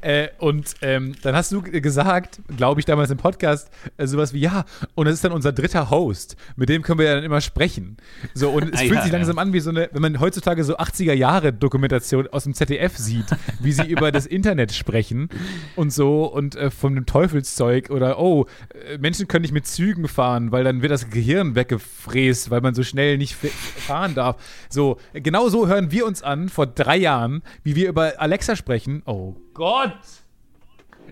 Äh, 0.00 0.28
und 0.38 0.74
ähm, 0.82 1.14
dann 1.22 1.34
hast 1.34 1.52
du 1.52 1.62
gesagt, 1.62 2.40
glaube 2.56 2.80
ich, 2.80 2.86
damals 2.86 3.10
im 3.10 3.18
Podcast, 3.18 3.70
äh, 3.96 4.06
sowas 4.06 4.32
wie, 4.32 4.40
ja, 4.40 4.64
und 4.94 5.06
das 5.06 5.14
ist 5.14 5.24
dann 5.24 5.32
unser 5.32 5.52
dritter 5.52 5.90
Host. 5.90 6.36
Mit 6.56 6.68
dem 6.68 6.82
können 6.82 6.98
wir 6.98 7.06
ja 7.06 7.14
dann 7.14 7.24
immer 7.24 7.40
sprechen. 7.40 7.96
So, 8.34 8.50
und 8.50 8.74
es 8.74 8.80
Ah, 8.80 8.84
fühlt 8.84 8.94
ja, 8.94 9.02
sich 9.02 9.12
langsam 9.12 9.38
an 9.38 9.52
wie 9.52 9.60
so 9.60 9.70
eine, 9.70 9.90
wenn 9.92 10.02
man 10.02 10.20
heutzutage 10.20 10.64
so 10.64 10.76
80er-Jahre-Dokumentation 10.78 12.28
aus 12.28 12.44
dem 12.44 12.54
ZDF 12.54 12.96
sieht, 12.96 13.26
wie 13.60 13.72
sie 13.72 13.86
über 13.86 14.10
das 14.12 14.26
Internet 14.26 14.72
sprechen 14.72 15.28
und 15.76 15.92
so 15.92 16.24
und 16.24 16.56
äh, 16.56 16.70
von 16.70 16.94
dem 16.94 17.06
Teufelszeug 17.06 17.90
oder, 17.90 18.18
oh, 18.18 18.46
äh, 18.88 18.98
Menschen 18.98 19.28
können 19.28 19.42
nicht 19.42 19.52
mit 19.52 19.66
Zügen 19.66 20.08
fahren, 20.08 20.52
weil 20.52 20.64
dann 20.64 20.82
wird 20.82 20.92
das 20.92 21.10
Gehirn 21.10 21.54
weggefräst, 21.54 22.50
weil 22.50 22.60
man 22.60 22.74
so 22.74 22.82
schnell 22.82 23.18
nicht 23.18 23.34
fahren 23.34 24.14
darf. 24.14 24.36
So, 24.68 24.98
genau 25.12 25.48
so 25.48 25.68
hören 25.68 25.90
wir 25.90 26.06
uns 26.06 26.22
an 26.22 26.48
vor 26.48 26.66
drei 26.66 26.96
Jahren, 26.96 27.42
wie 27.62 27.76
wir 27.76 27.88
über 27.88 28.14
Alexa 28.18 28.56
sprechen. 28.56 29.02
Oh 29.06 29.36
Gott! 29.60 29.92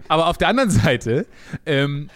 Aber 0.09 0.29
auf 0.29 0.39
der 0.39 0.49
anderen 0.49 0.71
Seite 0.71 1.27
ähm, 1.67 2.09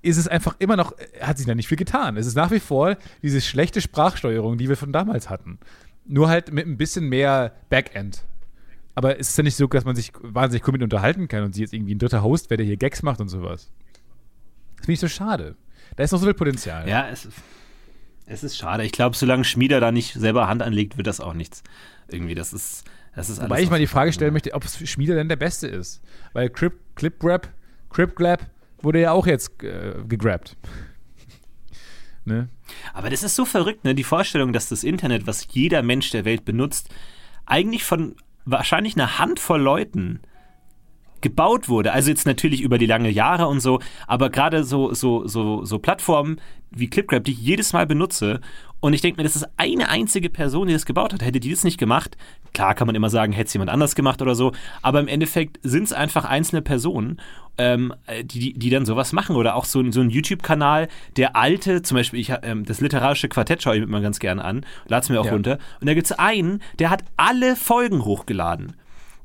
ist 0.00 0.16
es 0.16 0.26
einfach 0.26 0.56
immer 0.60 0.76
noch, 0.76 0.94
hat 1.20 1.36
sich 1.36 1.46
da 1.46 1.54
nicht 1.54 1.68
viel 1.68 1.76
getan. 1.76 2.16
Es 2.16 2.26
ist 2.26 2.36
nach 2.36 2.50
wie 2.50 2.58
vor 2.58 2.96
diese 3.20 3.42
schlechte 3.42 3.82
Sprachsteuerung, 3.82 4.56
die 4.56 4.70
wir 4.70 4.78
von 4.78 4.94
damals 4.94 5.28
hatten. 5.28 5.58
Nur 6.06 6.30
halt 6.30 6.52
mit 6.52 6.66
ein 6.66 6.78
bisschen 6.78 7.10
mehr 7.10 7.52
Backend. 7.68 8.24
Aber 8.94 9.20
es 9.20 9.28
ist 9.28 9.36
ja 9.36 9.44
nicht 9.44 9.56
so, 9.56 9.66
dass 9.66 9.84
man 9.84 9.94
sich 9.94 10.10
wahnsinnig 10.22 10.66
cool 10.66 10.72
mit 10.72 10.82
unterhalten 10.82 11.28
kann 11.28 11.42
und 11.42 11.54
sie 11.54 11.60
jetzt 11.60 11.74
irgendwie 11.74 11.94
ein 11.94 11.98
dritter 11.98 12.22
Host 12.22 12.48
wäre, 12.48 12.56
der 12.56 12.66
hier 12.66 12.78
Gags 12.78 13.02
macht 13.02 13.20
und 13.20 13.28
sowas. 13.28 13.70
Das 14.76 14.86
finde 14.86 14.92
ich 14.94 15.00
so 15.00 15.08
schade. 15.08 15.54
Da 15.96 16.02
ist 16.02 16.12
noch 16.12 16.18
so 16.18 16.24
viel 16.24 16.32
Potenzial. 16.32 16.88
Ja, 16.88 17.10
es, 17.10 17.28
es 18.24 18.42
ist 18.42 18.56
schade. 18.56 18.84
Ich 18.84 18.92
glaube, 18.92 19.16
solange 19.16 19.44
Schmieder 19.44 19.80
da 19.80 19.92
nicht 19.92 20.14
selber 20.14 20.48
Hand 20.48 20.62
anlegt, 20.62 20.96
wird 20.96 21.06
das 21.06 21.20
auch 21.20 21.34
nichts. 21.34 21.62
Irgendwie, 22.08 22.34
das 22.34 22.54
ist, 22.54 22.84
das 23.18 23.30
ist 23.30 23.42
Wobei 23.42 23.62
ich 23.62 23.68
mal 23.68 23.80
die 23.80 23.88
Frage 23.88 24.12
stellen 24.12 24.32
möchte, 24.32 24.54
ob 24.54 24.64
Schmieder 24.64 25.16
denn 25.16 25.28
der 25.28 25.34
Beste 25.34 25.66
ist. 25.66 26.00
Weil 26.34 26.50
Crip, 26.50 26.74
Clip-Grab, 26.94 27.48
Crip-Glab 27.90 28.46
wurde 28.80 29.00
ja 29.00 29.10
auch 29.10 29.26
jetzt 29.26 29.60
äh, 29.64 29.94
gegrabt. 30.06 30.56
ne? 32.24 32.48
Aber 32.94 33.10
das 33.10 33.24
ist 33.24 33.34
so 33.34 33.44
verrückt, 33.44 33.82
ne? 33.82 33.96
Die 33.96 34.04
Vorstellung, 34.04 34.52
dass 34.52 34.68
das 34.68 34.84
Internet, 34.84 35.26
was 35.26 35.48
jeder 35.50 35.82
Mensch 35.82 36.10
der 36.10 36.24
Welt 36.24 36.44
benutzt, 36.44 36.90
eigentlich 37.44 37.82
von 37.82 38.14
wahrscheinlich 38.44 38.94
einer 38.94 39.18
Handvoll 39.18 39.60
Leuten 39.60 40.20
gebaut 41.20 41.68
wurde. 41.68 41.92
Also 41.92 42.10
jetzt 42.10 42.26
natürlich 42.26 42.60
über 42.60 42.78
die 42.78 42.86
lange 42.86 43.10
Jahre 43.10 43.46
und 43.48 43.60
so, 43.60 43.80
aber 44.06 44.30
gerade 44.30 44.64
so, 44.64 44.92
so, 44.94 45.26
so, 45.26 45.64
so 45.64 45.78
Plattformen 45.78 46.40
wie 46.70 46.88
ClipGrab, 46.88 47.24
die 47.24 47.32
ich 47.32 47.38
jedes 47.40 47.72
Mal 47.72 47.86
benutze. 47.86 48.40
Und 48.80 48.92
ich 48.92 49.00
denke 49.00 49.18
mir, 49.18 49.24
das 49.24 49.34
ist 49.34 49.48
eine 49.56 49.88
einzige 49.88 50.28
Person, 50.30 50.68
die 50.68 50.72
das 50.72 50.86
gebaut 50.86 51.12
hat. 51.12 51.22
Hätte 51.24 51.40
die 51.40 51.50
das 51.50 51.64
nicht 51.64 51.78
gemacht, 51.78 52.16
klar 52.52 52.74
kann 52.74 52.86
man 52.86 52.94
immer 52.94 53.10
sagen, 53.10 53.32
hätte 53.32 53.46
es 53.48 53.52
jemand 53.54 53.70
anders 53.70 53.94
gemacht 53.94 54.22
oder 54.22 54.34
so, 54.34 54.52
aber 54.82 55.00
im 55.00 55.08
Endeffekt 55.08 55.58
sind 55.62 55.84
es 55.84 55.92
einfach 55.92 56.24
einzelne 56.24 56.62
Personen, 56.62 57.20
ähm, 57.56 57.92
die, 58.22 58.38
die, 58.38 58.52
die 58.52 58.70
dann 58.70 58.86
sowas 58.86 59.12
machen. 59.12 59.34
Oder 59.34 59.56
auch 59.56 59.64
so, 59.64 59.80
ein- 59.80 59.90
so 59.90 60.00
ein 60.00 60.10
YouTube-Kanal, 60.10 60.86
der 61.16 61.34
alte, 61.34 61.82
zum 61.82 61.96
Beispiel, 61.96 62.20
ich, 62.20 62.32
ähm, 62.42 62.64
das 62.64 62.80
literarische 62.80 63.28
Quartett 63.28 63.62
schaue 63.62 63.74
ich 63.74 63.80
mir 63.80 63.86
immer 63.86 64.00
ganz 64.00 64.20
gerne 64.20 64.44
an, 64.44 64.64
lade 64.86 65.02
es 65.02 65.08
mir 65.08 65.20
auch 65.20 65.26
Ja. 65.26 65.32
runter. 65.32 65.58
Und 65.80 65.88
da 65.88 65.94
gibt 65.94 66.06
es 66.06 66.12
einen, 66.12 66.62
der 66.78 66.90
hat 66.90 67.02
alle 67.16 67.56
Folgen 67.56 68.04
hochgeladen. 68.04 68.74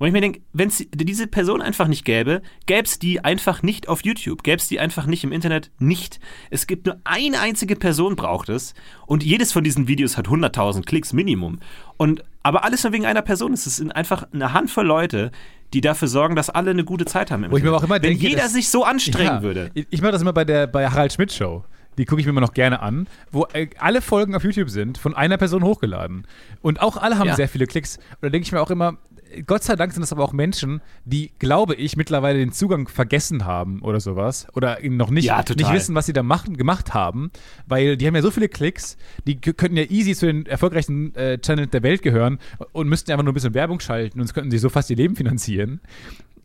Und 0.03 0.07
ich 0.07 0.11
mir 0.13 0.19
denke, 0.19 0.41
wenn 0.51 0.67
es 0.67 0.85
diese 0.93 1.27
Person 1.27 1.61
einfach 1.61 1.87
nicht 1.87 2.03
gäbe, 2.03 2.41
gäbe 2.65 2.83
es 2.83 2.99
die 2.99 3.23
einfach 3.23 3.63
nicht 3.63 3.87
auf 3.87 4.03
YouTube, 4.03 4.43
gäbe 4.43 4.57
es 4.57 4.67
die 4.67 4.81
einfach 4.81 5.05
nicht 5.05 5.23
im 5.23 5.31
Internet, 5.31 5.71
nicht. 5.79 6.19
Es 6.49 6.67
gibt 6.67 6.85
nur 6.87 6.97
eine 7.05 7.39
einzige 7.39 7.77
Person, 7.77 8.17
braucht 8.17 8.49
es. 8.49 8.73
Und 9.07 9.23
jedes 9.23 9.53
von 9.53 9.63
diesen 9.63 9.87
Videos 9.87 10.17
hat 10.17 10.27
100.000 10.27 10.83
Klicks 10.83 11.13
Minimum. 11.13 11.59
Und, 11.95 12.21
aber 12.43 12.65
alles 12.65 12.83
nur 12.83 12.91
wegen 12.91 13.05
einer 13.05 13.21
Person. 13.21 13.53
Es 13.53 13.63
sind 13.63 13.95
einfach 13.95 14.27
eine 14.33 14.51
Handvoll 14.51 14.85
Leute, 14.85 15.31
die 15.73 15.79
dafür 15.79 16.09
sorgen, 16.09 16.35
dass 16.35 16.49
alle 16.49 16.71
eine 16.71 16.83
gute 16.83 17.05
Zeit 17.05 17.31
haben. 17.31 17.45
Im 17.45 17.51
Wo 17.51 17.55
ich 17.55 17.63
mir 17.63 17.73
auch 17.73 17.81
immer 17.81 17.95
wenn 17.95 18.01
denke, 18.01 18.27
jeder 18.27 18.49
sich 18.49 18.67
so 18.69 18.83
anstrengen 18.83 19.35
Ja. 19.35 19.41
würde. 19.41 19.71
Ich, 19.73 20.01
mache 20.01 20.11
das 20.11 20.21
immer 20.21 20.33
bei 20.33 20.43
der 20.43 20.67
bei 20.67 20.85
Harald 20.85 21.13
Schmidt 21.13 21.31
Show. 21.31 21.63
Die 21.97 22.03
gucke 22.03 22.19
ich 22.19 22.25
mir 22.27 22.31
immer 22.31 22.41
noch 22.41 22.53
gerne 22.53 22.81
an, 22.81 23.07
wo 23.31 23.45
äh, 23.53 23.69
alle 23.77 24.01
Folgen 24.01 24.35
auf 24.35 24.43
YouTube 24.43 24.69
sind, 24.69 24.97
von 24.97 25.15
einer 25.15 25.37
Person 25.37 25.63
hochgeladen. 25.63 26.27
Und 26.61 26.81
auch 26.81 26.97
alle 26.97 27.19
haben 27.19 27.27
Ja. 27.27 27.35
sehr 27.37 27.47
viele 27.47 27.67
Klicks. 27.67 27.97
Und 27.97 28.23
da 28.23 28.29
denke 28.29 28.45
ich 28.45 28.51
mir 28.51 28.59
auch 28.59 28.69
immer, 28.71 28.97
Gott 29.45 29.63
sei 29.63 29.75
Dank 29.75 29.93
sind 29.93 30.01
das 30.01 30.11
aber 30.11 30.23
auch 30.23 30.33
Menschen, 30.33 30.81
die, 31.05 31.31
glaube 31.39 31.75
ich, 31.75 31.97
mittlerweile 31.97 32.39
den 32.39 32.51
Zugang 32.51 32.87
vergessen 32.87 33.45
haben 33.45 33.81
oder 33.81 33.99
sowas. 33.99 34.47
Oder 34.53 34.77
noch 34.83 35.09
nicht, 35.09 35.25
Ja, 35.25 35.43
nicht 35.47 35.73
wissen, 35.73 35.95
was 35.95 36.05
sie 36.05 36.13
da 36.13 36.23
machen, 36.23 36.57
gemacht 36.57 36.93
haben. 36.93 37.31
Weil 37.67 37.97
die 37.97 38.07
haben 38.07 38.15
ja 38.15 38.21
so 38.21 38.31
viele 38.31 38.49
Klicks, 38.49 38.97
die 39.25 39.39
könnten 39.39 39.77
ja 39.77 39.83
easy 39.83 40.13
zu 40.15 40.25
den 40.25 40.45
erfolgreichsten 40.45 41.15
äh, 41.15 41.39
Channels 41.39 41.71
der 41.71 41.83
Welt 41.83 42.01
gehören 42.01 42.39
und 42.71 42.87
müssten 42.87 43.11
einfach 43.11 43.23
nur 43.23 43.31
ein 43.31 43.35
bisschen 43.35 43.53
Werbung 43.53 43.79
schalten 43.79 44.19
und 44.21 44.33
könnten 44.33 44.51
sich 44.51 44.61
so 44.61 44.69
fast 44.69 44.89
ihr 44.89 44.95
Leben 44.97 45.15
finanzieren. 45.15 45.81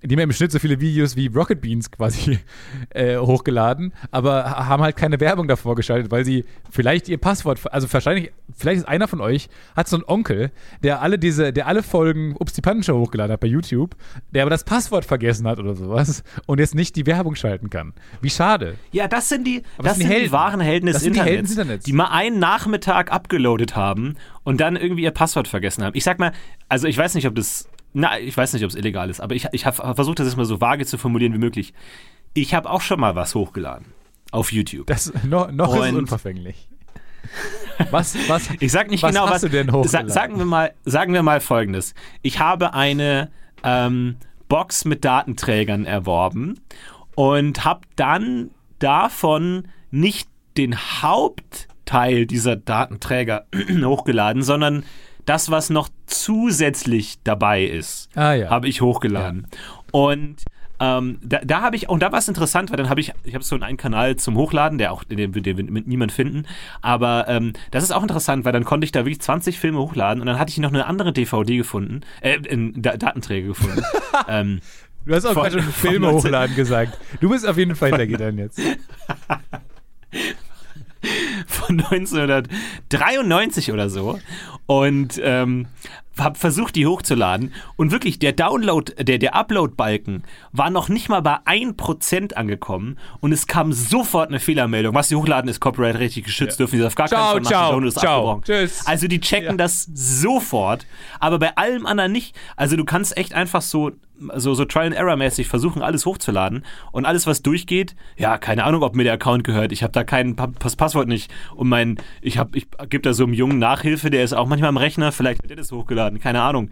Die 0.03 0.15
haben 0.15 0.19
ja 0.21 0.25
im 0.25 0.33
Schnitt 0.33 0.53
so 0.53 0.59
viele 0.61 0.81
Videos 0.81 1.17
wie 1.17 1.27
Rocket 1.27 1.61
Beans 1.61 1.91
quasi 1.91 2.39
äh, 2.91 3.17
hochgeladen, 3.19 3.93
aber 4.13 4.45
ha- 4.45 4.67
haben 4.67 4.83
halt 4.83 4.97
keine 4.97 5.19
Werbung 5.19 5.49
davor 5.49 5.75
geschaltet, 5.75 6.13
weil 6.13 6.25
sie 6.25 6.45
vielleicht 6.71 7.09
ihr 7.09 7.19
Passwort, 7.19 7.61
also 7.73 7.93
wahrscheinlich, 7.93 8.31
vielleicht 8.57 8.79
ist 8.83 8.89
einer 8.89 9.09
von 9.09 9.21
euch, 9.21 9.49
hat 9.75 9.89
so 9.89 9.97
einen 9.97 10.05
Onkel, 10.07 10.53
der 10.85 11.03
alle 11.03 11.19
diese, 11.19 11.53
der 11.53 11.67
alle 11.67 11.83
Folgen 11.83 12.37
Ups 12.39 12.53
die 12.53 12.61
Pannenshow 12.61 12.97
hochgeladen 12.99 13.33
hat 13.33 13.41
bei 13.41 13.49
YouTube, 13.49 13.97
der 14.31 14.43
aber 14.43 14.51
das 14.51 14.63
Passwort 14.63 15.05
vergessen 15.05 15.49
hat 15.49 15.59
oder 15.59 15.75
sowas 15.75 16.23
und 16.47 16.61
jetzt 16.61 16.77
nicht 16.77 16.95
die 16.95 17.07
Werbung 17.07 17.35
schalten 17.35 17.69
kann. 17.69 17.93
Wie 18.21 18.31
schade. 18.31 18.77
Ja, 18.93 19.09
das 19.09 19.29
sind 19.29 19.47
die, 19.47 19.63
Aber 19.79 19.89
das 19.89 19.97
sind 19.97 20.05
die 20.05 20.07
sind 20.07 20.11
die 20.11 20.15
Helden. 20.21 20.33
wahren 20.33 20.61
Helden 20.61 20.87
des 20.87 20.95
Das 20.95 21.03
sind 21.03 21.15
die 21.15 21.19
Internets, 21.19 21.33
Helden 21.37 21.47
des 21.49 21.59
Internets. 21.59 21.85
die 21.87 21.93
mal 21.93 22.09
einen 22.13 22.39
Nachmittag 22.39 23.11
abgeloadet 23.11 23.75
haben 23.75 24.15
und 24.45 24.61
dann 24.61 24.77
irgendwie 24.77 25.03
ihr 25.03 25.11
Passwort 25.11 25.49
vergessen 25.49 25.83
haben. 25.83 25.97
Ich 25.97 26.05
sag 26.05 26.21
mal, 26.21 26.31
also 26.69 26.87
ich 26.87 26.97
weiß 26.97 27.15
nicht, 27.17 27.27
ob 27.27 27.35
das, 27.35 27.69
na, 27.93 28.19
ich 28.19 28.37
weiß 28.37 28.53
nicht, 28.53 28.65
ob 28.65 28.71
es 28.71 28.77
illegal 28.77 29.11
ist, 29.11 29.21
aber 29.21 29.35
ich, 29.35 29.47
ich 29.53 29.67
habe 29.67 29.95
versucht, 29.95 30.19
das 30.19 30.27
jetzt 30.27 30.37
mal 30.37 30.45
so 30.45 30.61
vage 30.61 30.87
zu 30.87 30.99
formulieren 30.99 31.33
wie 31.35 31.39
möglich. 31.39 31.73
Ich 32.35 32.55
habe 32.55 32.71
auch 32.71 32.81
schon 32.81 33.01
mal 33.01 33.15
was 33.15 33.35
hochgeladen 33.35 33.87
auf 34.31 34.53
YouTube. 34.53 34.87
Das 34.87 35.13
noch, 35.25 35.51
noch 35.51 35.75
ist 35.75 35.93
unverfänglich. 35.93 36.69
Was, 37.91 38.17
was, 38.29 38.49
Ich 38.61 38.73
sag 38.73 38.91
nicht 38.91 39.03
was 39.03 39.13
genau, 39.13 39.27
hast 39.27 39.35
was. 39.35 39.41
du 39.43 39.49
denn 39.51 39.69
sa 39.69 39.73
hochgeladen? 39.73 40.11
sagen, 40.11 40.39
wir 40.39 40.45
mal, 40.45 40.75
sagen 40.85 41.13
wir 41.13 41.23
mal 41.23 41.41
folgendes. 41.41 41.95
Ich 42.23 42.39
habe 42.39 42.75
eine 42.75 43.31
ähm, 43.63 44.17
Box 44.49 44.85
mit 44.85 45.05
Datenträgern 45.05 45.85
erworben 45.85 46.61
und 47.15 47.65
habe 47.65 47.81
dann 47.97 48.51
davon 48.79 49.69
nicht 49.91 50.29
den 50.57 50.77
Hauptteil 50.77 52.27
dieser 52.27 52.57
Datenträger 52.57 53.47
hochgeladen, 53.85 54.43
sondern 54.43 54.85
das, 55.29 55.51
was 55.51 55.71
noch 55.71 55.89
zusätzlich 56.07 57.19
dabei 57.25 57.65
ist, 57.65 58.09
Ah, 58.17 58.33
ja. 58.35 58.51
habe 58.51 58.69
ich 58.69 58.81
hochgeladen. 58.81 59.47
Und 59.93 60.37
ähm, 60.81 61.19
da, 61.23 61.39
da 61.45 61.61
habe 61.63 61.75
ich, 61.75 61.89
und 61.89 62.01
da 62.05 62.13
war 62.13 62.21
es 62.21 62.29
interessant, 62.29 62.71
weil 62.71 62.77
dann 62.77 62.89
habe 62.89 63.01
ich, 63.01 63.13
ich 63.25 63.35
habe 63.35 63.43
so 63.43 63.59
einen 63.59 63.77
Kanal 63.77 64.15
zum 64.15 64.37
Hochladen, 64.37 64.79
der 64.79 64.93
auch, 64.93 65.03
den, 65.03 65.33
den 65.33 65.57
wird 65.57 65.87
niemand 65.89 66.13
finden. 66.13 66.47
Aber 66.83 67.27
ähm, 67.29 67.53
das 67.73 67.83
ist 67.83 67.91
auch 67.91 68.03
interessant, 68.03 68.45
weil 68.45 68.53
dann 68.53 68.65
konnte 68.65 68.85
ich 68.85 68.93
da 68.93 69.01
wirklich 69.01 69.21
20 69.21 69.59
Filme 69.59 69.79
hochladen 69.81 70.21
und 70.21 70.27
dann 70.29 70.39
hatte 70.39 70.51
ich 70.51 70.59
noch 70.59 70.69
eine 70.69 70.87
andere 70.87 71.13
DVD 71.13 71.57
gefunden, 71.57 72.03
äh, 72.21 72.39
Da- 72.77 72.97
Datenträger 72.97 73.49
gefunden. 73.49 73.83
ähm, 74.29 74.61
Du 75.05 75.15
hast 75.15 75.25
auch 75.25 75.33
Von- 75.33 75.45
gerade 75.45 75.63
schon 75.63 75.73
Filme 75.73 76.07
19 76.07 76.19
hochladen 76.31 76.55
gesagt. 76.55 76.99
Du 77.21 77.31
bist 77.31 77.49
auf 77.49 77.57
jeden 77.57 77.75
Fall 77.75 77.89
hinter 77.91 78.07
Gittern 78.07 78.37
jetzt. 78.39 78.61
von 81.47 81.81
1993 81.81 83.73
oder 83.73 83.89
so 83.91 84.19
und 84.67 85.21
ähm, 85.23 85.67
habe 86.19 86.39
versucht, 86.39 86.77
die 86.77 86.87
hochzuladen 86.87 87.53
und 87.77 87.91
wirklich 87.93 88.19
der 88.19 88.33
Download, 88.33 88.93
der, 89.03 89.19
der 89.19 89.35
Upload-Balken 89.35 90.25
war 90.53 90.71
noch 90.71 90.89
nicht 90.89 91.09
mal 91.09 91.21
bei 91.21 91.37
1% 91.47 92.35
angekommen 92.35 92.99
und 93.21 93.33
es 93.33 93.47
kam 93.47 93.73
sofort 93.73 94.29
eine 94.29 94.41
Fehlermeldung. 94.41 94.95
Was 94.95 95.09
sie 95.09 95.17
hochladen, 95.17 95.49
ist 95.49 95.61
copyright-rechtlich 95.61 96.25
geschützt, 96.25 96.59
dürfen 96.59 96.79
sie 96.79 96.85
auf 96.85 96.95
gar 96.95 97.09
Ciao, 97.09 97.35
keinen 97.35 97.45
Fall 97.45 97.61
machen. 97.63 97.81
ciao, 97.81 97.81
ist 97.81 97.99
ciao, 97.99 98.41
tschüss. 98.45 98.87
Also 98.87 99.09
die 99.09 99.21
checken 99.21 99.59
das 99.59 99.89
sofort, 99.95 100.87
aber 101.21 101.39
bei 101.39 101.57
allem 101.57 101.87
anderen 101.87 102.13
nicht. 102.13 102.35
Also 102.57 102.77
du 102.77 102.85
kannst 102.85 103.17
echt 103.17 103.35
einfach 103.35 103.63
so 103.63 103.93
so, 104.37 104.55
so 104.55 104.65
Trial-and-Error-mäßig 104.65 105.49
versuchen, 105.49 105.83
alles 105.83 106.07
hochzuladen 106.07 106.65
und 106.93 107.07
alles, 107.07 107.27
was 107.27 107.43
durchgeht, 107.43 107.95
ja, 108.17 108.39
keine 108.39 108.65
Ahnung, 108.65 108.83
ob 108.83 108.97
mir 108.97 109.05
der 109.05 109.13
Account 109.15 109.45
gehört. 109.45 109.73
Ich 109.73 109.83
habe 109.83 109.93
da 109.93 110.05
kein 110.05 110.37
pa 110.37 110.49
das 110.59 110.77
Passwort 110.77 111.09
nicht 111.09 111.31
und 111.55 111.69
mein, 111.69 111.97
ich 112.21 112.39
habe, 112.39 112.57
ich 112.57 112.67
gebe 112.89 113.03
da 113.03 113.13
so 113.15 113.25
einem 113.25 113.33
Jungen 113.35 113.59
Nachhilfe, 113.59 114.11
der 114.11 114.25
ist 114.25 114.33
auch 114.33 114.47
manchmal 114.47 114.71
am 114.71 114.77
Rechner, 114.77 115.13
vielleicht 115.13 115.43
hat 115.43 115.51
der 115.51 115.57
das 115.57 115.73
hochgeladen, 115.73 116.19
keine 116.21 116.43
Ahnung. 116.43 116.71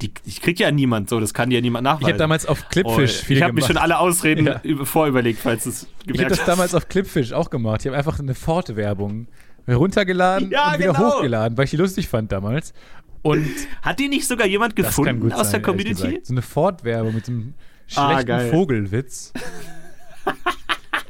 Die, 0.00 0.10
ich 0.24 0.40
krieg 0.40 0.58
ja 0.58 0.70
niemand 0.70 1.10
so, 1.10 1.20
das 1.20 1.34
kann 1.34 1.50
ja 1.50 1.60
niemand 1.60 1.84
nachweisen. 1.84 2.06
Ich 2.06 2.12
habe 2.12 2.18
damals 2.18 2.46
auf 2.46 2.68
Clipfish 2.70 3.20
Oh, 3.20 3.24
viel 3.26 3.36
Ich 3.36 3.42
habe 3.42 3.52
mir 3.52 3.62
schon 3.62 3.76
alle 3.76 3.98
Ausreden 3.98 4.46
Ja. 4.46 4.60
über, 4.62 4.86
vorüberlegt, 4.86 5.40
falls 5.40 5.66
es 5.66 5.82
Ich 5.82 5.88
habe 6.00 6.12
gemerkt 6.12 6.30
das 6.30 6.44
damals 6.46 6.74
auf 6.74 6.88
Clipfish 6.88 7.32
auch 7.32 7.50
gemacht. 7.50 7.82
Ich 7.82 7.86
habe 7.86 7.98
einfach 7.98 8.18
eine 8.18 8.34
Ford-Werbung 8.34 9.26
runtergeladen 9.68 10.50
Ja, 10.50 10.72
und 10.72 10.78
wieder 10.78 10.92
genau. 10.94 11.16
hochgeladen, 11.16 11.58
weil 11.58 11.64
ich 11.64 11.70
die 11.70 11.76
lustig 11.76 12.08
fand 12.08 12.32
damals. 12.32 12.72
Und 13.22 13.46
Hat 13.82 13.98
die 13.98 14.08
nicht 14.08 14.26
sogar 14.26 14.46
jemand 14.46 14.76
gefunden 14.76 15.32
aus 15.32 15.50
sein, 15.50 15.60
der 15.60 15.62
Community? 15.62 16.20
So 16.22 16.32
eine 16.32 16.42
Ford-Werbung 16.42 17.14
mit 17.14 17.26
so 17.26 17.32
einem 17.32 17.54
Ah, 17.96 18.10
schlechten 18.12 18.26
geil. 18.26 18.50
Vogelwitz. 18.50 19.32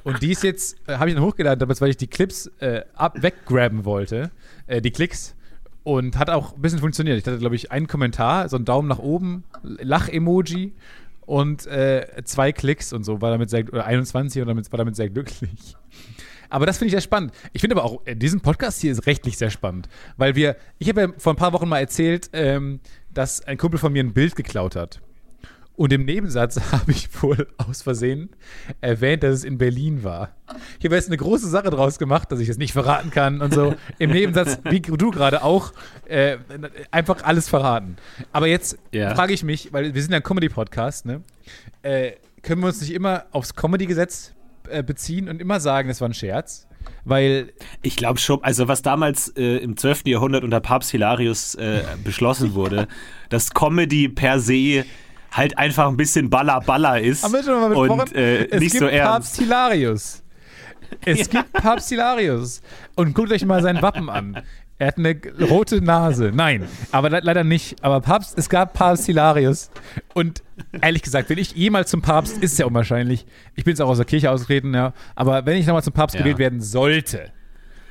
und 0.05 0.23
die 0.23 0.33
ist 0.33 0.43
jetzt, 0.43 0.77
äh, 0.89 0.97
habe 0.97 1.11
ich 1.11 1.15
dann 1.15 1.25
hochgeladen, 1.25 1.59
damals, 1.59 1.81
weil 1.81 1.91
ich 1.91 1.97
die 1.97 2.07
Clips 2.07 2.47
äh, 2.61 2.83
ab 2.95 3.23
weggraben 3.23 3.85
wollte, 3.85 4.31
äh, 4.67 4.81
die 4.81 4.91
Klicks. 4.91 5.35
Und 5.83 6.19
hat 6.19 6.29
auch 6.29 6.55
ein 6.57 6.61
bisschen 6.63 6.79
funktioniert. 6.79 7.19
Ich 7.19 7.25
hatte, 7.27 7.39
glaube 7.39 7.55
ich, 7.57 7.73
einen 7.73 7.87
Kommentar, 7.87 8.49
so 8.51 8.57
einen 8.57 8.67
Daumen 8.67 8.87
nach 8.89 8.99
oben, 8.99 9.45
Lach-Emoji 9.63 10.75
und 11.23 11.67
äh, 11.67 12.07
zwei 12.25 12.53
Klicks 12.53 12.93
und 12.93 13.05
so, 13.05 13.21
war 13.23 13.31
damit 13.31 13.49
sehr, 13.51 13.67
oder 13.73 13.87
21 13.87 14.43
und 14.43 14.49
damit, 14.49 14.71
war 14.73 14.77
damit 14.79 14.95
sehr 14.97 15.09
glücklich. 15.09 15.77
Aber 16.51 16.67
das 16.67 16.79
finde 16.79 16.87
ich 16.89 16.93
sehr 16.93 17.01
spannend. 17.01 17.33
Ich 17.53 17.61
finde 17.61 17.77
aber 17.77 17.85
auch, 17.85 18.03
äh, 18.05 18.15
diesen 18.17 18.41
Podcast 18.41 18.81
hier 18.81 18.93
ist 18.93 19.07
rechtlich 19.07 19.39
sehr 19.39 19.51
spannend, 19.51 19.89
weil 20.17 20.35
wir, 20.35 20.57
ich 20.79 20.89
habe 20.89 21.01
ja 21.01 21.09
vor 21.17 21.33
ein 21.33 21.37
paar 21.37 21.53
Wochen 21.53 21.69
mal 21.69 21.79
erzählt, 21.79 22.29
ähm, 22.33 22.81
dass 23.15 23.41
ein 23.43 23.57
Kumpel 23.57 23.79
von 23.79 23.93
mir 23.93 24.03
ein 24.03 24.13
Bild 24.13 24.37
geklaut 24.37 24.77
hat. 24.77 25.01
Und 25.77 25.95
im 25.95 26.05
Nebensatz 26.05 26.61
habe 26.73 26.91
ich 26.93 27.09
wohl 27.23 27.47
aus 27.57 27.81
Versehen 27.81 28.29
erwähnt, 28.83 29.23
dass 29.23 29.33
es 29.37 29.45
in 29.45 29.57
Berlin 29.57 30.05
war. 30.05 30.37
Ich 30.79 30.85
habe 30.85 30.95
jetzt 30.95 31.07
eine 31.07 31.17
große 31.17 31.49
Sache 31.49 31.71
draus 31.71 31.99
gemacht, 31.99 32.31
dass 32.31 32.41
ich 32.41 32.51
es 32.51 32.59
nicht 32.59 32.73
verraten 32.75 33.11
kann 33.11 33.41
und 33.41 33.55
so. 33.55 33.75
Im 33.99 34.11
Nebensatz, 34.11 34.59
wie 34.65 34.81
du 34.81 35.11
gerade 35.11 35.43
auch, 35.43 35.73
äh, 36.07 36.37
einfach 36.91 37.23
alles 37.23 37.49
verraten. 37.49 37.97
Aber 38.33 38.47
jetzt 38.47 38.77
Ja. 38.93 39.15
frage 39.15 39.33
ich 39.33 39.43
mich, 39.43 39.73
weil 39.73 39.95
wir 39.95 40.03
sind 40.03 40.11
ja 40.11 40.19
ein 40.19 40.23
Comedy-Podcast, 40.23 41.07
ne? 41.07 41.23
Äh, 41.83 42.13
können 42.43 42.61
wir 42.61 42.67
uns 42.69 42.81
nicht 42.83 42.93
immer 42.93 43.25
aufs 43.33 43.55
Comedy-Gesetz 43.55 44.35
beziehen 44.83 45.29
und 45.29 45.41
immer 45.41 45.61
sagen, 45.61 45.89
das 45.89 46.01
war 46.01 46.09
ein 46.09 46.15
Scherz? 46.15 46.67
Weil 47.05 47.53
Ich 47.83 47.97
glaube 47.97 48.19
schon, 48.19 48.43
also 48.43 48.69
was 48.69 48.83
damals 48.83 49.29
äh, 49.37 49.59
im 49.59 49.77
12. 49.77 50.03
Jahrhundert 50.07 50.45
unter 50.45 50.61
Papst 50.61 50.91
Hilarius 50.91 51.55
äh, 51.57 51.83
beschlossen 52.05 52.55
wurde, 52.55 52.89
dass 53.29 53.51
Comedy 53.53 54.09
per 54.09 54.41
se 54.41 54.85
halt 55.33 55.59
einfach 55.59 55.89
ein 55.89 55.97
bisschen 55.97 56.29
baller 56.31 56.61
baller 56.61 57.01
ist 57.01 57.23
Haben 57.23 57.35
wir 57.35 57.43
schon 57.43 57.61
mal 57.61 57.69
besprochen? 57.69 58.01
und 58.01 58.15
äh, 58.15 58.47
es 58.47 58.61
nicht 58.61 58.73
gibt 58.73 58.81
so 58.81 58.87
ernst. 58.87 59.13
Papst 59.13 59.37
Hilarius. 59.39 60.23
Es 61.05 61.31
gibt 61.31 61.53
Papst 61.53 61.89
Hilarius. 61.91 62.63
Und 62.97 63.15
guckt 63.15 63.31
euch 63.31 63.45
mal 63.45 63.63
sein 63.63 63.81
Wappen 63.83 64.09
an. 64.11 64.43
Er 64.81 64.87
hat 64.87 64.97
eine 64.97 65.15
rote 65.49 65.83
Nase. 65.83 66.33
Nein, 66.35 66.67
aber 66.91 67.11
le 67.11 67.21
leider 67.23 67.45
nicht. 67.45 67.85
Aber 67.85 68.01
Papst, 68.01 68.39
es 68.39 68.49
gab 68.49 68.73
Papst 68.73 69.05
Hilarius. 69.05 69.71
Und 70.15 70.43
ehrlich 70.81 71.03
gesagt, 71.03 71.29
wenn 71.29 71.37
ich 71.37 71.53
jemals 71.55 71.91
zum 71.91 72.01
Papst, 72.01 72.39
ist 72.39 72.53
es 72.53 72.59
ja 72.59 72.65
unwahrscheinlich. 72.65 73.27
Ich 73.57 73.65
bin 73.65 73.73
jetzt 73.73 73.81
auch 73.83 73.91
aus 73.91 73.99
der 73.99 74.07
Kirche 74.07 74.31
ausgetreten, 74.31 74.73
ja. 74.73 74.95
Aber 75.15 75.45
wenn 75.45 75.59
ich 75.59 75.67
nochmal 75.67 75.83
zum 75.83 75.93
Papst 75.93 76.15
Ja. 76.17 76.23
gewählt 76.23 76.39
werden 76.39 76.63
sollte, 76.63 77.31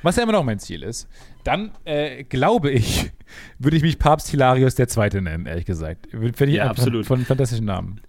was 0.02 0.16
ja 0.16 0.24
immer 0.24 0.32
noch 0.32 0.42
mein 0.42 0.58
Ziel 0.58 0.82
ist, 0.82 1.06
dann 1.44 1.70
äh, 1.84 2.24
glaube 2.24 2.72
ich, 2.72 3.12
würde 3.60 3.76
ich 3.76 3.84
mich 3.84 4.00
Papst 4.00 4.26
Hilarius 4.28 4.74
der 4.74 4.88
Zweite 4.88 5.22
nennen, 5.22 5.46
ehrlich 5.46 5.66
gesagt. 5.66 6.08
Finde 6.10 6.46
ich 6.46 6.54
Ja, 6.54 6.70
absolut. 6.70 7.06
von 7.06 7.24
fantastischen 7.24 7.66
Namen. 7.66 8.00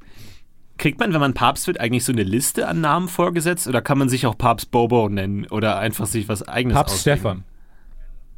Kriegt 0.80 1.00
man, 1.00 1.13
wenn 1.13 1.20
man 1.20 1.36
Papst 1.36 1.67
wird, 1.67 1.80
eigentlich 1.80 2.04
so 2.04 2.12
eine 2.12 2.24
Liste 2.24 2.67
an 2.67 2.82
Namen 2.82 3.10
vorgesetzt 3.10 3.67
oder 3.67 3.84
kann 3.84 4.00
man 4.00 4.10
sich 4.10 4.26
auch 4.26 4.36
Papst 4.36 4.72
Bobo 4.72 5.08
nennen 5.08 5.46
oder 5.46 5.78
einfach 5.78 6.08
sich 6.08 6.28
was 6.28 6.41
eigenes 6.48 6.76
Papst 6.76 6.96
ausdenken? 6.96 7.20
Stefan. 7.20 7.44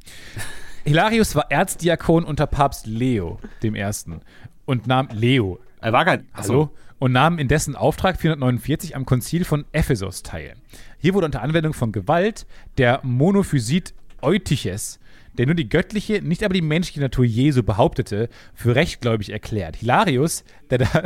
Hilarius 0.86 1.36
war 1.36 1.50
Erzdiakon 1.50 2.24
unter 2.24 2.48
Papst 2.48 2.88
Leo 2.88 3.40
dem 3.62 3.76
Ersten 3.76 4.22
und 4.66 4.88
nahm 4.88 5.08
Leo, 5.12 5.60
Er 5.82 5.94
war 5.94 6.06
kein. 6.06 6.28
hallo, 6.34 6.70
und 7.00 7.12
nahm 7.12 7.38
in 7.38 7.48
dessen 7.48 7.76
Auftrag 7.76 8.20
449 8.20 8.96
am 8.96 9.06
Konzil 9.06 9.44
von 9.46 9.66
Ephesus 9.72 10.24
teil. 10.24 10.56
Hier 11.00 11.14
wurde 11.14 11.26
unter 11.26 11.42
Anwendung 11.42 11.74
von 11.74 11.92
Gewalt 11.92 12.46
der 12.78 13.00
Monophysit 13.04 13.94
Eutyches, 14.22 15.00
der 15.38 15.46
nur 15.46 15.56
die 15.56 15.70
göttliche, 15.70 16.22
nicht 16.22 16.44
aber 16.44 16.54
die 16.54 16.62
menschliche 16.62 17.00
Natur 17.00 17.26
Jesu 17.26 17.64
behauptete, 17.64 18.30
für 18.54 18.76
rechtgläubig 18.76 19.32
erklärt. 19.32 19.78
Hilarius, 19.78 20.44
der, 20.70 20.80
da, 20.80 21.04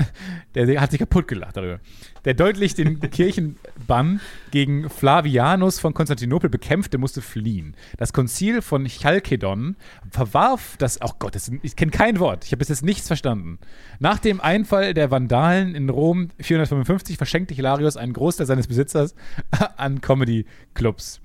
der, 0.56 0.82
hat 0.82 0.92
sich 0.92 1.00
kaputt 1.00 1.28
gelacht 1.28 1.58
darüber, 1.58 1.80
der 2.26 2.34
deutlich 2.34 2.76
den 2.76 3.00
Kirchenbann 3.12 4.20
gegen 4.52 4.90
Flavianus 4.90 5.80
von 5.80 5.94
Konstantinopel 5.94 6.50
bekämpfte, 6.50 6.98
musste 6.98 7.22
fliehen. 7.22 7.76
Das 7.98 8.14
Konzil 8.14 8.62
von 8.62 8.86
Chalkedon 8.86 9.76
verwarf 10.12 10.76
das, 10.78 11.00
oh 11.02 11.12
Gott, 11.20 11.36
das, 11.36 11.52
ich 11.62 11.76
kenne 11.76 11.92
kein 11.92 12.20
Wort, 12.20 12.44
ich 12.46 12.52
habe 12.52 12.60
bis 12.60 12.70
jetzt 12.70 12.84
nichts 12.84 13.08
verstanden. 13.08 13.60
Nach 14.00 14.20
dem 14.20 14.42
Einfall 14.42 14.94
der 14.94 15.10
Vandalen 15.10 15.74
in 15.74 15.90
Rom 15.90 16.30
455 16.40 17.18
verschenkte 17.18 17.54
Hilarius 17.54 17.98
einen 17.98 18.14
Großteil 18.14 18.46
seines 18.46 18.68
Besitzers 18.68 19.16
an 19.78 20.02
Comedy-Clubs. 20.02 21.22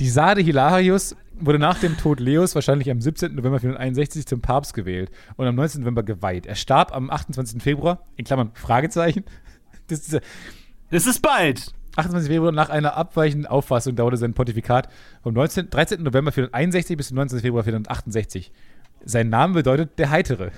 Die 0.00 0.08
Sade 0.08 0.40
Hilarius 0.40 1.16
wurde 1.38 1.58
nach 1.58 1.78
dem 1.78 1.96
Tod 1.96 2.20
Leos 2.20 2.54
wahrscheinlich 2.54 2.90
am 2.90 3.00
17. 3.00 3.34
November 3.34 3.60
461 3.60 4.26
zum 4.26 4.40
Papst 4.40 4.74
gewählt 4.74 5.10
und 5.36 5.46
am 5.46 5.54
19. 5.54 5.82
November 5.82 6.02
geweiht. 6.02 6.46
Er 6.46 6.54
starb 6.54 6.94
am 6.94 7.10
28. 7.10 7.62
Februar, 7.62 8.04
in 8.16 8.24
Klammern 8.24 8.50
Fragezeichen. 8.54 9.24
Das 9.86 9.98
ist, 9.98 10.20
Das 10.90 11.06
ist 11.06 11.20
bald. 11.20 11.74
28. 11.96 12.30
Februar 12.30 12.52
nach 12.52 12.70
einer 12.70 12.96
abweichenden 12.96 13.46
Auffassung 13.46 13.94
dauerte 13.96 14.16
sein 14.16 14.32
Pontifikat 14.32 14.88
vom 15.22 15.34
19, 15.34 15.68
13. 15.68 16.02
November 16.02 16.32
461 16.32 16.96
bis 16.96 17.08
zum 17.08 17.16
19. 17.16 17.40
Februar 17.40 17.64
468. 17.64 18.50
Sein 19.04 19.28
Name 19.28 19.52
bedeutet 19.52 19.98
der 19.98 20.08
Heitere. 20.08 20.52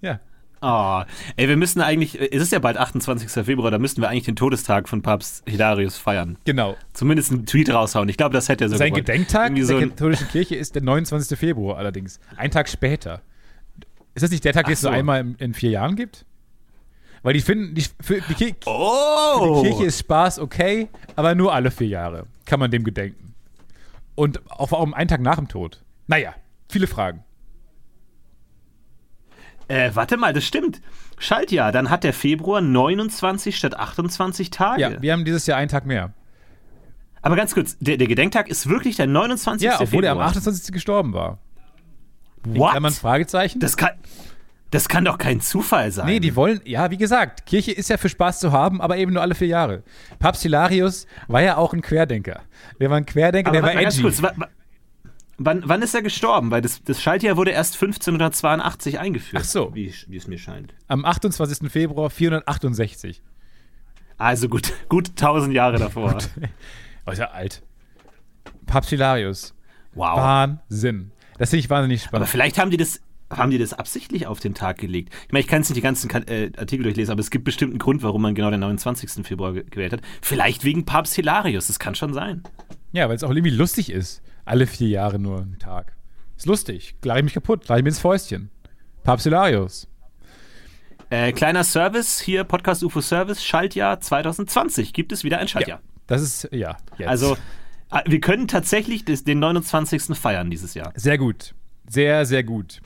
Ja. 0.00 0.20
Oh, 0.68 1.02
ey, 1.36 1.48
wir 1.48 1.56
müssen 1.56 1.80
eigentlich, 1.80 2.20
es 2.20 2.42
ist 2.42 2.50
ja 2.50 2.58
bald 2.58 2.76
28. 2.76 3.30
Februar, 3.44 3.70
da 3.70 3.78
müssten 3.78 4.00
wir 4.00 4.08
eigentlich 4.08 4.24
den 4.24 4.34
Todestag 4.34 4.88
von 4.88 5.00
Papst 5.00 5.44
Hilarius 5.48 5.96
feiern. 5.96 6.38
Genau. 6.44 6.76
Zumindest 6.92 7.30
einen 7.30 7.46
Tweet 7.46 7.72
raushauen. 7.72 8.08
Ich 8.08 8.16
glaube, 8.16 8.32
das 8.32 8.48
hätte 8.48 8.64
er 8.64 8.70
so 8.70 8.76
Sein 8.76 8.88
gewollt. 8.88 9.06
Gedenktag 9.06 9.50
Irgendwie 9.50 9.60
der 9.60 9.66
so 9.68 9.76
ein, 9.76 9.90
katholischen 9.90 10.26
Kirche 10.28 10.56
ist 10.56 10.74
der 10.74 10.82
29. 10.82 11.38
Februar 11.38 11.78
allerdings. 11.78 12.18
Ein 12.36 12.50
Tag 12.50 12.68
später. 12.68 13.22
Ist 14.14 14.22
das 14.24 14.30
nicht 14.32 14.44
der 14.44 14.54
Tag, 14.54 14.66
den 14.66 14.72
es 14.72 14.82
nur 14.82 14.90
so. 14.90 14.98
einmal 14.98 15.20
in, 15.20 15.34
in 15.36 15.54
vier 15.54 15.70
Jahren 15.70 15.94
gibt? 15.94 16.24
Weil 17.22 17.34
die 17.34 17.42
finden, 17.42 17.74
die, 17.76 17.84
für, 18.00 18.20
die, 18.22 18.34
Ki- 18.34 18.54
für 18.60 18.70
oh! 18.70 19.62
die 19.62 19.68
Kirche 19.68 19.84
ist 19.84 20.00
Spaß 20.00 20.40
okay, 20.40 20.88
aber 21.14 21.36
nur 21.36 21.54
alle 21.54 21.70
vier 21.70 21.88
Jahre 21.88 22.26
kann 22.44 22.58
man 22.58 22.72
dem 22.72 22.82
gedenken. 22.82 23.34
Und 24.16 24.40
auch 24.50 24.72
warum 24.72 24.94
einen 24.94 25.08
Tag 25.08 25.20
nach 25.20 25.36
dem 25.36 25.46
Tod? 25.46 25.82
Naja, 26.08 26.34
viele 26.68 26.86
Fragen. 26.88 27.22
Äh, 29.68 29.90
warte 29.94 30.16
mal, 30.16 30.32
das 30.32 30.44
stimmt. 30.44 30.80
Schaltjahr, 31.18 31.72
dann 31.72 31.90
hat 31.90 32.04
der 32.04 32.12
Februar 32.12 32.60
29 32.60 33.56
statt 33.56 33.74
28 33.76 34.50
Tage. 34.50 34.80
Ja, 34.80 35.02
wir 35.02 35.12
haben 35.12 35.24
dieses 35.24 35.46
Jahr 35.46 35.58
einen 35.58 35.68
Tag 35.68 35.86
mehr. 35.86 36.12
Aber 37.22 37.34
ganz 37.34 37.54
kurz, 37.54 37.76
der, 37.80 37.96
der 37.96 38.06
Gedenktag 38.06 38.48
ist 38.48 38.68
wirklich 38.68 38.96
der 38.96 39.06
29. 39.08 39.64
Ja, 39.66 39.80
obwohl 39.80 40.04
er 40.04 40.10
Februar. 40.12 40.26
am 40.26 40.30
28. 40.30 40.72
gestorben 40.72 41.12
war. 41.14 41.38
What? 42.44 42.74
Kann 42.74 42.82
man 42.82 42.92
Fragezeichen? 42.92 43.58
Das 43.58 43.76
kann, 43.76 43.90
das 44.70 44.88
kann 44.88 45.04
doch 45.04 45.18
kein 45.18 45.40
Zufall 45.40 45.90
sein. 45.90 46.06
Nee, 46.06 46.20
die 46.20 46.36
wollen, 46.36 46.60
ja, 46.64 46.90
wie 46.92 46.96
gesagt, 46.96 47.46
Kirche 47.46 47.72
ist 47.72 47.88
ja 47.90 47.96
für 47.96 48.08
Spaß 48.08 48.38
zu 48.38 48.52
haben, 48.52 48.80
aber 48.80 48.96
eben 48.98 49.12
nur 49.12 49.22
alle 49.22 49.34
vier 49.34 49.48
Jahre. 49.48 49.82
Papst 50.20 50.42
Hilarius 50.42 51.08
war 51.26 51.42
ja 51.42 51.56
auch 51.56 51.72
ein 51.74 51.82
Querdenker. 51.82 52.42
Der 52.78 52.90
war 52.90 52.98
ein 52.98 53.06
Querdenker, 53.06 53.48
Aber 53.50 53.60
der 53.62 53.74
war 53.74 53.82
edgy. 53.82 54.02
kurz, 54.02 54.22
wa- 54.22 54.32
wa- 54.36 54.48
wann, 55.38 55.62
wann 55.66 55.82
ist 55.82 55.94
er 55.94 56.02
gestorben? 56.02 56.50
Weil 56.50 56.62
das, 56.62 56.82
das 56.82 57.02
Schaltjahr 57.02 57.36
wurde 57.36 57.50
erst 57.50 57.74
1582 57.74 58.98
eingeführt. 58.98 59.42
Ach 59.44 59.48
so. 59.48 59.74
Wie, 59.74 59.92
wie 60.08 60.16
es 60.16 60.26
mir 60.26 60.38
scheint. 60.38 60.74
Am 60.88 61.04
28. 61.04 61.70
Februar 61.70 62.10
468. 62.10 63.22
Also 64.18 64.48
gut, 64.48 64.72
gut 64.88 65.10
1000 65.10 65.52
Jahre 65.54 65.78
davor. 65.78 66.18
Oh, 67.06 67.10
ist 67.10 67.18
ja 67.18 67.30
alt. 67.30 67.62
Papst 68.66 68.90
Hilarius. 68.90 69.54
Wow. 69.94 70.16
Wahnsinn. 70.18 71.12
Das 71.38 71.50
finde 71.50 71.60
ich 71.60 71.70
wahnsinnig 71.70 72.00
Aber 72.02 72.08
spannend. 72.08 72.28
vielleicht 72.30 72.58
haben 72.58 72.70
die 72.70 72.76
das. 72.76 73.00
Haben 73.28 73.50
die 73.50 73.58
das 73.58 73.72
absichtlich 73.72 74.28
auf 74.28 74.38
den 74.38 74.54
Tag 74.54 74.78
gelegt? 74.78 75.12
Ich 75.26 75.32
meine, 75.32 75.40
ich 75.40 75.48
kann 75.48 75.60
jetzt 75.60 75.70
nicht 75.70 75.78
die 75.78 75.82
ganzen 75.82 76.08
äh, 76.28 76.52
Artikel 76.56 76.84
durchlesen, 76.84 77.10
aber 77.10 77.20
es 77.20 77.32
gibt 77.32 77.44
bestimmt 77.44 77.72
einen 77.72 77.80
Grund, 77.80 78.04
warum 78.04 78.22
man 78.22 78.36
genau 78.36 78.52
den 78.52 78.60
29. 78.60 79.26
Februar 79.26 79.52
ge 79.52 79.64
gewählt 79.68 79.92
hat. 79.92 80.00
Vielleicht 80.22 80.62
wegen 80.62 80.84
Papst 80.84 81.14
Hilarius, 81.16 81.66
das 81.66 81.80
kann 81.80 81.96
schon 81.96 82.14
sein. 82.14 82.44
Ja, 82.92 83.08
weil 83.08 83.16
es 83.16 83.24
auch 83.24 83.30
irgendwie 83.30 83.50
lustig 83.50 83.90
ist. 83.90 84.22
Alle 84.46 84.66
vier 84.66 84.88
Jahre 84.88 85.18
nur 85.18 85.40
ein 85.40 85.58
Tag. 85.58 85.94
Ist 86.38 86.46
lustig. 86.46 86.94
Gleich 87.02 87.22
mich 87.22 87.34
kaputt. 87.34 87.64
Gleich 87.66 87.82
mir 87.82 87.88
ins 87.90 87.98
Fäustchen. 87.98 88.48
Papst 89.04 89.24
Hilarius. 89.24 89.88
Äh, 91.10 91.32
kleiner 91.32 91.62
Service, 91.64 92.18
hier 92.20 92.42
Podcast 92.44 92.82
UFO 92.82 93.00
Service, 93.00 93.44
Schaltjahr 93.44 94.00
2020. 94.00 94.92
Gibt 94.92 95.12
es 95.12 95.22
wieder 95.24 95.38
ein 95.38 95.46
Schaltjahr. 95.48 95.80
Das 96.06 96.22
ist, 96.22 96.48
ja, 96.52 96.76
jetzt. 96.98 97.08
Also, 97.08 97.36
äh, 97.90 98.02
wir 98.06 98.20
können 98.20 98.48
tatsächlich 98.48 99.04
des, 99.04 99.22
den 99.24 99.38
29. 99.38 100.16
feiern 100.16 100.50
dieses 100.50 100.74
Jahr. 100.74 100.92
Sehr 100.96 101.18
gut. 101.18 101.54
Sehr, 101.88 102.24
sehr 102.26 102.42
gut. 102.42 102.80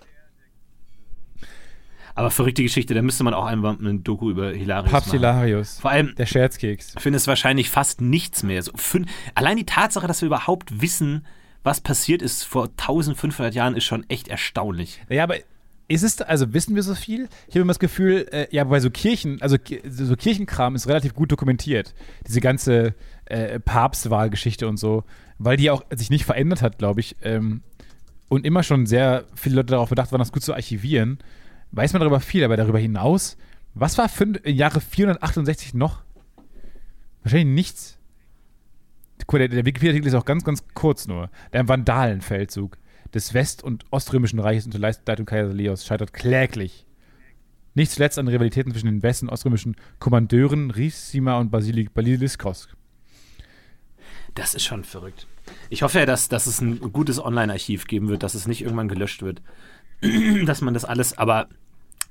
Aber 2.14 2.30
verrückte 2.30 2.62
Geschichte, 2.62 2.92
da 2.92 3.02
müsste 3.02 3.24
man 3.24 3.32
auch 3.34 3.46
einmal 3.46 3.76
eine 3.78 3.98
Doku 4.00 4.30
über 4.30 4.50
Hilarius 4.50 4.90
Papst 4.92 5.08
machen. 5.08 5.18
Hilarius. 5.20 5.78
Vor 5.80 5.90
allem, 5.90 6.14
Der 6.16 6.26
Scherzkeks. 6.26 6.94
ich 6.96 7.02
finde 7.02 7.16
es 7.16 7.26
wahrscheinlich 7.26 7.70
fast 7.70 8.00
nichts 8.00 8.42
mehr. 8.42 8.62
So, 8.62 8.72
fün- 8.72 9.06
allein 9.34 9.56
die 9.56 9.64
Tatsache, 9.64 10.06
dass 10.06 10.20
wir 10.20 10.26
überhaupt 10.26 10.82
wissen, 10.82 11.24
was 11.62 11.80
passiert 11.80 12.22
ist 12.22 12.44
vor 12.44 12.64
1500 12.64 13.54
Jahren, 13.54 13.76
ist 13.76 13.84
schon 13.84 14.08
echt 14.08 14.28
erstaunlich. 14.28 15.00
Ja, 15.08 15.24
aber 15.24 15.36
ist 15.88 16.04
es, 16.04 16.20
also 16.22 16.54
wissen 16.54 16.76
wir 16.76 16.82
so 16.82 16.94
viel? 16.94 17.28
Ich 17.48 17.54
habe 17.54 17.62
immer 17.62 17.72
das 17.72 17.80
Gefühl, 17.80 18.26
äh, 18.30 18.46
ja, 18.50 18.62
bei 18.64 18.78
so 18.78 18.90
Kirchen, 18.90 19.42
also 19.42 19.56
so 19.88 20.16
Kirchenkram 20.16 20.76
ist 20.76 20.86
relativ 20.86 21.14
gut 21.14 21.32
dokumentiert. 21.32 21.94
Diese 22.26 22.40
ganze 22.40 22.94
äh, 23.24 23.58
Papstwahlgeschichte 23.58 24.68
und 24.68 24.76
so, 24.76 25.04
weil 25.38 25.56
die 25.56 25.70
auch 25.70 25.82
sich 25.90 26.10
nicht 26.10 26.24
verändert 26.24 26.62
hat, 26.62 26.78
glaube 26.78 27.00
ich. 27.00 27.16
Ähm, 27.22 27.62
und 28.28 28.46
immer 28.46 28.62
schon 28.62 28.86
sehr 28.86 29.24
viele 29.34 29.56
Leute 29.56 29.72
darauf 29.72 29.88
bedacht 29.88 30.12
waren, 30.12 30.20
das 30.20 30.30
gut 30.30 30.44
zu 30.44 30.54
archivieren. 30.54 31.18
Weiß 31.72 31.92
man 31.92 32.00
darüber 32.00 32.20
viel, 32.20 32.44
aber 32.44 32.56
darüber 32.56 32.78
hinaus, 32.78 33.36
was 33.74 33.98
war 33.98 34.08
im 34.20 34.38
Jahre 34.44 34.80
468 34.80 35.74
noch? 35.74 36.02
Wahrscheinlich 37.24 37.54
nichts. 37.54 37.98
Der, 39.38 39.48
der 39.48 39.64
Wikipedia-Artikel 39.64 40.08
ist 40.08 40.14
auch 40.14 40.24
ganz, 40.24 40.44
ganz 40.44 40.64
kurz 40.74 41.06
nur. 41.06 41.30
Der 41.52 41.68
Vandalenfeldzug 41.68 42.76
des 43.14 43.34
West- 43.34 43.62
und 43.62 43.84
Oströmischen 43.90 44.38
Reiches 44.38 44.66
unter 44.66 44.78
Leitung 44.78 45.26
Kaiser 45.26 45.52
Leos 45.52 45.84
scheitert 45.84 46.12
kläglich. 46.12 46.86
Nicht 47.74 47.92
zuletzt 47.92 48.18
an 48.18 48.28
Rivalitäten 48.28 48.72
zwischen 48.72 48.86
den 48.86 49.02
west- 49.02 49.22
und 49.22 49.28
oströmischen 49.28 49.76
Kommandeuren 49.98 50.70
Rissima 50.70 51.38
und 51.38 51.50
Basili 51.50 51.88
Basiliskos. 51.92 52.68
Das 54.34 54.54
ist 54.54 54.64
schon 54.64 54.84
verrückt. 54.84 55.26
Ich 55.68 55.82
hoffe 55.82 56.00
ja, 56.00 56.06
dass, 56.06 56.28
dass 56.28 56.46
es 56.46 56.60
ein 56.60 56.78
gutes 56.92 57.22
Online-Archiv 57.22 57.86
geben 57.86 58.08
wird, 58.08 58.22
dass 58.22 58.34
es 58.34 58.46
nicht 58.46 58.62
irgendwann 58.62 58.88
gelöscht 58.88 59.22
wird. 59.22 59.42
dass 60.46 60.60
man 60.60 60.74
das 60.74 60.84
alles, 60.84 61.16
aber 61.18 61.48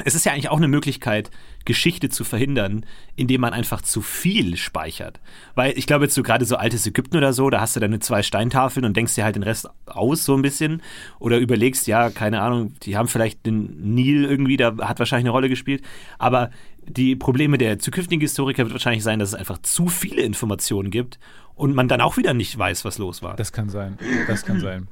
es 0.06 0.16
ist 0.16 0.26
ja 0.26 0.32
eigentlich 0.32 0.50
auch 0.50 0.58
eine 0.58 0.70
Möglichkeit, 0.70 1.30
Geschichte 1.66 2.10
zu 2.10 2.24
verhindern, 2.24 2.86
indem 3.18 3.42
man 3.42 3.52
einfach 3.52 3.82
zu 3.82 4.02
viel 4.02 4.56
speichert. 4.56 5.20
Weil 5.56 5.78
ich 5.78 5.88
glaube, 5.88 6.06
jetzt 6.06 6.16
so 6.16 6.24
gerade 6.24 6.46
so 6.46 6.56
altes 6.56 6.88
Ägypten 6.88 7.18
oder 7.18 7.34
so, 7.34 7.50
da 7.50 7.60
hast 7.60 7.76
du 7.76 7.82
deine 7.82 8.00
zwei 8.00 8.24
Steintafeln 8.24 8.86
und 8.86 8.96
denkst 8.96 9.16
dir 9.16 9.26
halt 9.26 9.36
den 9.36 9.44
Rest 9.44 9.68
aus 9.86 10.24
so 10.24 10.36
ein 10.36 10.42
bisschen. 10.42 10.82
Oder 11.20 11.38
überlegst, 11.38 11.86
ja, 11.88 12.10
keine 12.10 12.42
Ahnung, 12.42 12.74
die 12.84 12.96
haben 12.96 13.10
vielleicht 13.10 13.46
den 13.46 13.94
Nil 13.94 14.24
irgendwie, 14.24 14.56
da 14.56 14.78
hat 14.78 15.00
wahrscheinlich 15.00 15.26
eine 15.26 15.32
Rolle 15.32 15.50
gespielt. 15.50 15.84
Aber 16.18 16.50
die 16.88 17.18
Probleme 17.18 17.58
der 17.58 17.78
zukünftigen 17.80 18.22
Historiker 18.22 18.64
wird 18.64 18.74
wahrscheinlich 18.74 19.04
sein, 19.04 19.20
dass 19.20 19.30
es 19.30 19.36
einfach 19.36 19.58
zu 19.62 19.90
viele 19.90 20.22
Informationen 20.22 20.92
gibt 20.92 21.20
und 21.56 21.76
man 21.76 21.90
dann 21.90 22.00
auch 22.00 22.16
wieder 22.16 22.34
nicht 22.34 22.58
weiß, 22.58 22.86
was 22.86 23.00
los 23.00 23.22
war. 23.22 23.36
Das 23.36 23.52
kann 23.52 23.70
sein. 23.70 24.00
Das 24.28 24.46
kann 24.46 24.62
sein. 24.62 24.88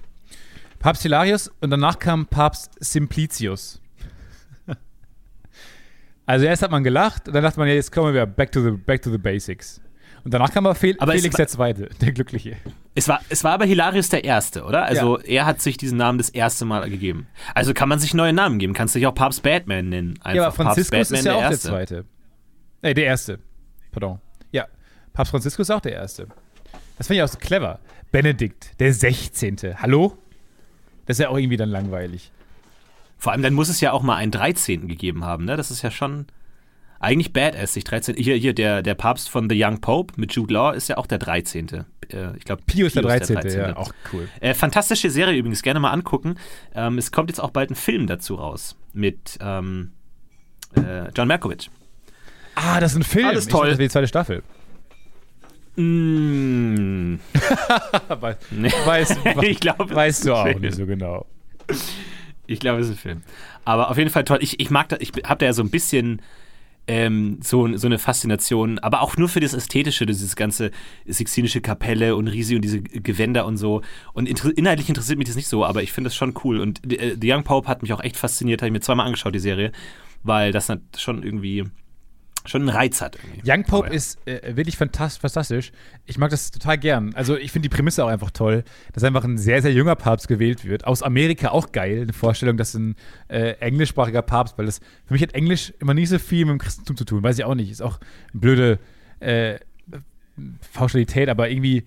Papst 0.80 1.04
Hilarius 1.04 1.50
und 1.62 1.70
danach 1.70 1.98
kam 1.98 2.26
Papst 2.26 2.72
Simplicius. 2.80 3.82
Also 6.28 6.46
erst 6.46 6.62
hat 6.62 6.72
man 6.72 6.84
gelacht 6.84 7.28
und 7.28 7.34
dann 7.34 7.42
dachte 7.44 7.58
man, 7.58 7.68
ja, 7.70 7.74
jetzt 7.74 7.92
kommen 7.92 8.08
wir 8.08 8.14
wieder 8.14 8.26
back 8.28 8.52
to 8.52 8.62
the, 8.62 8.72
back 8.72 9.02
to 9.02 9.10
the 9.10 9.18
basics. 9.18 9.82
Und 10.24 10.34
danach 10.34 10.52
kam 10.52 10.66
aber, 10.66 10.76
Fel 10.76 10.96
Aber 11.00 11.14
Felix 11.14 11.34
war- 11.34 11.38
der 11.38 11.48
Zweite, 11.48 11.90
der 12.02 12.12
Glückliche. 12.12 12.58
Es 12.96 13.08
war, 13.08 13.22
es 13.30 13.44
war 13.46 13.54
aber 13.54 13.66
Hilarius 13.66 14.10
der 14.10 14.26
Erste, 14.26 14.64
oder? 14.66 14.84
Also 14.84 15.20
er 15.20 15.46
hat 15.46 15.62
sich 15.62 15.78
diesen 15.78 15.98
Namen 15.98 16.18
das 16.18 16.30
erste 16.30 16.66
Mal 16.66 16.90
gegeben. 16.90 17.28
Also 17.56 17.74
kann 17.74 17.88
man 17.88 18.00
sich 18.00 18.14
neue 18.14 18.34
Namen 18.34 18.60
geben. 18.60 18.74
Kannst 18.74 18.94
dich 18.94 19.08
auch 19.08 19.16
Papst 19.16 19.42
Batman 19.42 19.88
nennen. 19.90 20.16
Einfach 20.22 20.34
ja, 20.36 20.48
aber 20.48 20.52
Franziskus 20.52 20.98
Papst 20.98 21.12
Batman 21.12 21.20
ist 21.20 21.26
ja 21.26 21.34
auch 21.36 21.40
der 21.40 21.50
Erste. 21.52 21.68
Zweite. 21.70 22.06
Äh, 22.82 22.94
der 22.94 23.06
Erste. 23.06 23.40
Pardon. 23.92 24.20
Ja, 24.52 24.66
Papst 25.14 25.32
Franziskus 25.32 25.70
ist 25.70 25.76
auch 25.76 25.80
der 25.82 25.94
Erste. 25.94 26.28
Das 26.98 27.08
finde 27.08 27.20
ich 27.20 27.24
auch 27.24 27.32
so 27.32 27.38
clever. 27.38 27.80
Benedikt, 28.12 28.78
der 28.82 28.92
16. 28.94 29.58
Hallo? 29.78 30.18
Das 31.06 31.18
ist 31.20 31.24
ja 31.24 31.30
auch 31.30 31.38
irgendwie 31.38 31.58
dann 31.58 31.70
langweilig. 31.70 32.32
Vor 33.18 33.32
allem 33.32 33.42
dann 33.42 33.54
muss 33.54 33.70
es 33.70 33.82
ja 33.82 33.92
auch 33.92 34.04
mal 34.04 34.16
einen 34.16 34.32
13. 34.32 34.88
gegeben 34.88 35.26
haben, 35.26 35.46
ne? 35.46 35.58
Das 35.58 35.72
ist 35.72 35.82
ja 35.82 35.92
schon 35.92 36.28
eigentlich 37.00 37.34
badass, 37.34 37.74
sich 37.74 37.84
13. 37.84 38.16
Hier, 38.16 38.36
hier 38.36 38.54
der, 38.54 38.82
der 38.82 38.96
Papst 38.96 39.30
von 39.30 39.50
The 39.50 39.64
Young 39.64 39.82
Pope 39.82 40.14
mit 40.18 40.34
Jude 40.34 40.54
Law 40.54 40.72
ist 40.72 40.90
ja 40.90 40.98
auch 40.98 41.08
der 41.08 41.20
13. 41.20 41.68
Äh, 42.12 42.38
ich 42.38 42.46
glaube, 42.46 42.64
Pius, 42.66 42.94
der 42.94 43.04
13. 43.04 43.38
Ja, 43.50 43.78
auch 43.78 43.92
cool. 44.14 44.28
Äh, 44.40 44.54
fantastische 44.54 45.10
Serie 45.10 45.38
übrigens, 45.38 45.62
gerne 45.62 45.80
mal 45.80 45.92
angucken. 45.92 46.36
Ähm, 46.74 46.98
es 46.98 47.12
kommt 47.12 47.30
jetzt 47.30 47.40
auch 47.40 47.52
bald 47.52 47.72
ein 47.72 47.76
Film 47.76 48.08
dazu 48.08 48.36
raus 48.36 48.76
mit 48.94 49.38
ähm, 49.42 49.92
äh, 50.76 51.10
John 51.16 51.28
Malkovich. 51.28 51.70
Ah, 52.56 52.80
das 52.80 52.94
ist 52.94 52.98
ein 52.98 53.04
Film. 53.04 53.28
Alles 53.28 53.46
Ich 53.46 53.52
toll. 53.52 53.70
Das 53.70 53.78
wäre 53.78 53.88
die 53.88 53.92
zweite 53.92 54.08
Staffel. 54.08 54.44
Mm, 55.76 57.14
nee. 58.50 58.72
weißt, 58.86 59.20
ich 59.44 59.60
glaube, 59.60 59.94
weißt 59.94 60.26
du 60.26 60.34
auch 60.34 60.60
nicht 60.60 60.74
so 60.74 60.88
genau. 60.88 61.28
Ich 62.48 62.60
glaube, 62.60 62.80
es 62.80 62.88
ist 62.88 62.94
ein 62.94 62.98
Film. 62.98 63.22
Aber 63.66 63.90
auf 63.90 63.98
jeden 63.98 64.10
Fall 64.10 64.24
toll. 64.24 64.40
Ich, 64.42 64.60
ich 64.60 64.70
mag 64.70 64.90
da, 64.90 64.98
ich 65.00 65.12
habe 65.26 65.40
da 65.40 65.46
ja 65.46 65.54
so 65.54 65.62
ein 65.62 65.70
bisschen 65.70 66.22
ähm, 66.88 67.40
so, 67.42 67.76
so 67.76 67.88
eine 67.88 68.00
Faszination, 68.00 68.80
aber 68.80 69.02
auch 69.02 69.18
nur 69.18 69.28
für 69.28 69.42
das 69.42 69.54
Ästhetische, 69.54 70.06
dieses 70.06 70.36
ganze 70.36 70.72
Sixtinische 71.06 71.60
Kapelle 71.60 72.16
und 72.16 72.28
Risi 72.30 72.56
und 72.56 72.62
diese 72.62 72.82
Gewänder 72.82 73.46
und 73.46 73.58
so. 73.58 73.82
Und 74.14 74.28
inter 74.28 74.58
inhaltlich 74.58 74.88
interessiert 74.88 75.18
mich 75.18 75.28
das 75.28 75.36
nicht 75.36 75.50
so, 75.50 75.66
aber 75.66 75.84
ich 75.84 75.92
finde 75.92 76.08
das 76.08 76.16
schon 76.16 76.34
cool. 76.44 76.60
Und 76.60 76.92
äh, 76.92 77.18
The 77.20 77.32
Young 77.32 77.44
Pope 77.44 77.68
hat 77.68 77.82
mich 77.82 77.94
auch 77.94 78.02
echt 78.02 78.16
fasziniert, 78.16 78.62
habe 78.62 78.68
ich 78.68 78.74
mir 78.74 78.80
zweimal 78.80 79.06
angeschaut, 79.06 79.36
die 79.36 79.40
Serie, 79.40 79.72
weil 80.24 80.52
das 80.52 80.70
hat 80.70 80.80
schon 80.98 81.24
irgendwie 81.24 81.66
schon 82.48 82.62
einen 82.62 82.70
Reiz 82.70 83.02
hat. 83.02 83.18
Irgendwie. 83.24 83.52
Young 83.52 83.64
Pope 83.64 83.88
ja. 83.88 83.94
ist 83.94 84.26
äh, 84.28 84.56
wirklich 84.56 84.76
fantas- 84.76 85.20
fantastisch. 85.20 85.72
Ich 86.06 86.18
mag 86.18 86.30
das 86.30 86.52
total 86.52 86.78
gern. 86.78 87.14
Also 87.16 87.38
ich 87.38 87.52
finde 87.52 87.70
die 87.70 87.76
Prämisse 87.76 88.04
auch 88.04 88.10
einfach 88.10 88.32
toll, 88.32 88.64
dass 88.94 89.04
einfach 89.04 89.24
ein 89.24 89.38
sehr, 89.38 89.62
sehr 89.62 89.74
junger 89.74 89.96
Papst 89.96 90.28
gewählt 90.28 90.66
wird. 90.66 90.86
Aus 90.86 91.04
Amerika 91.04 91.50
auch 91.50 91.72
geil. 91.72 92.02
Eine 92.02 92.14
Vorstellung, 92.14 92.58
dass 92.58 92.74
ein 92.74 92.96
äh, 93.28 93.52
englischsprachiger 93.60 94.22
Papst, 94.22 94.58
weil 94.58 94.66
das 94.66 94.80
für 95.06 95.14
mich 95.14 95.22
hat 95.22 95.34
Englisch 95.34 95.74
immer 95.80 95.94
nie 95.94 96.06
so 96.06 96.20
viel 96.20 96.46
mit 96.46 96.54
dem 96.54 96.60
Christentum 96.60 96.98
zu 96.98 97.06
tun. 97.06 97.24
Weiß 97.24 97.38
ich 97.38 97.46
auch 97.46 97.56
nicht. 97.56 97.72
Ist 97.72 97.82
auch 97.82 98.00
eine 98.32 98.40
blöde 98.42 98.80
äh, 99.20 99.60
Pauschalität, 100.74 101.30
aber 101.30 101.50
irgendwie 101.50 101.84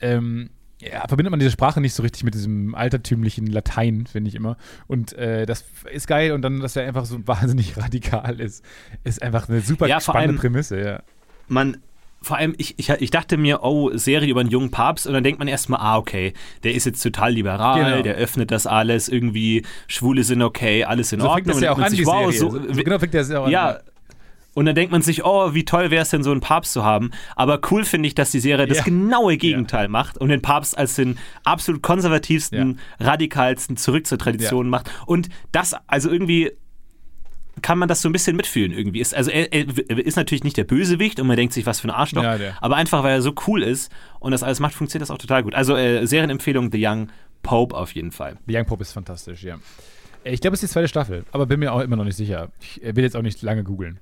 ähm, 0.00 0.50
ja, 0.92 1.06
verbindet 1.08 1.30
man 1.30 1.40
diese 1.40 1.50
Sprache 1.50 1.80
nicht 1.80 1.94
so 1.94 2.02
richtig 2.02 2.24
mit 2.24 2.34
diesem 2.34 2.74
altertümlichen 2.74 3.46
Latein, 3.46 4.06
finde 4.06 4.28
ich 4.28 4.34
immer. 4.34 4.56
Und 4.86 5.12
äh, 5.14 5.46
das 5.46 5.64
ist 5.92 6.06
geil 6.06 6.32
und 6.32 6.42
dann, 6.42 6.60
dass 6.60 6.76
er 6.76 6.86
einfach 6.86 7.04
so 7.04 7.18
wahnsinnig 7.26 7.76
radikal 7.76 8.40
ist, 8.40 8.64
ist 9.04 9.22
einfach 9.22 9.48
eine 9.48 9.60
super 9.60 9.86
Ja, 9.86 10.00
spannende 10.00 10.30
allem- 10.30 10.38
Prämisse, 10.38 10.80
ja. 10.80 11.02
man, 11.48 11.78
vor 12.22 12.38
allem, 12.38 12.54
ich, 12.56 12.78
ich, 12.78 12.88
ich 12.88 13.10
dachte 13.10 13.36
mir, 13.36 13.62
oh, 13.62 13.90
Serie 13.96 14.30
über 14.30 14.40
einen 14.40 14.48
jungen 14.50 14.70
Papst, 14.70 15.06
und 15.06 15.12
dann 15.12 15.22
denkt 15.24 15.38
man 15.38 15.46
erstmal, 15.48 15.80
ah, 15.80 15.98
okay, 15.98 16.32
der 16.62 16.72
ist 16.74 16.86
jetzt 16.86 17.02
total 17.02 17.32
liberal, 17.32 17.84
Genau. 17.84 18.02
der 18.02 18.14
öffnet 18.14 18.50
das 18.50 18.66
alles, 18.66 19.08
irgendwie, 19.10 19.62
Schwule 19.88 20.24
sind 20.24 20.40
okay, 20.42 20.84
alles 20.84 21.12
in 21.12 21.20
So 21.20 21.26
fängt 21.26 21.48
Ordnung. 21.48 21.54
das 21.56 21.62
ja 21.62 21.72
auch 21.72 21.78
an, 21.78 21.90
sich, 21.90 22.04
Serie. 22.04 22.26
wow, 22.26 22.34
so 22.34 22.50
genau 22.82 22.98
fängt 22.98 23.12
das 23.14 23.28
ja 23.28 23.40
auch 23.40 23.48
ja. 23.48 23.68
an. 23.72 23.76
Und 24.54 24.66
dann 24.66 24.74
denkt 24.76 24.92
man 24.92 25.02
sich, 25.02 25.24
oh, 25.24 25.52
wie 25.54 25.64
toll 25.64 25.90
wäre 25.90 26.02
es 26.02 26.10
denn, 26.10 26.22
so 26.22 26.30
einen 26.30 26.40
Papst 26.40 26.72
zu 26.72 26.84
haben. 26.84 27.10
Aber 27.34 27.60
cool 27.70 27.84
finde 27.84 28.06
ich, 28.06 28.14
dass 28.14 28.30
die 28.30 28.38
Serie 28.40 28.66
das 28.66 28.78
Ja. 28.78 28.84
genaue 28.84 29.36
Gegenteil 29.36 29.88
macht 29.88 30.16
und 30.18 30.28
den 30.28 30.42
Papst 30.42 30.78
als 30.78 30.94
den 30.94 31.18
absolut 31.44 31.82
konservativsten, 31.82 32.78
Ja. 33.00 33.06
radikalsten 33.06 33.76
zurück 33.76 34.06
zur 34.06 34.18
Tradition 34.18 34.68
macht. 34.68 34.90
Und 35.06 35.28
das, 35.52 35.74
also 35.88 36.08
irgendwie 36.10 36.52
kann 37.62 37.78
man 37.78 37.88
das 37.88 38.02
so 38.02 38.08
ein 38.08 38.12
bisschen 38.12 38.36
mitfühlen 38.36 38.72
irgendwie. 38.72 39.00
Ist, 39.00 39.14
also 39.14 39.30
er, 39.30 39.52
er 39.52 39.98
ist 39.98 40.16
natürlich 40.16 40.44
nicht 40.44 40.56
der 40.56 40.64
Bösewicht 40.64 41.20
und 41.20 41.26
man 41.26 41.36
denkt 41.36 41.52
sich, 41.54 41.66
was 41.66 41.80
für 41.80 41.88
ein 41.88 41.92
Arschloch. 41.92 42.22
Ja, 42.22 42.36
aber 42.60 42.76
einfach, 42.76 43.02
weil 43.04 43.12
er 43.14 43.22
so 43.22 43.32
cool 43.46 43.62
ist 43.62 43.90
und 44.20 44.32
das 44.32 44.42
alles 44.42 44.60
macht, 44.60 44.74
funktioniert 44.74 45.02
das 45.02 45.10
auch 45.10 45.18
total 45.18 45.42
gut. 45.44 45.54
Also 45.54 45.76
äh, 45.76 46.04
Serienempfehlung 46.06 46.70
The 46.72 46.84
Young 46.84 47.08
Pope 47.42 47.74
auf 47.76 47.92
jeden 47.92 48.10
Fall. 48.12 48.36
The 48.46 48.56
Young 48.56 48.66
Pope 48.66 48.82
ist 48.82 48.92
fantastisch, 48.92 49.42
ja. 49.44 49.56
Ich 50.24 50.40
glaube, 50.40 50.54
es 50.54 50.62
ist 50.62 50.70
die 50.70 50.72
zweite 50.72 50.88
Staffel, 50.88 51.24
aber 51.32 51.46
bin 51.46 51.60
mir 51.60 51.72
auch 51.72 51.80
immer 51.80 51.96
noch 51.96 52.04
nicht 52.04 52.16
sicher. 52.16 52.48
Ich 52.60 52.82
äh, 52.82 52.96
will 52.96 53.04
jetzt 53.04 53.16
auch 53.16 53.22
nicht 53.22 53.42
lange 53.42 53.62
googeln. 53.62 53.98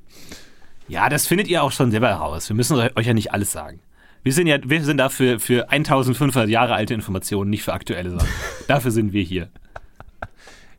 Ja, 0.89 1.09
das 1.09 1.27
findet 1.27 1.49
ihr 1.49 1.63
auch 1.63 1.73
schon 1.73 1.91
selber 1.91 2.09
heraus. 2.09 2.49
Wir 2.49 2.57
müssen 2.57 2.77
euch 2.77 3.07
ja 3.07 3.15
nicht 3.15 3.33
alles 3.33 3.53
sagen. 3.53 3.81
Wir 4.23 4.33
sind 4.33 4.47
ja, 4.47 4.59
wir 4.63 4.85
sind 4.85 4.99
da 4.99 5.09
für, 5.09 5.41
für 5.41 5.71
1500 5.71 6.49
Jahre 6.49 6.75
alte 6.75 6.95
Informationen, 6.95 7.51
nicht 7.51 7.65
für 7.65 7.73
aktuelle 7.73 8.11
Sachen. 8.11 8.29
Dafür 8.69 8.93
sind 8.93 9.13
wir 9.13 9.23
hier. 9.23 9.49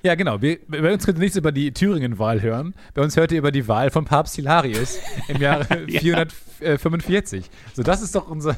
Ja, 0.02 0.16
genau. 0.16 0.42
Wir, 0.42 0.60
bei 0.68 0.94
uns 0.94 1.06
könnt 1.06 1.18
ihr 1.18 1.22
nichts 1.22 1.38
über 1.38 1.52
die 1.52 1.72
Thüringen-Wahl 1.74 2.42
hören. 2.42 2.74
Bei 2.94 3.02
uns 3.02 3.16
hört 3.16 3.32
ihr 3.32 3.38
über 3.38 3.52
die 3.52 3.68
Wahl 3.68 3.90
von 3.90 4.06
Papst 4.06 4.36
Hilarius 4.36 5.00
im 5.28 5.42
Jahre 5.42 5.66
Ja. 5.88 6.00
445. 6.00 7.50
So, 7.74 7.84
das 7.84 8.02
ist 8.02 8.16
doch 8.16 8.28
unser. 8.30 8.56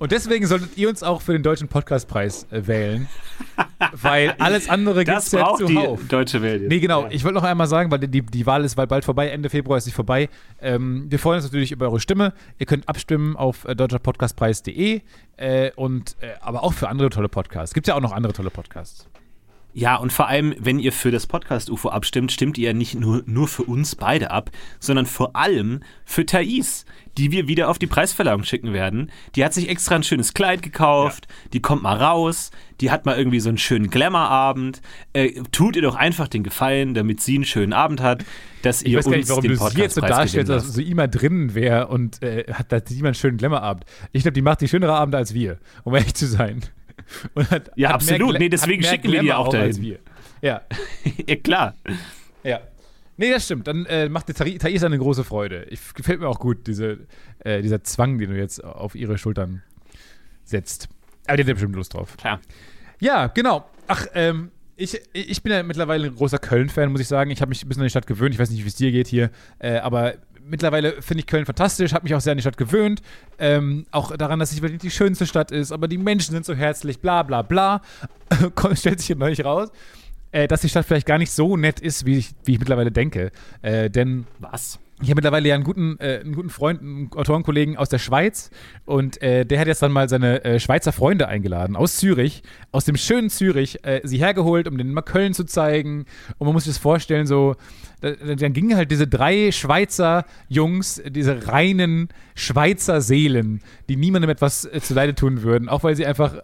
Und 0.00 0.12
deswegen 0.12 0.46
solltet 0.46 0.78
ihr 0.78 0.88
uns 0.88 1.02
auch 1.02 1.20
für 1.20 1.32
den 1.32 1.42
Deutschen 1.42 1.68
Podcastpreis 1.68 2.46
äh, 2.50 2.66
wählen. 2.66 3.06
weil 3.92 4.34
alles 4.38 4.68
andere 4.70 5.04
gibt 5.04 5.18
es 5.18 5.30
ja 5.30 5.42
braucht 5.44 5.60
die 5.60 5.74
zuhauf. 5.74 6.00
deutsche 6.08 6.40
Welt. 6.40 6.62
jetzt. 6.62 6.70
Nee, 6.70 6.80
genau. 6.80 7.02
Ja. 7.02 7.08
Ich 7.10 7.22
wollte 7.22 7.34
noch 7.34 7.44
einmal 7.44 7.66
sagen, 7.66 7.90
weil 7.90 7.98
die, 7.98 8.22
die 8.22 8.46
Wahl 8.46 8.64
ist 8.64 8.76
bald 8.76 8.88
bald 8.88 9.04
vorbei, 9.04 9.28
Ende 9.28 9.50
Februar 9.50 9.76
ist 9.76 9.84
sie 9.84 9.90
vorbei. 9.90 10.30
Ähm, 10.62 11.04
wir 11.10 11.18
freuen 11.18 11.36
uns 11.36 11.44
natürlich 11.44 11.70
über 11.70 11.86
eure 11.86 12.00
Stimme. 12.00 12.32
Ihr 12.58 12.64
könnt 12.64 12.88
abstimmen 12.88 13.36
auf 13.36 13.66
äh, 13.66 13.76
deutscherpodcastpreis.de 13.76 15.02
äh, 15.36 15.70
und 15.76 16.16
äh, 16.20 16.28
aber 16.40 16.62
auch 16.62 16.72
für 16.72 16.88
andere 16.88 17.10
tolle 17.10 17.28
Podcasts. 17.28 17.74
Gibt 17.74 17.86
ja 17.86 17.94
auch 17.94 18.00
noch 18.00 18.12
andere 18.12 18.32
tolle 18.32 18.50
Podcasts. 18.50 19.06
Ja, 19.72 19.96
und 19.96 20.12
vor 20.12 20.26
allem, 20.26 20.54
wenn 20.58 20.80
ihr 20.80 20.92
für 20.92 21.10
das 21.10 21.26
Podcast-UFO 21.26 21.90
abstimmt, 21.90 22.32
stimmt 22.32 22.58
ihr 22.58 22.68
ja 22.68 22.72
nicht 22.72 22.98
nur, 22.98 23.22
nur 23.26 23.46
für 23.46 23.62
uns 23.62 23.94
beide 23.94 24.30
ab, 24.30 24.50
sondern 24.80 25.06
vor 25.06 25.36
allem 25.36 25.80
für 26.04 26.26
Thais, 26.26 26.84
die 27.16 27.30
wir 27.30 27.46
wieder 27.46 27.68
auf 27.68 27.78
die 27.78 27.86
Preisverleihung 27.86 28.42
schicken 28.42 28.72
werden. 28.72 29.12
Die 29.36 29.44
hat 29.44 29.54
sich 29.54 29.68
extra 29.68 29.94
ein 29.94 30.02
schönes 30.02 30.34
Kleid 30.34 30.62
gekauft, 30.62 31.28
die 31.52 31.60
kommt 31.60 31.82
mal 31.82 31.96
raus, 31.96 32.50
die 32.80 32.90
hat 32.90 33.06
mal 33.06 33.16
irgendwie 33.16 33.40
so 33.40 33.48
einen 33.48 33.58
schönen 33.58 33.90
Glamour-Abend. 33.90 34.80
Äh, 35.12 35.42
tut 35.52 35.76
ihr 35.76 35.82
doch 35.82 35.94
einfach 35.94 36.26
den 36.26 36.42
Gefallen, 36.42 36.94
damit 36.94 37.20
sie 37.20 37.36
einen 37.36 37.44
schönen 37.44 37.72
Abend 37.72 38.00
hat, 38.00 38.24
dass 38.62 38.82
Ich 38.82 38.88
ihr 38.88 38.98
weiß 38.98 39.04
gar 39.04 39.14
uns 39.14 39.18
nicht, 39.18 39.28
warum 39.28 39.42
den 39.42 39.52
du 39.52 39.68
sie 39.68 39.80
jetzt 39.80 39.94
so 39.94 40.00
darstellst, 40.00 40.50
dass 40.50 40.66
so 40.72 40.80
immer 40.80 41.06
drinnen 41.06 41.54
wäre 41.54 41.88
und 41.88 42.22
äh, 42.22 42.44
hat 42.52 42.72
da 42.72 42.78
jemand 42.78 43.06
einen 43.06 43.14
schönen 43.14 43.36
Glamourabend. 43.36 43.84
Ich 44.10 44.22
glaube, 44.22 44.34
die 44.34 44.42
macht 44.42 44.62
die 44.62 44.68
schönere 44.68 44.94
Abende 44.94 45.18
als 45.18 45.32
wir, 45.32 45.58
um 45.84 45.94
ehrlich 45.94 46.14
zu 46.14 46.26
sein. 46.26 46.62
Hat, 47.50 47.70
Ja, 47.76 47.88
hat 47.88 47.94
absolut. 47.96 48.38
Nee, 48.38 48.48
deswegen 48.48 48.82
schicken 48.82 49.12
wir 49.12 49.20
die 49.20 49.32
auch 49.32 49.46
auch 49.48 49.54
als 49.54 49.76
dahin. 49.76 49.90
wir. 49.90 49.98
Ja, 50.42 50.62
ja, 51.26 51.36
klar. 51.36 51.74
ja. 52.42 52.60
Nee, 53.16 53.30
das 53.32 53.44
stimmt. 53.44 53.66
Dann 53.66 53.84
äh, 53.86 54.08
macht 54.08 54.28
die 54.28 54.32
Thais 54.32 54.58
Thais 54.58 54.82
eine 54.84 54.96
große 54.98 55.24
Freude. 55.24 55.64
Ich, 55.68 55.92
gefällt 55.94 56.20
mir 56.20 56.28
auch 56.28 56.38
gut, 56.38 56.66
diese, 56.66 57.00
äh, 57.40 57.60
dieser 57.60 57.84
Zwang, 57.84 58.18
den 58.18 58.30
du 58.30 58.36
jetzt 58.38 58.64
auf 58.64 58.94
ihre 58.94 59.18
Schultern 59.18 59.62
setzt. 60.44 60.88
Aber 61.26 61.36
die 61.36 61.42
hat 61.42 61.48
ja 61.48 61.54
bestimmt 61.54 61.76
Lust 61.76 61.92
drauf. 61.92 62.16
Klar. 62.16 62.40
Ja, 63.00 63.26
genau. 63.26 63.68
Ach, 63.88 64.06
ähm, 64.14 64.50
ich, 64.76 64.98
ich 65.12 65.42
bin 65.42 65.52
ja 65.52 65.62
mittlerweile 65.62 66.06
ein 66.06 66.14
großer 66.14 66.38
Köln-Fan, 66.38 66.90
muss 66.90 67.02
ich 67.02 67.08
sagen. 67.08 67.30
Ich 67.30 67.42
habe 67.42 67.50
mich 67.50 67.62
ein 67.62 67.68
bisschen 67.68 67.82
an 67.82 67.86
die 67.86 67.90
Stadt 67.90 68.06
gewöhnt. 68.06 68.34
Ich 68.34 68.40
weiß 68.40 68.50
nicht, 68.50 68.64
wie 68.64 68.68
es 68.68 68.76
dir 68.76 68.90
geht 68.90 69.08
hier. 69.08 69.30
Äh, 69.58 69.76
aber 69.78 70.14
mittlerweile 70.50 71.00
finde 71.00 71.20
ich 71.20 71.26
Köln 71.26 71.46
fantastisch, 71.46 71.92
habe 71.92 72.04
mich 72.04 72.14
auch 72.14 72.20
sehr 72.20 72.32
an 72.32 72.38
die 72.38 72.42
Stadt 72.42 72.56
gewöhnt. 72.56 73.00
Ähm, 73.38 73.86
auch 73.90 74.16
daran, 74.16 74.38
dass 74.38 74.60
wirklich 74.60 74.80
die 74.80 74.90
schönste 74.90 75.26
Stadt 75.26 75.50
ist, 75.50 75.72
aber 75.72 75.88
die 75.88 75.98
Menschen 75.98 76.32
sind 76.32 76.44
so 76.44 76.54
herzlich, 76.54 77.00
bla 77.00 77.22
bla 77.22 77.42
bla. 77.42 77.82
Stellt 78.74 78.98
sich 78.98 79.06
hier 79.06 79.16
neulich 79.16 79.44
raus. 79.44 79.70
äh, 80.32 80.46
dass 80.46 80.60
die 80.60 80.68
Stadt 80.68 80.86
vielleicht 80.86 81.06
gar 81.06 81.18
nicht 81.18 81.32
so 81.32 81.56
nett 81.56 81.80
ist, 81.80 82.06
wie 82.06 82.18
ich, 82.18 82.30
wie 82.44 82.52
ich 82.52 82.58
mittlerweile 82.58 82.90
denke. 82.92 83.32
Äh, 83.62 83.90
denn 83.90 84.26
Was? 84.38 84.78
Ich 85.02 85.08
habe 85.08 85.16
mittlerweile 85.16 85.48
ja 85.48 85.54
einen 85.54 85.64
guten, 85.64 85.96
äh, 85.98 86.20
einen 86.20 86.34
guten 86.34 86.50
Freund, 86.50 86.80
einen 86.80 87.10
Autorenkollegen 87.12 87.76
aus 87.76 87.88
der 87.88 87.98
Schweiz 87.98 88.50
und 88.84 89.22
äh, 89.22 89.46
der 89.46 89.58
hat 89.58 89.66
jetzt 89.66 89.82
dann 89.82 89.92
mal 89.92 90.08
seine 90.08 90.44
äh, 90.44 90.60
Schweizer 90.60 90.92
Freunde 90.92 91.28
eingeladen 91.28 91.76
aus 91.76 91.96
Zürich, 91.96 92.42
aus 92.70 92.84
dem 92.84 92.96
schönen 92.96 93.30
Zürich, 93.30 93.84
äh, 93.84 94.00
sie 94.04 94.18
hergeholt, 94.18 94.68
um 94.68 94.76
denen 94.76 94.92
mal 94.92 95.02
Köln 95.02 95.32
zu 95.32 95.44
zeigen. 95.44 96.04
Und 96.38 96.46
man 96.46 96.52
muss 96.52 96.64
sich 96.64 96.74
das 96.74 96.82
vorstellen, 96.82 97.26
so, 97.26 97.56
da, 98.00 98.12
dann 98.12 98.52
gingen 98.52 98.76
halt 98.76 98.90
diese 98.90 99.06
drei 99.06 99.52
Schweizer 99.52 100.24
Jungs, 100.48 101.02
diese 101.08 101.48
reinen 101.48 102.08
Schweizer 102.34 103.00
Seelen, 103.00 103.60
die 103.88 103.96
niemandem 103.96 104.30
etwas 104.30 104.66
äh, 104.66 104.80
zuleide 104.80 105.14
tun 105.14 105.42
würden, 105.42 105.68
auch 105.68 105.82
weil 105.82 105.96
sie 105.96 106.06
einfach 106.06 106.42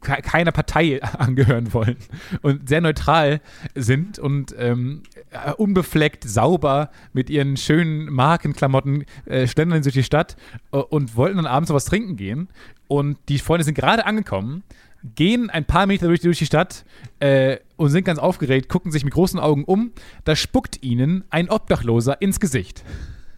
keiner 0.00 0.52
Partei 0.52 1.02
angehören 1.18 1.72
wollen 1.72 1.96
und 2.42 2.68
sehr 2.68 2.80
neutral 2.80 3.40
sind 3.74 4.18
und 4.18 4.54
ähm, 4.58 5.02
äh, 5.30 5.52
unbefleckt, 5.52 6.24
sauber 6.24 6.90
mit 7.12 7.30
ihren 7.30 7.56
schönen 7.56 8.12
Markenklamotten 8.12 9.04
äh, 9.26 9.46
schlendern 9.46 9.82
durch 9.82 9.94
die 9.94 10.02
Stadt 10.02 10.36
äh, 10.72 10.78
und 10.78 11.16
wollten 11.16 11.36
dann 11.36 11.46
abends 11.46 11.70
was 11.70 11.84
trinken 11.84 12.16
gehen. 12.16 12.48
Und 12.86 13.18
die 13.28 13.38
Freunde 13.38 13.64
sind 13.64 13.74
gerade 13.74 14.06
angekommen, 14.06 14.62
gehen 15.14 15.50
ein 15.50 15.64
paar 15.64 15.86
Meter 15.86 16.06
durch, 16.06 16.20
durch 16.20 16.38
die 16.38 16.46
Stadt 16.46 16.84
äh, 17.20 17.58
und 17.76 17.90
sind 17.90 18.04
ganz 18.04 18.18
aufgeregt, 18.18 18.68
gucken 18.68 18.90
sich 18.90 19.04
mit 19.04 19.14
großen 19.14 19.38
Augen 19.38 19.64
um. 19.64 19.92
Da 20.24 20.34
spuckt 20.34 20.82
ihnen 20.82 21.24
ein 21.30 21.50
Obdachloser 21.50 22.20
ins 22.20 22.40
Gesicht. 22.40 22.84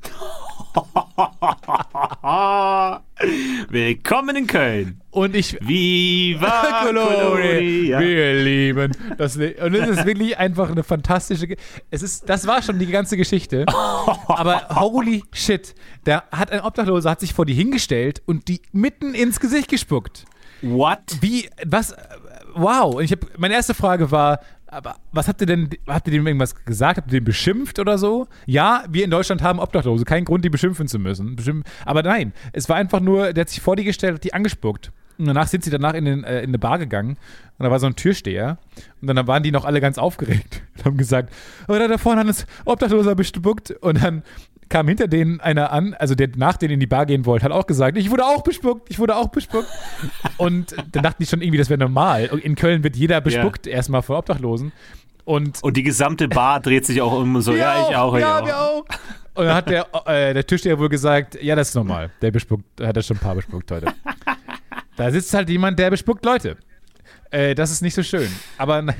Willkommen 3.69 4.37
in 4.37 4.47
Köln. 4.47 5.01
Und 5.11 5.35
ich, 5.35 5.59
Viva 5.61 6.83
Colonia. 6.85 7.99
Wir 7.99 8.43
lieben 8.43 8.93
das. 9.19 9.37
Und 9.37 9.75
es 9.75 9.89
ist 9.89 10.07
wirklich 10.07 10.39
einfach 10.39 10.71
eine 10.71 10.83
fantastische. 10.83 11.49
Ge 11.49 11.57
es 11.91 12.03
ist, 12.03 12.29
das 12.29 12.47
war 12.47 12.63
schon 12.63 12.79
die 12.79 12.87
ganze 12.87 13.17
Geschichte. 13.17 13.67
Aber 13.69 14.69
holy 14.81 15.25
shit, 15.33 15.75
der 16.07 16.25
hat 16.31 16.53
ein 16.53 16.61
Obdachloser 16.61 17.11
hat 17.11 17.21
sich 17.21 17.35
vor 17.35 17.47
die 17.47 17.55
hingestellt 17.55 18.23
und 18.27 18.49
die 18.49 18.63
mitten 18.73 19.15
ins 19.15 19.41
Gesicht 19.41 19.69
gespuckt. 19.69 20.25
What? 20.63 21.19
Wie, 21.21 21.49
was? 21.67 21.95
Wow. 22.55 22.97
Und 22.97 23.05
ich 23.05 23.13
habe, 23.13 23.27
meine 23.39 23.55
erste 23.55 23.75
Frage 23.75 24.11
war, 24.11 24.41
aber 24.71 24.97
was 25.13 25.29
habt 25.29 25.41
ihr 25.41 25.47
denn, 25.47 25.69
habt 25.87 26.07
ihr 26.07 26.13
dem 26.13 26.27
irgendwas 26.27 26.55
gesagt? 26.65 26.99
Habt 26.99 27.13
ihr 27.13 27.21
den 27.21 27.25
beschimpft 27.25 27.79
oder 27.79 27.99
so? 27.99 28.29
Ja, 28.47 28.85
wir 28.89 29.05
in 29.05 29.11
Deutschland 29.11 29.43
haben 29.43 29.59
Obdachlose, 29.59 30.05
kein 30.05 30.25
Grund, 30.25 30.45
die 30.45 30.51
beschimpfen 30.51 30.89
zu 30.89 30.99
müssen. 30.99 31.37
Beschimpf 31.37 31.69
aber 31.85 32.03
nein, 32.03 32.33
es 32.53 32.69
war 32.69 32.77
einfach 32.77 33.01
nur, 33.01 33.33
der 33.33 33.43
hat 33.43 33.49
sich 33.49 33.61
vor 33.61 33.77
die 33.77 33.85
gestellt, 33.85 34.15
hat 34.15 34.25
die 34.25 34.35
angespuckt. 34.35 34.93
Und 35.19 35.27
danach 35.27 35.49
sind 35.49 35.65
sie 35.65 35.71
danach 35.71 35.93
in, 35.93 36.07
den, 36.07 36.25
äh, 36.25 36.39
in 36.39 36.49
eine 36.49 36.59
Bar 36.59 36.79
gegangen 36.79 37.19
und 37.59 37.65
da 37.65 37.71
war 37.71 37.79
so 37.79 37.87
ein 37.87 37.95
Türsteher 37.95 38.57
und 39.03 39.15
dann 39.15 39.27
waren 39.27 39.43
die 39.43 39.51
noch 39.51 39.67
alle 39.67 39.83
ganz 39.83 39.99
aufgeregt 39.99 40.63
und 40.79 40.85
haben 40.87 40.97
gesagt, 40.97 41.31
oh, 41.69 41.75
da, 41.75 41.89
da 41.89 41.99
vorne 41.99 42.21
hat 42.21 42.27
uns 42.27 42.47
Obdachloser 42.65 43.15
bespuckt 43.15 43.71
und 43.71 44.03
dann 44.03 44.23
kam 44.71 44.89
hinter 44.89 45.09
denen 45.09 45.41
einer 45.41 45.73
an, 45.73 45.95
also 45.95 46.15
der 46.15 46.31
nach 46.37 46.57
denen 46.57 46.75
in 46.75 46.81
die 46.81 46.87
Bar 46.87 47.05
gehen 47.05 47.27
wollte, 47.27 47.45
hat 47.45 47.53
auch 47.53 47.67
gesagt, 47.67 47.99
ich 47.99 48.11
wurde 48.11 48.25
auch 48.25 48.43
bespuckt, 48.43 48.89
ich 48.89 48.99
wurde 48.99 49.17
auch 49.17 49.29
bespuckt. 49.29 49.69
Und 50.39 50.75
dann 50.93 51.03
dachten 51.03 51.23
die 51.23 51.27
schon 51.27 51.43
irgendwie, 51.43 51.59
das 51.59 51.69
wäre 51.69 51.79
normal. 51.79 52.27
In 52.43 52.55
Köln 52.55 52.83
wird 52.83 52.97
jeder 52.97 53.21
bespuckt 53.21 53.67
erstmal 53.67 54.01
von 54.03 54.17
Obdachlosen. 54.17 54.73
Und 55.25 55.63
Und 55.63 55.77
die 55.77 55.83
gesamte 55.83 56.29
Bar 56.29 56.61
dreht 56.61 56.87
sich 56.87 57.03
auch 57.03 57.13
um 57.13 57.41
so, 57.43 57.55
ja, 57.55 57.89
ich 57.91 57.97
auch, 57.97 58.15
ich 58.15 58.21
ja, 58.23 58.41
auch. 58.41 58.47
wir 58.47 58.59
auch. 58.59 58.85
Und 59.35 59.45
dann 59.47 59.55
hat 59.55 59.69
der, 59.69 59.87
äh, 60.07 60.35
der 60.35 60.47
Türsteher 60.47 60.79
wohl 60.79 60.89
gesagt, 60.89 61.41
ja, 61.43 61.55
das 61.55 61.69
ist 61.69 61.75
normal. 61.75 62.11
Der 62.23 62.31
bespuckt, 62.31 62.65
hat 62.81 62.97
er 62.97 63.03
schon 63.03 63.17
ein 63.17 63.21
paar 63.21 63.35
bespuckt 63.35 63.71
heute. 63.71 63.93
da 64.97 65.11
sitzt 65.11 65.33
halt 65.35 65.49
jemand, 65.51 65.79
der 65.79 65.91
bespuckt 65.91 66.25
Leute. 66.25 66.57
Äh, 67.31 67.55
das 67.55 67.71
ist 67.71 67.81
nicht 67.83 67.95
so 67.95 68.03
schön. 68.03 68.29
Aber 68.59 68.83
naja. 68.83 68.97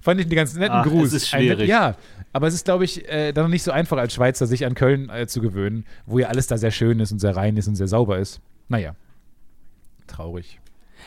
Fand 0.00 0.18
ich 0.18 0.26
einen 0.26 0.34
ganz 0.34 0.54
netten 0.54 0.78
Ach, 0.78 0.84
Gruß. 0.86 1.08
es 1.08 1.24
ist 1.24 1.34
Ein 1.34 1.40
schwierig. 1.42 1.68
ja, 1.68 1.94
aber 2.32 2.46
es 2.46 2.54
ist, 2.54 2.64
glaube 2.64 2.84
ich, 2.84 3.08
äh, 3.08 3.32
dann 3.32 3.44
noch 3.44 3.50
nicht 3.50 3.62
so 3.62 3.70
einfach 3.72 3.98
als 3.98 4.14
Schweizer, 4.14 4.46
sich 4.46 4.64
an 4.64 4.74
Köln 4.74 5.08
äh, 5.10 5.26
zu 5.26 5.40
gewöhnen, 5.40 5.84
wo 6.06 6.18
ja 6.18 6.28
alles 6.28 6.46
da 6.46 6.58
sehr 6.58 6.70
schön 6.70 7.00
ist 7.00 7.12
und 7.12 7.18
sehr 7.18 7.36
rein 7.36 7.56
ist 7.56 7.68
und 7.68 7.76
sehr 7.76 7.88
sauber 7.88 8.18
ist. 8.18 8.40
Naja. 8.68 8.94
Traurig. 10.06 10.60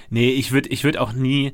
Nee, 0.09 0.32
ich 0.32 0.51
würde 0.51 0.69
ich 0.69 0.84
würd 0.84 0.97
auch 0.97 1.13
nie. 1.13 1.53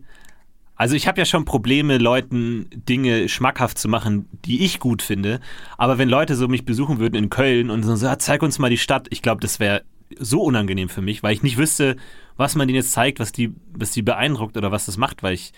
Also 0.76 0.96
ich 0.96 1.08
habe 1.08 1.20
ja 1.20 1.26
schon 1.26 1.44
Probleme, 1.46 1.98
Leuten 1.98 2.70
Dinge 2.74 3.28
schmackhaft 3.28 3.78
zu 3.78 3.90
machen, 3.90 4.28
die 4.46 4.64
ich 4.64 4.80
gut 4.80 5.02
finde. 5.02 5.42
Aber 5.78 5.98
wenn 5.98 6.08
Leute 6.08 6.36
so 6.36 6.48
mich 6.48 6.64
besuchen 6.66 7.00
würden 7.00 7.16
in 7.16 7.30
Köln 7.30 7.70
und 7.70 7.84
so, 7.84 8.08
"Ah, 8.08 8.18
zeig 8.18 8.42
uns 8.44 8.60
mal 8.60 8.70
die 8.70 8.78
Stadt, 8.78 9.08
ich 9.10 9.22
glaube, 9.22 9.42
das 9.42 9.60
wäre 9.60 9.84
so 10.18 10.42
unangenehm 10.42 10.90
für 10.90 11.02
mich, 11.02 11.22
weil 11.22 11.34
ich 11.34 11.44
nicht 11.44 11.58
wüsste, 11.58 11.96
was 12.38 12.56
man 12.56 12.68
denen 12.68 12.78
jetzt 12.78 12.94
zeigt, 12.94 13.20
was 13.20 13.32
die, 13.32 13.54
was 13.74 13.92
die 13.92 14.02
beeindruckt 14.02 14.58
oder 14.58 14.72
was 14.72 14.86
das 14.86 14.98
macht, 14.98 15.22
weil 15.22 15.34
ich 15.34 15.52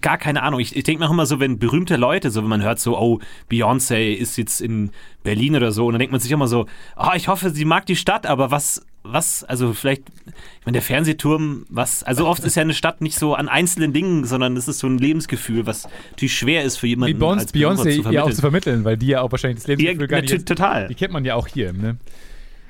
gar 0.00 0.18
keine 0.18 0.42
Ahnung. 0.42 0.60
Ich, 0.60 0.76
ich 0.76 0.84
denke 0.84 1.00
mir 1.00 1.08
auch 1.08 1.12
immer 1.12 1.26
so, 1.26 1.40
wenn 1.40 1.58
berühmte 1.58 1.96
Leute, 1.96 2.30
so 2.30 2.42
wenn 2.42 2.48
man 2.48 2.62
hört 2.62 2.80
so, 2.80 2.98
oh, 2.98 3.20
Beyoncé 3.50 4.14
ist 4.14 4.36
jetzt 4.36 4.60
in 4.60 4.90
Berlin 5.22 5.56
oder 5.56 5.72
so, 5.72 5.86
und 5.86 5.92
dann 5.92 6.00
denkt 6.00 6.12
man 6.12 6.20
sich 6.20 6.30
immer 6.32 6.48
so, 6.48 6.66
oh, 6.96 7.10
ich 7.14 7.28
hoffe, 7.28 7.50
sie 7.50 7.64
mag 7.64 7.86
die 7.86 7.96
Stadt, 7.96 8.26
aber 8.26 8.50
was, 8.50 8.84
was, 9.02 9.44
also 9.44 9.72
vielleicht, 9.72 10.02
ich 10.26 10.66
meine, 10.66 10.74
der 10.74 10.82
Fernsehturm, 10.82 11.66
was, 11.68 12.02
also 12.02 12.26
oft 12.26 12.42
ist 12.44 12.56
ja 12.56 12.62
eine 12.62 12.74
Stadt 12.74 13.00
nicht 13.00 13.18
so 13.18 13.34
an 13.34 13.48
einzelnen 13.48 13.92
Dingen, 13.92 14.24
sondern 14.24 14.56
es 14.56 14.66
ist 14.68 14.78
so 14.80 14.86
ein 14.86 14.98
Lebensgefühl, 14.98 15.66
was 15.66 15.88
natürlich 16.10 16.36
schwer 16.36 16.64
ist 16.64 16.76
für 16.76 16.86
Wie 16.86 16.90
jemanden 16.90 17.46
zu 17.46 17.54
Beyoncé 17.54 18.10
ja 18.10 18.24
auch 18.24 18.30
zu 18.30 18.40
vermitteln, 18.40 18.84
weil 18.84 18.96
die 18.96 19.08
ja 19.08 19.20
auch 19.20 19.30
wahrscheinlich 19.30 19.62
das 19.62 19.66
Ja, 19.66 19.74
Lebensgefühl 19.74 20.08
gar 20.08 20.20
nicht 20.20 20.46
total. 20.46 20.88
Die 20.88 20.94
kennt 20.94 21.12
man 21.12 21.24
ja 21.24 21.34
auch 21.34 21.46
hier, 21.46 21.72
ne? 21.72 21.96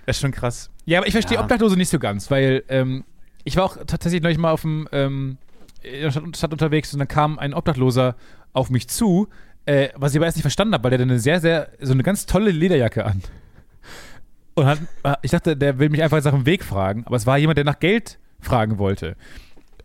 Das 0.06 0.16
ist 0.16 0.20
schon 0.20 0.32
krass. 0.32 0.70
Ja, 0.84 0.98
aber 0.98 1.06
ich 1.06 1.12
verstehe 1.12 1.36
Ja. 1.38 1.42
Obdachlose 1.42 1.76
nicht 1.76 1.88
so 1.88 1.98
ganz, 1.98 2.30
weil 2.30 2.62
ähm, 2.68 3.04
ich 3.44 3.56
war 3.56 3.64
auch 3.64 3.76
tatsächlich 3.86 4.22
neulich 4.22 4.38
mal 4.38 4.50
auf 4.50 4.62
dem 4.62 4.88
ähm, 4.92 5.38
in 5.84 6.02
der 6.02 6.10
Stadt, 6.10 6.52
unterwegs 6.52 6.92
und 6.92 6.98
dann 6.98 7.08
kam 7.08 7.38
ein 7.38 7.54
Obdachloser 7.54 8.16
auf 8.52 8.70
mich 8.70 8.88
zu, 8.88 9.28
äh, 9.66 9.88
was 9.96 10.12
ich 10.12 10.18
aber 10.18 10.26
erst 10.26 10.36
nicht 10.36 10.42
verstanden 10.42 10.74
habe, 10.74 10.84
weil 10.84 10.90
der 10.90 10.98
hatte 11.00 11.10
eine 11.10 11.20
sehr, 11.20 11.40
sehr, 11.40 11.68
so 11.80 11.92
eine 11.92 12.02
ganz 12.02 12.26
tolle 12.26 12.50
Lederjacke 12.50 13.04
an. 13.04 13.22
Und 14.54 14.66
hat, 14.66 14.78
ich 15.22 15.32
dachte, 15.32 15.56
der 15.56 15.78
will 15.78 15.88
mich 15.88 16.02
einfach 16.02 16.22
nach 16.22 16.32
dem 16.32 16.46
Weg 16.46 16.64
fragen, 16.64 17.04
aber 17.06 17.16
es 17.16 17.26
war 17.26 17.38
jemand, 17.38 17.58
der 17.58 17.64
nach 17.64 17.80
Geld 17.80 18.18
fragen 18.40 18.78
wollte. 18.78 19.16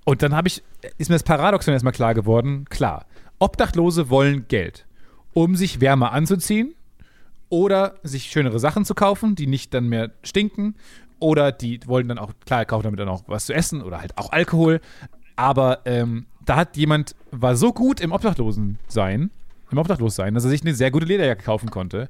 Und 0.06 0.22
dann 0.22 0.36
habe 0.36 0.48
ich, 0.48 0.64
ist 0.98 1.10
mir 1.10 1.16
das 1.16 1.24
Paradoxon 1.24 1.74
erstmal 1.74 1.94
klar 1.94 2.14
geworden, 2.14 2.66
klar, 2.70 3.06
Obdachlose 3.40 4.10
wollen 4.10 4.48
Geld, 4.48 4.86
um 5.34 5.56
sich 5.56 5.82
wärmer 5.82 6.12
anzuziehen 6.12 6.76
oder 7.50 7.96
sich 8.04 8.26
schönere 8.26 8.60
Sachen 8.60 8.86
zu 8.86 8.94
kaufen, 8.94 9.36
die 9.36 9.48
nicht 9.48 9.74
dann 9.74 9.88
mehr 9.88 10.12
stinken. 10.24 10.76
Oder 11.20 11.52
die 11.52 11.82
wollen 11.86 12.08
dann 12.08 12.18
auch, 12.18 12.32
klar, 12.46 12.64
kaufen 12.66 12.84
damit 12.84 13.00
dann 13.00 13.10
auch 13.10 13.24
was 13.28 13.46
zu 13.46 13.54
essen 13.54 13.82
oder 13.82 14.00
halt 14.00 14.18
auch 14.18 14.32
Alkohol. 14.32 14.80
Aber 15.40 15.80
ähm, 15.86 16.26
da 16.44 16.58
hat 16.58 16.76
jemand, 16.76 17.16
war 17.32 17.56
so 17.56 17.72
gut 17.72 18.02
im 18.02 18.12
Obdachlosensein, 18.12 19.32
im 19.72 19.78
Obdachlossein, 19.78 20.34
dass 20.34 20.44
er 20.44 20.50
sich 20.50 20.64
eine 20.64 20.76
sehr 20.76 20.92
gute 20.92 21.06
Lederjacke 21.06 21.44
kaufen 21.44 21.72
konnte. 21.72 22.10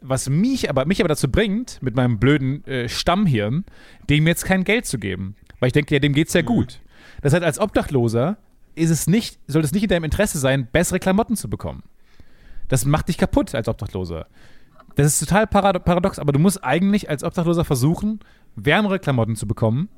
Was 0.00 0.30
mich 0.30 0.70
aber, 0.70 0.86
mich 0.86 1.00
aber 1.00 1.08
dazu 1.10 1.30
bringt, 1.30 1.82
mit 1.82 1.96
meinem 1.96 2.18
blöden 2.18 2.66
äh, 2.66 2.88
Stammhirn, 2.88 3.66
dem 4.08 4.26
jetzt 4.26 4.46
kein 4.46 4.64
Geld 4.64 4.86
zu 4.86 4.98
geben. 4.98 5.36
Weil 5.60 5.66
ich 5.66 5.74
denke, 5.74 5.94
ja, 5.94 5.98
dem 5.98 6.14
geht's 6.14 6.32
ja 6.32 6.40
gut. 6.40 6.80
Das 7.20 7.34
heißt, 7.34 7.44
als 7.44 7.58
Obdachloser 7.58 8.38
ist 8.74 8.88
es 8.88 9.06
nicht, 9.06 9.38
sollte 9.48 9.66
es 9.66 9.72
nicht 9.72 9.82
in 9.82 9.90
deinem 9.90 10.04
Interesse 10.04 10.38
sein, 10.38 10.66
bessere 10.72 10.98
Klamotten 10.98 11.36
zu 11.36 11.50
bekommen. 11.50 11.82
Das 12.68 12.86
macht 12.86 13.08
dich 13.08 13.18
kaputt 13.18 13.54
als 13.54 13.68
Obdachloser. 13.68 14.28
Das 14.94 15.08
ist 15.08 15.20
total 15.20 15.46
parado 15.46 15.78
paradox, 15.78 16.18
aber 16.18 16.32
du 16.32 16.38
musst 16.38 16.64
eigentlich 16.64 17.10
als 17.10 17.22
Obdachloser 17.22 17.66
versuchen, 17.66 18.20
wärmere 18.56 18.98
Klamotten 18.98 19.36
zu 19.36 19.46
bekommen. 19.46 19.90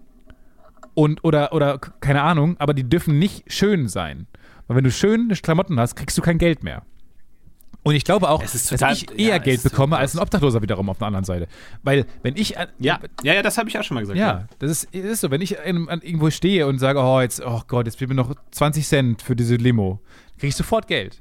Und, 0.94 1.24
oder, 1.24 1.52
oder, 1.52 1.78
keine 1.78 2.22
Ahnung, 2.22 2.56
aber 2.58 2.74
die 2.74 2.88
dürfen 2.88 3.18
nicht 3.18 3.50
schön 3.52 3.88
sein. 3.88 4.26
Weil 4.66 4.78
wenn 4.78 4.84
du 4.84 4.90
schöne 4.90 5.34
Klamotten 5.34 5.78
hast, 5.80 5.94
kriegst 5.96 6.16
du 6.18 6.22
kein 6.22 6.38
Geld 6.38 6.62
mehr. 6.62 6.82
Und 7.82 7.94
ich 7.94 8.04
glaube 8.04 8.30
auch, 8.30 8.42
Es 8.42 8.54
ist 8.54 8.70
total- 8.70 8.90
dass 8.90 9.02
ich 9.02 9.10
eher 9.18 9.36
ja, 9.36 9.38
Geld 9.38 9.62
bekomme 9.62 9.98
als 9.98 10.14
ein 10.14 10.20
Obdachloser 10.20 10.62
wiederum 10.62 10.88
auf 10.88 10.96
der 10.98 11.08
anderen 11.08 11.26
Seite. 11.26 11.48
Weil, 11.82 12.06
wenn 12.22 12.34
ich. 12.34 12.50
Ja, 12.50 12.66
ja, 12.78 12.98
ja, 13.34 13.42
das 13.42 13.58
habe 13.58 13.68
ich 13.68 13.78
auch 13.78 13.84
schon 13.84 13.96
mal 13.96 14.00
gesagt. 14.00 14.18
ja, 14.18 14.46
das 14.58 14.70
ist, 14.70 14.94
ist 14.94 15.20
so. 15.20 15.30
Wenn 15.30 15.42
ich 15.42 15.60
an, 15.60 15.88
an 15.90 16.00
irgendwo 16.00 16.30
stehe 16.30 16.66
und 16.66 16.78
sage, 16.78 16.98
oh, 17.00 17.20
jetzt, 17.20 17.44
oh 17.44 17.60
Gott, 17.68 17.84
jetzt 17.84 17.98
gib 17.98 18.08
mir 18.08 18.14
noch 18.14 18.34
20 18.52 18.86
Cent 18.86 19.22
für 19.22 19.36
diese 19.36 19.56
Limo, 19.56 20.00
kriege 20.38 20.48
ich 20.48 20.56
sofort 20.56 20.86
Geld. 20.86 21.20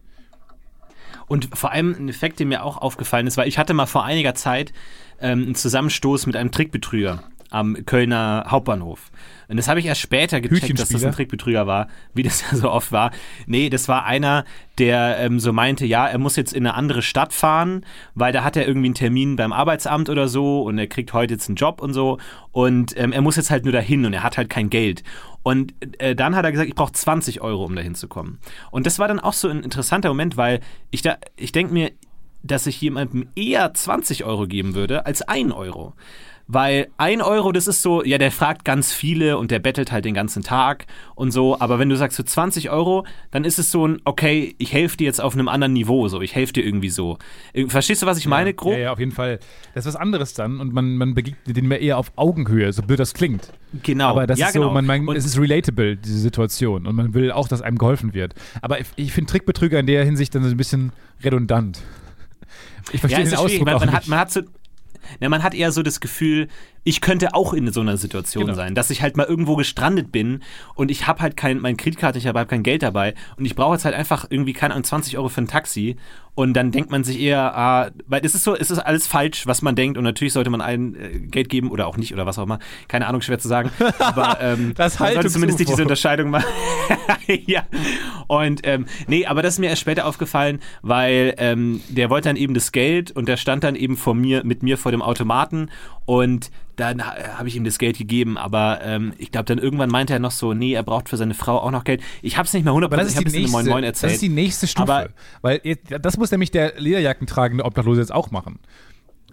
Und 1.28 1.50
vor 1.54 1.72
allem 1.72 1.96
ein 2.00 2.08
Effekt, 2.08 2.40
der 2.40 2.46
mir 2.46 2.64
auch 2.64 2.78
aufgefallen 2.78 3.28
ist, 3.28 3.36
weil 3.36 3.48
ich 3.50 3.58
hatte 3.58 3.74
mal 3.74 3.86
vor 3.86 4.06
einiger 4.06 4.34
Zeit 4.34 4.72
ähm, 5.20 5.44
einen 5.44 5.56
Zusammenstoß 5.56 6.28
mit 6.28 6.36
einem 6.38 6.52
Trickbetrüger 6.52 7.24
am 7.54 7.86
Kölner 7.86 8.46
Hauptbahnhof. 8.50 9.12
Und 9.48 9.58
das 9.58 9.68
habe 9.68 9.80
ich 9.80 9.86
erst 9.86 10.02
später 10.02 10.42
gecheckt, 10.42 10.80
dass 10.80 10.90
das 10.90 11.04
ein 11.04 11.12
Trickbetrüger 11.12 11.68
war, 11.68 11.88
wie 12.14 12.24
das 12.24 12.42
ja 12.52 12.58
so 12.58 12.72
oft 12.72 12.92
war. 12.92 13.12
Nee, 13.46 13.70
das 13.70 13.88
war 13.88 14.06
einer, 14.06 14.46
der 14.80 15.20
ähm, 15.20 15.40
so 15.40 15.54
meinte, 15.54 15.86
ja, 15.86 16.08
er 16.08 16.18
muss 16.18 16.36
jetzt 16.36 16.54
in 16.54 16.66
eine 16.66 16.76
andere 16.76 17.02
Stadt 17.02 17.34
fahren, 17.34 17.86
weil 18.16 18.34
da 18.34 18.44
hat 18.44 18.56
er 18.58 18.68
irgendwie 18.68 18.88
einen 18.88 18.96
Termin 18.96 19.36
beim 19.36 19.54
Arbeitsamt 19.54 20.10
oder 20.10 20.28
so 20.28 20.64
und 20.64 20.78
er 20.78 20.88
kriegt 20.88 21.14
heute 21.14 21.36
jetzt 21.36 21.50
einen 21.50 21.56
Job 21.56 21.82
und 21.82 21.94
so. 21.94 22.18
Und 22.52 22.98
ähm, 22.98 23.12
er 23.12 23.22
muss 23.22 23.36
jetzt 23.36 23.52
halt 23.52 23.64
nur 23.66 23.74
dahin 23.74 24.06
und 24.06 24.14
er 24.14 24.24
hat 24.24 24.38
halt 24.38 24.50
kein 24.50 24.70
Geld. 24.70 25.04
Und 25.44 25.74
äh, 26.00 26.16
dann 26.16 26.36
hat 26.36 26.46
er 26.46 26.52
gesagt, 26.52 26.70
ich 26.70 26.76
brauche 26.76 26.94
20 26.94 27.42
Euro, 27.42 27.66
um 27.66 27.76
dahin 27.76 27.96
zu 27.96 28.08
kommen. 28.08 28.40
Und 28.72 28.88
das 28.88 28.98
war 28.98 29.08
dann 29.08 29.20
auch 29.20 29.34
so 29.34 29.50
ein 29.50 29.62
interessanter 29.62 30.10
Moment, 30.10 30.38
weil 30.38 30.62
ich 30.90 31.02
da, 31.02 31.18
ich 31.36 31.52
denke 31.52 31.74
mir, 31.74 31.92
dass 32.44 32.68
ich 32.68 32.80
jemandem 32.82 33.28
eher 33.36 33.74
20 33.74 34.26
Euro 34.26 34.48
geben 34.48 34.76
würde 34.76 35.06
als 35.06 35.22
1 35.22 35.54
Euro. 35.54 35.94
Weil 36.48 36.90
ein 36.98 37.22
Euro, 37.22 37.54
das 37.54 37.68
ist 37.68 37.82
so, 37.82 38.04
ja, 38.04 38.18
der 38.18 38.30
fragt 38.32 38.66
ganz 38.66 38.92
viele 38.92 39.38
und 39.38 39.50
der 39.50 39.60
bettelt 39.60 39.94
halt 39.94 40.04
den 40.04 40.14
ganzen 40.14 40.44
Tag 40.44 40.86
und 41.16 41.32
so. 41.32 41.58
Aber 41.60 41.80
wenn 41.80 41.88
du 41.88 41.96
sagst 41.96 42.18
so 42.18 42.24
20 42.24 42.70
Euro, 42.70 43.06
dann 43.32 43.46
ist 43.46 43.60
es 43.60 43.72
so 43.72 43.88
ein, 43.88 44.02
okay, 44.04 44.54
ich 44.58 44.74
helfe 44.74 44.98
dir 44.98 45.06
jetzt 45.06 45.22
auf 45.22 45.34
einem 45.36 45.48
anderen 45.48 45.72
Niveau, 45.72 46.08
so. 46.10 46.22
Ich 46.22 46.36
helfe 46.36 46.52
dir 46.54 46.66
irgendwie 46.66 46.90
so. 46.90 47.18
Äh, 47.54 47.68
Verstehst 47.68 48.02
du, 48.02 48.06
was 48.06 48.18
ich 48.18 48.28
meine, 48.28 48.54
grob? 48.54 48.74
Ja, 48.74 48.80
ja, 48.80 48.92
auf 48.92 49.00
jeden 49.00 49.14
Fall. 49.14 49.40
Das 49.74 49.86
ist 49.86 49.94
was 49.94 50.00
anderes 50.00 50.34
dann 50.34 50.60
und 50.60 50.74
man, 50.74 50.98
man 50.98 51.14
begegnet 51.14 51.56
den 51.56 51.68
mehr 51.68 51.80
eher 51.80 51.98
auf 51.98 52.12
Augenhöhe, 52.18 52.74
so 52.74 52.82
blöd 52.82 53.00
das 53.00 53.14
klingt. 53.14 53.54
Genau. 53.82 54.10
Aber 54.10 54.28
das 54.28 54.38
ja, 54.38 54.48
ist 54.48 54.54
genau. 54.54 54.68
so, 54.68 54.74
man, 54.74 54.86
man, 54.86 55.08
Und- 55.08 55.16
es 55.16 55.26
ist 55.26 55.40
relatable, 55.40 55.96
diese 55.96 56.20
Situation. 56.20 56.86
Und 56.86 56.96
man 56.96 57.14
will 57.14 57.32
auch, 57.32 57.48
dass 57.48 57.62
einem 57.62 57.78
geholfen 57.78 58.14
wird. 58.14 58.36
Aber 58.62 58.80
ich, 58.82 58.88
ich 58.98 59.14
finde 59.14 59.32
Trickbetrüger 59.32 59.80
in 59.80 59.88
der 59.88 60.04
Hinsicht 60.04 60.36
dann 60.36 60.44
so 60.44 60.50
ein 60.50 60.58
bisschen 60.58 60.92
redundant. 61.24 61.82
Ich 62.92 63.00
verstehe 63.00 63.20
ja, 63.20 63.24
es 63.26 63.30
den 63.32 63.40
Ausdruck 63.40 63.66
man 63.66 63.80
nicht. 63.82 63.92
hat, 63.94 64.08
man 64.08 64.20
hat 64.20 64.32
so. 64.32 64.42
Na, 65.20 65.30
man 65.30 65.44
hat 65.44 65.54
eher 65.54 65.72
so 65.72 65.84
das 65.84 66.00
Gefühl, 66.00 66.48
ich 66.84 67.02
könnte 67.02 67.34
auch 67.34 67.54
in 67.54 67.72
so 67.72 67.82
einer 67.82 67.98
Situation 67.98 68.46
Genau. 68.46 68.56
sein, 68.56 68.76
dass 68.76 68.90
ich 68.90 69.02
halt 69.02 69.16
mal 69.18 69.26
irgendwo 69.26 69.56
gestrandet 69.56 70.12
bin 70.12 70.42
und 70.76 70.92
ich 70.92 71.08
habe 71.08 71.22
halt 71.22 71.38
kein, 71.38 71.60
meine 71.60 71.78
Kreditkarte, 71.78 72.18
ich 72.18 72.28
habe 72.28 72.40
halt 72.40 72.50
kein 72.50 72.64
Geld 72.64 72.84
dabei 72.84 73.14
und 73.38 73.46
ich 73.46 73.56
brauche 73.56 73.74
jetzt 73.76 73.86
halt 73.86 73.96
einfach 73.96 74.26
irgendwie, 74.30 74.54
keine 74.54 74.74
Ahnung, 74.74 74.84
20 74.84 75.18
Euro 75.18 75.30
für 75.30 75.42
ein 75.42 75.48
Taxi 75.48 75.96
und 76.36 76.56
dann 76.56 76.72
denkt 76.72 76.90
man 76.90 77.04
sich 77.04 77.20
eher, 77.20 77.56
ah, 77.56 77.92
weil 78.08 78.26
es 78.26 78.34
ist 78.34 78.44
so, 78.44 78.56
es 78.56 78.72
ist 78.72 78.80
alles 78.80 79.06
falsch, 79.06 79.46
was 79.46 79.62
man 79.62 79.76
denkt 79.76 79.98
und 79.98 80.04
natürlich 80.04 80.34
sollte 80.34 80.50
man 80.50 80.62
allen 80.62 80.96
äh, 80.96 81.20
Geld 81.20 81.48
geben 81.50 81.70
oder 81.70 81.86
auch 81.88 81.96
nicht 81.96 82.12
oder 82.14 82.26
was 82.26 82.40
auch 82.40 82.44
immer, 82.44 82.60
keine 82.88 83.08
Ahnung, 83.08 83.22
schwer 83.22 83.38
zu 83.40 83.48
sagen, 83.48 83.70
aber 84.00 84.40
ähm, 84.42 84.74
Das 84.76 85.00
man 85.00 85.14
sollte 85.14 85.30
zumindest 85.30 85.60
nicht 85.60 85.70
diese. 85.72 85.84
Unterscheidung 85.84 86.32
machen. 86.32 86.46
ja. 87.46 87.64
Und 88.28 88.62
ähm, 88.64 88.86
nee, 89.08 89.26
aber 89.26 89.42
das 89.42 89.56
ist 89.56 89.60
mir 89.60 89.70
erst 89.70 89.82
später 89.82 90.06
aufgefallen, 90.06 90.60
weil 90.82 91.36
ähm, 91.38 91.82
der 91.90 92.10
wollte 92.10 92.30
dann 92.30 92.36
eben 92.36 92.54
das 92.54 92.72
Geld 92.72 93.12
und 93.12 93.28
der 93.28 93.38
stand 93.38 93.64
dann 93.64 93.76
eben 93.76 93.96
vor 93.96 94.16
mir, 94.16 94.44
mit 94.44 94.64
mir 94.64 94.78
vor 94.78 94.92
dem 94.92 95.02
Automaten 95.02 95.70
und 96.06 96.50
dann 96.76 97.06
ha- 97.06 97.38
habe 97.38 97.48
ich 97.48 97.56
ihm 97.56 97.64
das 97.64 97.78
Geld 97.78 97.98
gegeben, 97.98 98.38
aber 98.38 98.80
ähm, 98.84 99.14
ich 99.18 99.32
glaube 99.32 99.46
dann 99.46 99.58
irgendwann 99.60 99.90
meinte 99.90 100.14
er 100.14 100.20
noch 100.20 100.32
so, 100.32 100.54
nee, 100.54 100.74
er 100.74 100.84
braucht 100.84 101.10
für 101.10 101.18
seine 101.18 101.34
Frau 101.34 101.60
auch 101.60 101.72
noch 101.72 101.84
Geld. 101.84 102.02
Ich 102.22 102.38
habe 102.38 102.48
es 102.48 102.54
nicht 102.54 102.64
mehr 102.64 102.74
100%, 102.74 102.86
Aber 102.86 102.98
das 102.98 103.08
ist, 103.08 103.12
ich 103.14 103.18
habe 103.18 103.30
die 103.30 103.44
es 103.44 103.52
Moin 103.52 103.66
Moin 103.68 103.82
das 103.84 103.90
erzählt. 103.90 104.14
ist 104.14 104.22
die 104.22 104.30
nächste 104.30 104.68
Stufe. 104.68 104.92
Aber- 104.92 105.10
weil 105.42 105.62
das 106.02 106.18
muss 106.18 106.32
nämlich 106.32 106.52
der 106.52 106.74
Lederjackentragende 106.80 107.64
Obdachlose 107.66 108.02
jetzt 108.02 108.12
auch 108.14 108.32
machen. 108.32 108.60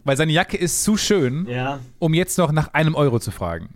Weil 0.05 0.17
seine 0.17 0.33
Jacke 0.33 0.57
ist 0.57 0.83
zu 0.85 0.97
schön, 0.97 1.47
ja. 1.49 1.79
um 1.99 2.15
jetzt 2.15 2.39
noch 2.39 2.53
nach 2.53 2.73
einem 2.75 2.95
Euro 2.95 3.21
zu 3.21 3.31
fragen. 3.31 3.71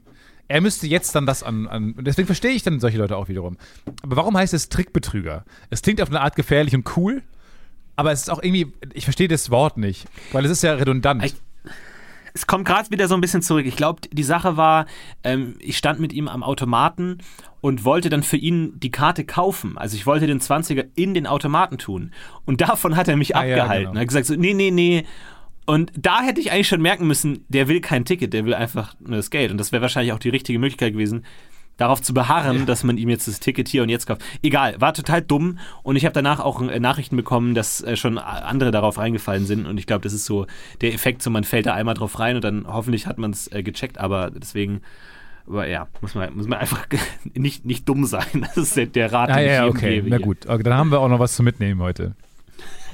Er 0.49 0.61
müsste 0.61 0.87
jetzt 0.87 1.15
dann 1.15 1.25
das 1.27 1.43
an, 1.43 1.67
an. 1.67 1.93
und 1.93 2.07
Deswegen 2.07 2.27
verstehe 2.27 2.51
ich 2.53 2.63
dann 2.63 2.81
solche 2.81 2.99
Leute 2.99 3.17
auch 3.17 3.29
wiederum. 3.29 3.57
Aber 4.03 4.17
warum 4.17 4.37
heißt 4.37 4.53
es 4.55 4.69
Trickbetrüger? 4.69 5.45
Es 5.71 5.81
klingt 5.83 6.01
auf 6.03 6.09
eine 6.11 6.21
Art 6.21 6.37
gefährlich 6.37 6.75
und 6.75 6.97
cool, 6.97 7.23
aber 7.97 8.13
es 8.13 8.23
ist 8.23 8.31
auch 8.31 8.43
irgendwie. 8.43 8.73
Ich 8.93 9.05
verstehe 9.05 9.29
das 9.29 9.51
Wort 9.51 9.79
nicht, 9.79 10.07
weil 10.33 10.45
es 10.45 10.51
ist 10.51 10.63
ja 10.63 10.75
redundant. 10.75 11.25
Ich- 11.25 11.35
es 12.35 12.47
kommt 12.49 12.65
gerade 12.67 12.91
wieder 12.91 13.07
so 13.09 13.15
ein 13.15 13.21
bisschen 13.21 13.43
zurück. 13.43 13.65
Ich 13.65 13.77
glaube, 13.77 14.03
die 14.13 14.23
Sache 14.25 14.57
war, 14.57 14.87
ähm, 15.23 15.55
ich 15.61 15.79
stand 15.79 16.01
mit 16.01 16.13
ihm 16.13 16.27
am 16.29 16.43
Automaten 16.43 17.19
und 17.61 17.85
wollte 17.85 18.11
dann 18.11 18.25
für 18.25 18.37
ihn 18.37 18.73
die 18.81 18.91
Karte 18.91 19.25
kaufen. 19.25 19.79
Also 19.79 19.97
ich 19.97 20.05
wollte 20.05 20.27
den 20.27 20.41
20er 20.41 20.85
in 20.97 21.15
den 21.15 21.27
Automaten 21.29 21.79
tun. 21.79 22.13
Und 22.45 22.61
davon 22.61 22.97
hat 22.97 23.07
er 23.09 23.17
mich 23.17 23.37
Ah, 23.37 23.45
ja, 23.45 23.55
abgehalten. 23.57 23.85
genau. 23.87 23.99
Er 23.99 24.01
hat 24.01 24.09
gesagt 24.09 24.27
so, 24.27 24.35
nee, 24.35 24.53
nee, 24.53 24.73
nee. 24.73 25.05
Und 25.65 25.93
da 25.97 26.23
hätte 26.23 26.41
ich 26.41 26.51
eigentlich 26.53 26.69
schon 26.69 26.83
merken 26.83 27.07
müssen, 27.07 27.45
der 27.49 27.69
will 27.69 27.81
kein 27.81 28.05
Ticket, 28.05 28.33
der 28.35 28.45
will 28.45 28.53
einfach 28.55 28.95
nur 29.01 29.17
das 29.17 29.31
Geld. 29.31 29.51
Und 29.53 29.57
das 29.59 29.71
wäre 29.73 29.81
wahrscheinlich 29.81 30.13
auch 30.13 30.19
die 30.19 30.29
richtige 30.29 30.59
Möglichkeit 30.59 30.93
gewesen, 30.93 31.25
darauf 31.77 32.01
zu 32.01 32.15
beharren, 32.15 32.67
dass 32.67 32.85
man 32.85 32.97
ihm 32.99 33.09
jetzt 33.09 33.27
das 33.27 33.41
Ticket 33.41 33.69
hier 33.69 33.83
und 33.83 33.89
jetzt 33.89 34.07
kauft. 34.07 34.23
Egal, 34.43 34.81
war 34.81 34.95
total 34.95 35.23
dumm. 35.23 35.59
Und 35.83 35.97
ich 35.97 36.05
habe 36.05 36.13
danach 36.13 36.41
auch 36.41 36.63
äh, 36.63 36.79
Nachrichten 36.79 37.17
bekommen, 37.17 37.55
dass 37.55 37.83
äh, 37.83 37.97
schon 37.97 38.19
andere 38.19 38.71
darauf 38.71 38.99
reingefallen 38.99 39.45
sind. 39.47 39.67
Und 39.67 39.79
ich 39.79 39.87
glaube, 39.87 40.03
das 40.03 40.13
ist 40.13 40.25
so 40.25 40.47
der 40.81 40.95
Effekt, 40.95 41.23
so 41.23 41.31
man 41.31 41.45
fällt 41.45 41.67
da 41.67 41.75
einmal 41.75 41.95
drauf 41.95 42.19
rein 42.19 42.37
und 42.37 42.45
dann 42.45 42.67
hoffentlich 42.67 43.07
hat 43.07 43.19
man 43.19 43.33
es 43.33 43.51
äh, 43.51 43.63
gecheckt. 43.63 43.99
Aber 43.99 44.31
deswegen, 44.31 44.83
aber 45.49 45.67
ja, 45.67 45.89
muss 46.01 46.15
man, 46.15 46.35
muss 46.37 46.47
man 46.47 46.59
einfach 46.61 46.87
nicht, 47.35 47.65
nicht 47.65 47.89
dumm 47.89 48.05
sein. 48.05 48.47
Das 48.55 48.57
ist 48.57 48.77
der, 48.77 48.87
der 48.87 49.13
Rat, 49.13 49.31
ah, 49.31 49.37
den 49.37 49.47
ich 49.47 49.53
ja, 49.53 49.65
jedem 49.65 49.77
okay. 49.77 50.03
Na 50.07 50.19
gut. 50.19 50.47
Okay, 50.47 50.63
dann 50.63 50.75
haben 50.75 50.91
wir 50.91 51.01
auch 51.01 51.09
noch 51.09 51.19
was 51.19 51.35
zu 51.35 51.43
mitnehmen 51.43 51.81
heute. 51.83 52.15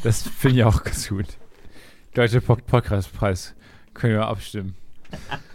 Das 0.03 0.23
finde 0.23 0.59
ich 0.59 0.65
auch 0.65 0.83
ganz 0.83 1.09
gut. 1.09 1.27
Deutsche 2.15 2.41
Pod- 2.41 2.67
Podcastpreis. 2.67 3.55
Können 3.93 4.15
wir 4.15 4.27
abstimmen. 4.27 4.75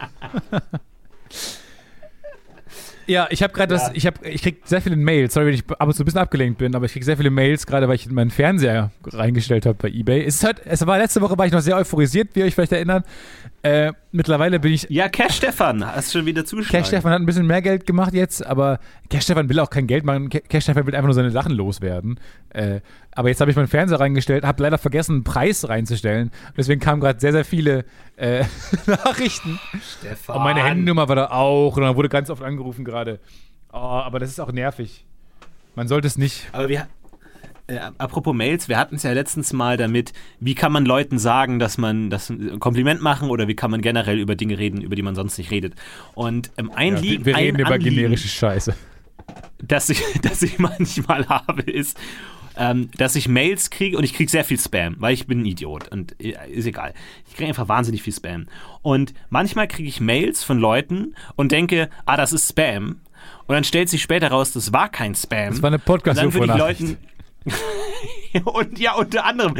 Ja, 3.06 3.28
ich 3.30 3.42
habe 3.42 3.52
gerade 3.52 3.72
das, 3.72 3.90
ich 3.94 4.06
habe, 4.06 4.26
ich 4.28 4.42
krieg 4.42 4.62
sehr 4.64 4.82
viele 4.82 4.96
Mails. 4.96 5.34
Sorry, 5.34 5.46
wenn 5.46 5.54
ich 5.54 5.64
ab 5.70 5.86
und 5.86 5.94
zu 5.94 6.02
ein 6.02 6.06
bisschen 6.06 6.20
abgelenkt 6.20 6.58
bin, 6.58 6.74
aber 6.74 6.86
ich 6.86 6.92
krieg 6.92 7.04
sehr 7.04 7.16
viele 7.16 7.30
Mails, 7.30 7.66
gerade 7.66 7.86
weil 7.88 7.94
ich 7.94 8.10
meinen 8.10 8.30
Fernseher 8.30 8.90
reingestellt 9.04 9.66
habe 9.66 9.78
bei 9.80 9.88
eBay. 9.88 10.24
Es, 10.24 10.36
ist 10.36 10.44
halt, 10.44 10.60
es 10.64 10.84
war 10.86 10.98
letzte 10.98 11.20
Woche 11.20 11.38
war 11.38 11.46
ich 11.46 11.52
noch 11.52 11.60
sehr 11.60 11.76
euphorisiert, 11.76 12.30
wie 12.34 12.40
ihr 12.40 12.46
euch 12.46 12.54
vielleicht 12.54 12.72
erinnert. 12.72 13.06
Äh, 13.66 13.92
mittlerweile 14.12 14.60
bin 14.60 14.72
ich. 14.72 14.86
Ja, 14.90 15.08
Cash 15.08 15.36
Stefan, 15.36 15.84
hast 15.84 16.12
schon 16.12 16.24
wieder 16.24 16.44
zugeschlagen. 16.44 16.78
Cash 16.82 16.88
Stefan 16.88 17.10
hat 17.12 17.20
ein 17.20 17.26
bisschen 17.26 17.46
mehr 17.46 17.62
Geld 17.62 17.84
gemacht 17.86 18.14
jetzt, 18.14 18.46
aber 18.46 18.78
Cash 19.10 19.24
Stefan 19.24 19.48
will 19.48 19.58
auch 19.58 19.70
kein 19.70 19.86
Geld 19.86 20.04
machen. 20.04 20.28
Ca- 20.28 20.40
Cash 20.40 20.64
Stefan 20.64 20.86
will 20.86 20.94
einfach 20.94 21.06
nur 21.06 21.14
seine 21.14 21.30
Sachen 21.32 21.52
loswerden. 21.52 22.20
Äh, 22.50 22.80
aber 23.12 23.28
jetzt 23.28 23.40
habe 23.40 23.50
ich 23.50 23.56
meinen 23.56 23.66
Fernseher 23.66 23.98
reingestellt, 23.98 24.44
habe 24.44 24.62
leider 24.62 24.78
vergessen, 24.78 25.12
einen 25.16 25.24
Preis 25.24 25.68
reinzustellen. 25.68 26.30
Deswegen 26.56 26.80
kamen 26.80 27.00
gerade 27.00 27.18
sehr, 27.18 27.32
sehr 27.32 27.44
viele 27.44 27.84
äh, 28.16 28.44
Nachrichten. 28.86 29.58
Stefan. 29.98 30.36
Und 30.36 30.42
meine 30.44 30.62
Handynummer 30.62 31.08
war 31.08 31.16
da 31.16 31.30
auch 31.30 31.76
und 31.76 31.82
dann 31.82 31.96
wurde 31.96 32.08
ganz 32.08 32.30
oft 32.30 32.42
angerufen 32.42 32.84
gerade. 32.84 33.18
Oh, 33.72 33.76
aber 33.78 34.18
das 34.20 34.30
ist 34.30 34.38
auch 34.40 34.52
nervig. 34.52 35.04
Man 35.74 35.88
sollte 35.88 36.06
es 36.06 36.16
nicht. 36.16 36.48
Aber 36.52 36.68
wir, 36.68 36.86
äh, 37.68 37.78
apropos 37.98 38.34
Mails, 38.34 38.68
wir 38.68 38.78
hatten 38.78 38.96
es 38.96 39.02
ja 39.02 39.12
letztens 39.12 39.52
mal 39.52 39.76
damit, 39.76 40.12
wie 40.40 40.54
kann 40.54 40.72
man 40.72 40.84
Leuten 40.84 41.18
sagen, 41.18 41.58
dass 41.58 41.78
man 41.78 42.10
das 42.10 42.30
ein 42.30 42.60
Kompliment 42.60 43.02
machen 43.02 43.30
oder 43.30 43.48
wie 43.48 43.56
kann 43.56 43.70
man 43.70 43.80
generell 43.82 44.18
über 44.18 44.36
Dinge 44.36 44.58
reden, 44.58 44.80
über 44.80 44.94
die 44.94 45.02
man 45.02 45.14
sonst 45.14 45.38
nicht 45.38 45.50
redet. 45.50 45.74
Und 46.14 46.50
ähm, 46.58 46.70
ein 46.74 46.94
Ja, 46.94 47.00
Lied, 47.00 47.24
wir 47.24 47.36
reden 47.36 47.56
ein 47.56 47.60
über 47.60 47.74
Anliegen, 47.74 47.96
generische 47.96 48.28
Scheiße. 48.28 48.74
das 49.58 49.88
ich, 49.90 50.02
das 50.22 50.42
ich 50.42 50.58
manchmal 50.58 51.28
habe, 51.28 51.62
ist, 51.62 51.98
ähm, 52.56 52.88
dass 52.96 53.16
ich 53.16 53.28
Mails 53.28 53.70
kriege 53.70 53.98
und 53.98 54.04
ich 54.04 54.14
kriege 54.14 54.30
sehr 54.30 54.44
viel 54.44 54.58
Spam, 54.58 54.96
weil 54.98 55.12
ich 55.12 55.26
bin 55.26 55.42
ein 55.42 55.46
Idiot 55.46 55.88
und 55.88 56.18
äh, 56.22 56.34
ist 56.50 56.66
egal. 56.66 56.94
Ich 57.28 57.34
kriege 57.34 57.48
einfach 57.48 57.68
wahnsinnig 57.68 58.02
viel 58.02 58.14
Spam. 58.14 58.46
Und 58.82 59.12
manchmal 59.28 59.68
kriege 59.68 59.88
ich 59.88 60.00
Mails 60.00 60.42
von 60.42 60.58
Leuten 60.58 61.14
und 61.34 61.52
denke, 61.52 61.90
ah, 62.06 62.16
das 62.16 62.32
ist 62.32 62.48
Spam. 62.48 63.00
Und 63.46 63.54
dann 63.54 63.64
stellt 63.64 63.88
sich 63.88 64.02
später 64.02 64.28
raus, 64.28 64.52
das 64.52 64.72
war 64.72 64.88
kein 64.88 65.14
Spam. 65.14 65.50
Das 65.50 65.62
war 65.62 65.68
eine 65.68 65.78
Und 65.84 66.06
dann 66.16 66.32
würde 66.32 66.52
ich. 66.52 66.58
Leuten. 66.58 66.96
und 68.44 68.78
ja, 68.78 68.94
unter 68.94 69.24
anderem. 69.24 69.54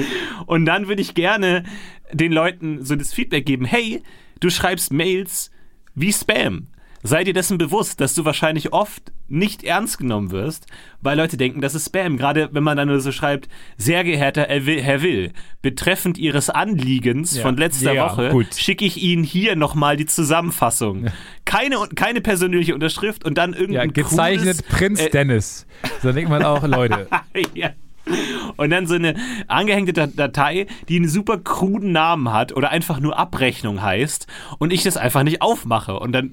Und 0.47 0.67
dann 0.67 0.89
würde 0.89 1.03
ich 1.03 1.15
gerne 1.15 1.65
den 2.13 2.33
Leuten 2.33 2.85
so 2.85 2.97
das 2.97 3.13
Feedback 3.13 3.47
geben: 3.47 3.65
hey, 3.65 4.03
du 4.41 4.51
schreibst 4.51 4.93
Mails 4.93 5.51
wie 5.95 6.13
Spam. 6.13 6.69
Sei 7.03 7.25
dir 7.25 7.35
dessen 7.35 7.59
bewusst, 7.59 8.01
dass 8.01 8.15
du 8.15 8.25
wahrscheinlich 8.25 8.73
oft 8.73 9.13
nicht 9.29 9.63
ernst 9.65 9.99
genommen 9.99 10.31
wirst, 10.31 10.67
weil 11.01 11.17
Leute 11.17 11.37
denken, 11.37 11.61
das 11.61 11.75
ist 11.75 11.87
Spam. 11.87 12.17
Gerade 12.17 12.49
wenn 12.53 12.63
man 12.63 12.77
dann 12.77 12.89
nur 12.89 13.01
so 13.01 13.13
schreibt, 13.13 13.49
sehr 13.77 14.03
geehrter 14.05 14.43
Herr 14.49 15.03
Will, 15.03 15.33
betreffend 15.63 16.17
Ihres 16.19 16.49
Anliegens 16.51 17.37
Ja. 17.37 17.43
von 17.43 17.57
letzter 17.57 17.93
Ja, 17.93 18.11
Woche 18.11 18.47
schicke 18.57 18.85
ich 18.85 19.03
Ihnen 19.03 19.25
hier 19.25 19.57
nochmal 19.57 19.97
die 19.97 20.07
Zusammenfassung. 20.07 21.07
Keine, 21.45 21.77
keine 21.95 22.21
persönliche 22.21 22.75
Unterschrift 22.75 23.25
und 23.25 23.37
dann 23.39 23.53
Ja, 23.53 23.59
irgendein 23.61 23.93
gezeichnet 23.93 24.59
krudes, 24.65 24.77
Prinz 24.79 25.01
äh, 25.01 25.11
Dennis. 25.11 25.67
So 26.03 26.13
denkt 26.13 26.31
man 26.31 26.43
auch, 26.45 26.67
Leute. 26.67 27.09
ja. 27.55 27.71
Und 28.57 28.71
dann 28.71 28.87
so 28.87 28.95
eine 28.95 29.17
angehängte 29.49 29.93
Dat- 29.93 30.17
Datei, 30.17 30.69
die 30.89 30.97
einen 30.97 31.09
super 31.09 31.39
kruden 31.39 31.91
Namen 31.91 32.33
hat 32.33 32.53
oder 32.57 32.71
einfach 32.71 33.01
nur 33.01 33.19
Abrechnung 33.19 33.83
heißt 33.83 34.29
und 34.59 34.73
ich 34.73 34.85
das 34.85 34.97
einfach 34.97 35.25
nicht 35.25 35.43
aufmache. 35.43 35.99
Und 35.99 36.13
dann 36.13 36.33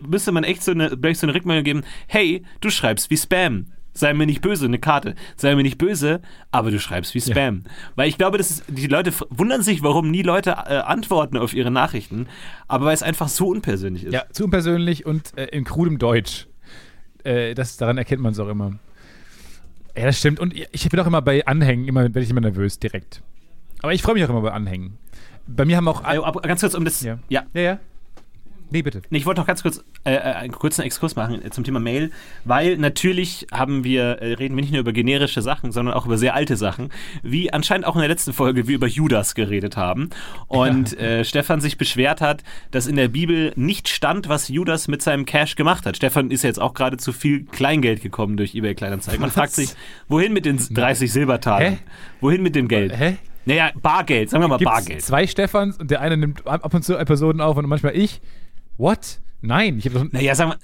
müsste 0.00 0.32
man 0.32 0.44
echt 0.44 0.62
so 0.62 0.72
eine, 0.72 0.90
vielleicht 0.90 1.20
so 1.20 1.26
eine 1.26 1.34
Rückmeldung 1.34 1.64
geben, 1.64 1.82
hey, 2.06 2.44
du 2.60 2.70
schreibst 2.70 3.10
wie 3.10 3.16
Spam. 3.16 3.66
Sei 3.94 4.14
mir 4.14 4.24
nicht 4.24 4.40
böse, 4.40 4.64
eine 4.64 4.78
Karte. 4.78 5.14
Sei 5.36 5.54
mir 5.54 5.62
nicht 5.62 5.76
böse, 5.76 6.22
aber 6.50 6.70
du 6.70 6.80
schreibst 6.80 7.14
wie 7.14 7.20
Spam. 7.20 7.64
Weil 7.94 8.08
ich 8.08 8.16
glaube, 8.16 8.38
das 8.38 8.50
ist, 8.50 8.64
die 8.68 8.86
Leute 8.86 9.12
wundern 9.28 9.62
sich, 9.62 9.82
warum 9.82 10.10
nie 10.10 10.22
Leute 10.22 10.52
äh, 10.52 10.78
antworten 10.78 11.36
auf 11.36 11.52
ihre 11.52 11.70
Nachrichten, 11.70 12.26
aber 12.68 12.86
weil 12.86 12.94
es 12.94 13.02
einfach 13.02 13.28
so 13.28 13.48
unpersönlich 13.48 14.04
ist. 14.04 14.14
Ja, 14.14 14.24
zu 14.32 14.44
unpersönlich 14.44 15.04
und 15.04 15.36
äh, 15.36 15.44
in 15.46 15.64
krudem 15.64 15.98
Deutsch. 15.98 16.46
Äh, 17.24 17.54
das, 17.54 17.76
daran 17.76 17.98
erkennt 17.98 18.22
man 18.22 18.32
es 18.32 18.38
auch 18.38 18.48
immer. 18.48 18.78
Ja, 19.94 20.06
das 20.06 20.18
stimmt. 20.18 20.40
Und 20.40 20.54
ich 20.54 20.88
bin 20.88 20.98
auch 20.98 21.06
immer 21.06 21.20
bei 21.20 21.46
Anhängen, 21.46 21.86
immer 21.86 22.02
werde 22.02 22.20
ich 22.20 22.30
immer 22.30 22.40
nervös 22.40 22.78
direkt. 22.78 23.22
Aber 23.82 23.92
ich 23.92 24.00
freue 24.00 24.14
mich 24.14 24.24
auch 24.24 24.30
immer 24.30 24.40
bei 24.40 24.52
Anhängen. 24.52 24.96
Bei 25.46 25.64
mir 25.64 25.76
haben 25.76 25.88
auch. 25.88 26.02
Aber 26.04 26.40
ganz 26.40 26.60
kurz 26.60 26.74
um 26.74 26.84
das. 26.84 27.02
Ja. 27.02 27.18
ja. 27.28 27.42
ja, 27.52 27.60
ja. 27.60 27.78
Nee, 28.72 28.82
bitte. 28.82 29.02
Nee, 29.10 29.18
Ich 29.18 29.26
wollte 29.26 29.40
noch 29.40 29.46
ganz 29.46 29.62
kurz 29.62 29.84
äh, 30.04 30.14
äh, 30.14 30.18
einen 30.20 30.52
kurzen 30.52 30.80
Exkurs 30.82 31.14
machen 31.14 31.44
äh, 31.44 31.50
zum 31.50 31.62
Thema 31.62 31.78
Mail, 31.78 32.10
weil 32.44 32.78
natürlich 32.78 33.46
haben 33.52 33.84
wir, 33.84 34.22
äh, 34.22 34.32
reden 34.32 34.56
wir 34.56 34.62
nicht 34.62 34.72
nur 34.72 34.80
über 34.80 34.92
generische 34.92 35.42
Sachen, 35.42 35.72
sondern 35.72 35.94
auch 35.94 36.06
über 36.06 36.16
sehr 36.16 36.34
alte 36.34 36.56
Sachen, 36.56 36.88
wie 37.22 37.52
anscheinend 37.52 37.86
auch 37.86 37.94
in 37.94 38.00
der 38.00 38.08
letzten 38.08 38.32
Folge 38.32 38.66
wir 38.66 38.74
über 38.74 38.86
Judas 38.86 39.34
geredet 39.34 39.76
haben 39.76 40.08
und 40.48 40.98
äh, 40.98 41.24
Stefan 41.24 41.60
sich 41.60 41.76
beschwert 41.76 42.20
hat, 42.22 42.42
dass 42.70 42.86
in 42.86 42.96
der 42.96 43.08
Bibel 43.08 43.52
nicht 43.56 43.88
stand, 43.88 44.28
was 44.28 44.48
Judas 44.48 44.88
mit 44.88 45.02
seinem 45.02 45.26
Cash 45.26 45.54
gemacht 45.56 45.84
hat. 45.84 45.96
Stefan 45.96 46.30
ist 46.30 46.42
jetzt 46.42 46.60
auch 46.60 46.72
gerade 46.72 46.96
zu 46.96 47.12
viel 47.12 47.44
Kleingeld 47.44 48.02
gekommen 48.02 48.36
durch 48.38 48.54
eBay 48.54 48.74
Kleinanzeigen. 48.74 49.20
Man 49.20 49.28
Was? 49.28 49.34
fragt 49.34 49.52
sich, 49.52 49.70
wohin 50.08 50.32
mit 50.32 50.46
den 50.46 50.56
30 50.56 51.12
Silbertagen? 51.12 51.72
Hä? 51.74 51.78
Wohin 52.22 52.42
mit 52.42 52.54
dem 52.54 52.68
Geld? 52.68 52.96
Hä? 52.98 53.18
Naja, 53.44 53.72
Bargeld, 53.74 54.30
sagen 54.30 54.44
wir 54.44 54.48
mal 54.48 54.58
Gibt's 54.58 54.72
Bargeld. 54.72 55.02
zwei 55.02 55.26
Stefans 55.26 55.76
und 55.76 55.90
der 55.90 56.00
eine 56.00 56.16
nimmt 56.16 56.46
ab 56.46 56.64
ab 56.64 56.72
und 56.74 56.84
zu 56.84 56.96
Episoden 56.96 57.40
auf 57.40 57.56
und 57.56 57.66
manchmal 57.66 57.96
ich. 57.96 58.20
What? 58.82 59.20
Nein, 59.42 59.78
ich 59.78 59.86
habe 59.86 60.00
doch. 60.00 60.12
Naja, 60.12 60.34
sag 60.34 60.48
mal, 60.48 60.56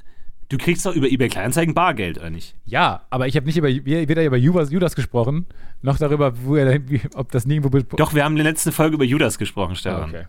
du 0.49 0.59
kriegst 0.59 0.85
doch 0.85 0.93
über 0.93 1.07
eBay 1.07 1.29
Kleinanzeigen 1.29 1.73
Bargeld, 1.73 2.19
oder 2.19 2.31
nicht? 2.31 2.57
Ja, 2.65 3.03
aber 3.11 3.29
ich 3.29 3.37
habe 3.37 3.47
nicht 3.47 3.57
über 3.57 3.69
weder 3.69 4.25
über 4.25 4.37
Judas, 4.37 4.73
Judas 4.73 4.97
gesprochen, 4.97 5.47
noch 5.83 5.99
darüber, 5.99 6.33
wo 6.43 6.57
er, 6.57 6.81
ob 7.15 7.31
das 7.31 7.47
nirgendwo. 7.47 7.79
Doch, 7.97 8.15
wir 8.15 8.25
haben 8.25 8.33
in 8.33 8.43
der 8.43 8.53
letzten 8.53 8.73
Folge 8.73 8.97
über 8.97 9.05
Judas 9.05 9.39
gesprochen, 9.39 9.77
Stefan. 9.77 10.11
okay. 10.11 10.25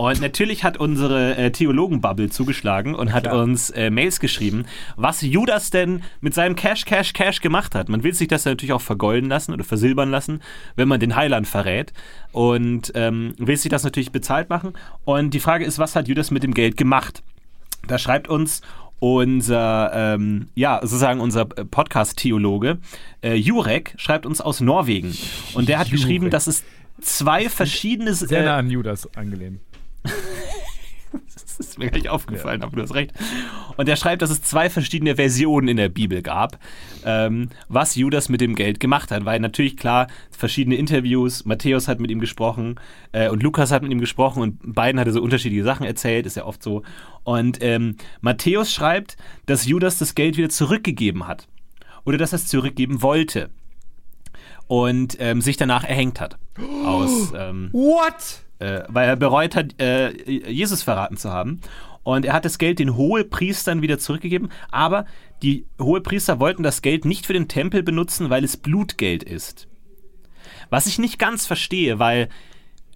Und 0.00 0.22
natürlich 0.22 0.64
hat 0.64 0.78
unsere 0.78 1.36
äh, 1.36 1.50
Theologen-Bubble 1.50 2.30
zugeschlagen 2.30 2.94
und 2.94 3.12
hat 3.12 3.24
klar. 3.24 3.42
uns 3.42 3.68
äh, 3.68 3.90
Mails 3.90 4.18
geschrieben, 4.18 4.64
was 4.96 5.20
Judas 5.20 5.68
denn 5.68 6.02
mit 6.22 6.32
seinem 6.32 6.56
Cash, 6.56 6.86
Cash, 6.86 7.12
Cash 7.12 7.42
gemacht 7.42 7.74
hat. 7.74 7.90
Man 7.90 8.02
will 8.02 8.14
sich 8.14 8.26
das 8.26 8.46
natürlich 8.46 8.72
auch 8.72 8.80
vergolden 8.80 9.28
lassen 9.28 9.52
oder 9.52 9.62
versilbern 9.62 10.10
lassen, 10.10 10.40
wenn 10.74 10.88
man 10.88 11.00
den 11.00 11.16
Heiland 11.16 11.46
verrät. 11.46 11.92
Und 12.32 12.92
ähm, 12.94 13.34
will 13.36 13.58
sich 13.58 13.68
das 13.68 13.84
natürlich 13.84 14.10
bezahlt 14.10 14.48
machen. 14.48 14.72
Und 15.04 15.34
die 15.34 15.38
Frage 15.38 15.66
ist, 15.66 15.78
was 15.78 15.94
hat 15.94 16.08
Judas 16.08 16.30
mit 16.30 16.44
dem 16.44 16.54
Geld 16.54 16.78
gemacht? 16.78 17.22
Da 17.86 17.98
schreibt 17.98 18.26
uns 18.26 18.62
unser, 19.00 19.92
ähm, 19.94 20.46
ja, 20.54 20.78
sozusagen 20.80 21.20
unser 21.20 21.42
äh, 21.42 21.66
Podcast-Theologe, 21.66 22.78
äh, 23.22 23.34
Jurek, 23.34 23.92
schreibt 23.98 24.24
uns 24.24 24.40
aus 24.40 24.62
Norwegen. 24.62 25.14
Und 25.52 25.68
der 25.68 25.78
hat 25.78 25.88
Jurek. 25.88 26.00
geschrieben, 26.00 26.30
dass 26.30 26.46
es 26.46 26.64
zwei 27.02 27.50
verschiedene 27.50 28.14
Sehr 28.14 28.44
nah 28.44 28.56
äh, 28.56 28.58
an 28.60 28.70
Judas 28.70 29.06
angelehnt. 29.14 29.60
Das 31.58 31.58
ist 31.58 31.78
mir 31.78 31.90
gar 31.90 31.98
nicht 31.98 32.08
aufgefallen, 32.08 32.62
aber 32.62 32.76
du 32.76 32.82
hast 32.82 32.94
recht. 32.94 33.12
Und 33.76 33.88
er 33.88 33.96
schreibt, 33.96 34.22
dass 34.22 34.30
es 34.30 34.42
zwei 34.42 34.70
verschiedene 34.70 35.16
Versionen 35.16 35.68
in 35.68 35.76
der 35.76 35.88
Bibel 35.88 36.22
gab, 36.22 36.58
ähm, 37.04 37.50
was 37.68 37.96
Judas 37.96 38.28
mit 38.28 38.40
dem 38.40 38.54
Geld 38.54 38.80
gemacht 38.80 39.10
hat. 39.10 39.24
Weil 39.24 39.40
natürlich 39.40 39.76
klar, 39.76 40.06
verschiedene 40.30 40.76
Interviews, 40.76 41.44
Matthäus 41.44 41.88
hat 41.88 42.00
mit 42.00 42.10
ihm 42.10 42.20
gesprochen 42.20 42.76
äh, 43.12 43.28
und 43.28 43.42
Lukas 43.42 43.72
hat 43.72 43.82
mit 43.82 43.92
ihm 43.92 44.00
gesprochen 44.00 44.42
und 44.42 44.74
beiden 44.74 44.98
hat 45.00 45.06
er 45.06 45.12
so 45.12 45.20
unterschiedliche 45.20 45.64
Sachen 45.64 45.84
erzählt, 45.84 46.24
ist 46.24 46.36
ja 46.36 46.44
oft 46.44 46.62
so. 46.62 46.82
Und 47.24 47.58
ähm, 47.62 47.96
Matthäus 48.20 48.72
schreibt, 48.72 49.16
dass 49.46 49.66
Judas 49.66 49.98
das 49.98 50.14
Geld 50.14 50.36
wieder 50.36 50.48
zurückgegeben 50.48 51.26
hat. 51.26 51.46
Oder 52.04 52.16
dass 52.16 52.32
er 52.32 52.36
es 52.36 52.46
zurückgeben 52.46 53.02
wollte. 53.02 53.50
Und 54.66 55.16
ähm, 55.18 55.40
sich 55.40 55.56
danach 55.56 55.84
erhängt 55.84 56.20
hat. 56.20 56.38
Aus. 56.84 57.32
Ähm, 57.36 57.68
What? 57.72 58.44
Äh, 58.60 58.82
weil 58.88 59.08
er 59.08 59.16
bereut 59.16 59.56
hat, 59.56 59.80
äh, 59.80 60.12
Jesus 60.30 60.82
verraten 60.82 61.16
zu 61.16 61.30
haben. 61.30 61.60
Und 62.02 62.24
er 62.24 62.32
hat 62.32 62.44
das 62.44 62.58
Geld 62.58 62.78
den 62.78 62.96
Hohepriestern 62.96 63.82
wieder 63.82 63.98
zurückgegeben, 63.98 64.50
aber 64.70 65.04
die 65.42 65.66
Hohepriester 65.78 66.40
wollten 66.40 66.62
das 66.62 66.82
Geld 66.82 67.04
nicht 67.04 67.26
für 67.26 67.32
den 67.32 67.48
Tempel 67.48 67.82
benutzen, 67.82 68.30
weil 68.30 68.44
es 68.44 68.56
Blutgeld 68.56 69.22
ist. 69.22 69.68
Was 70.70 70.86
ich 70.86 70.98
nicht 70.98 71.18
ganz 71.18 71.46
verstehe, 71.46 71.98
weil 71.98 72.28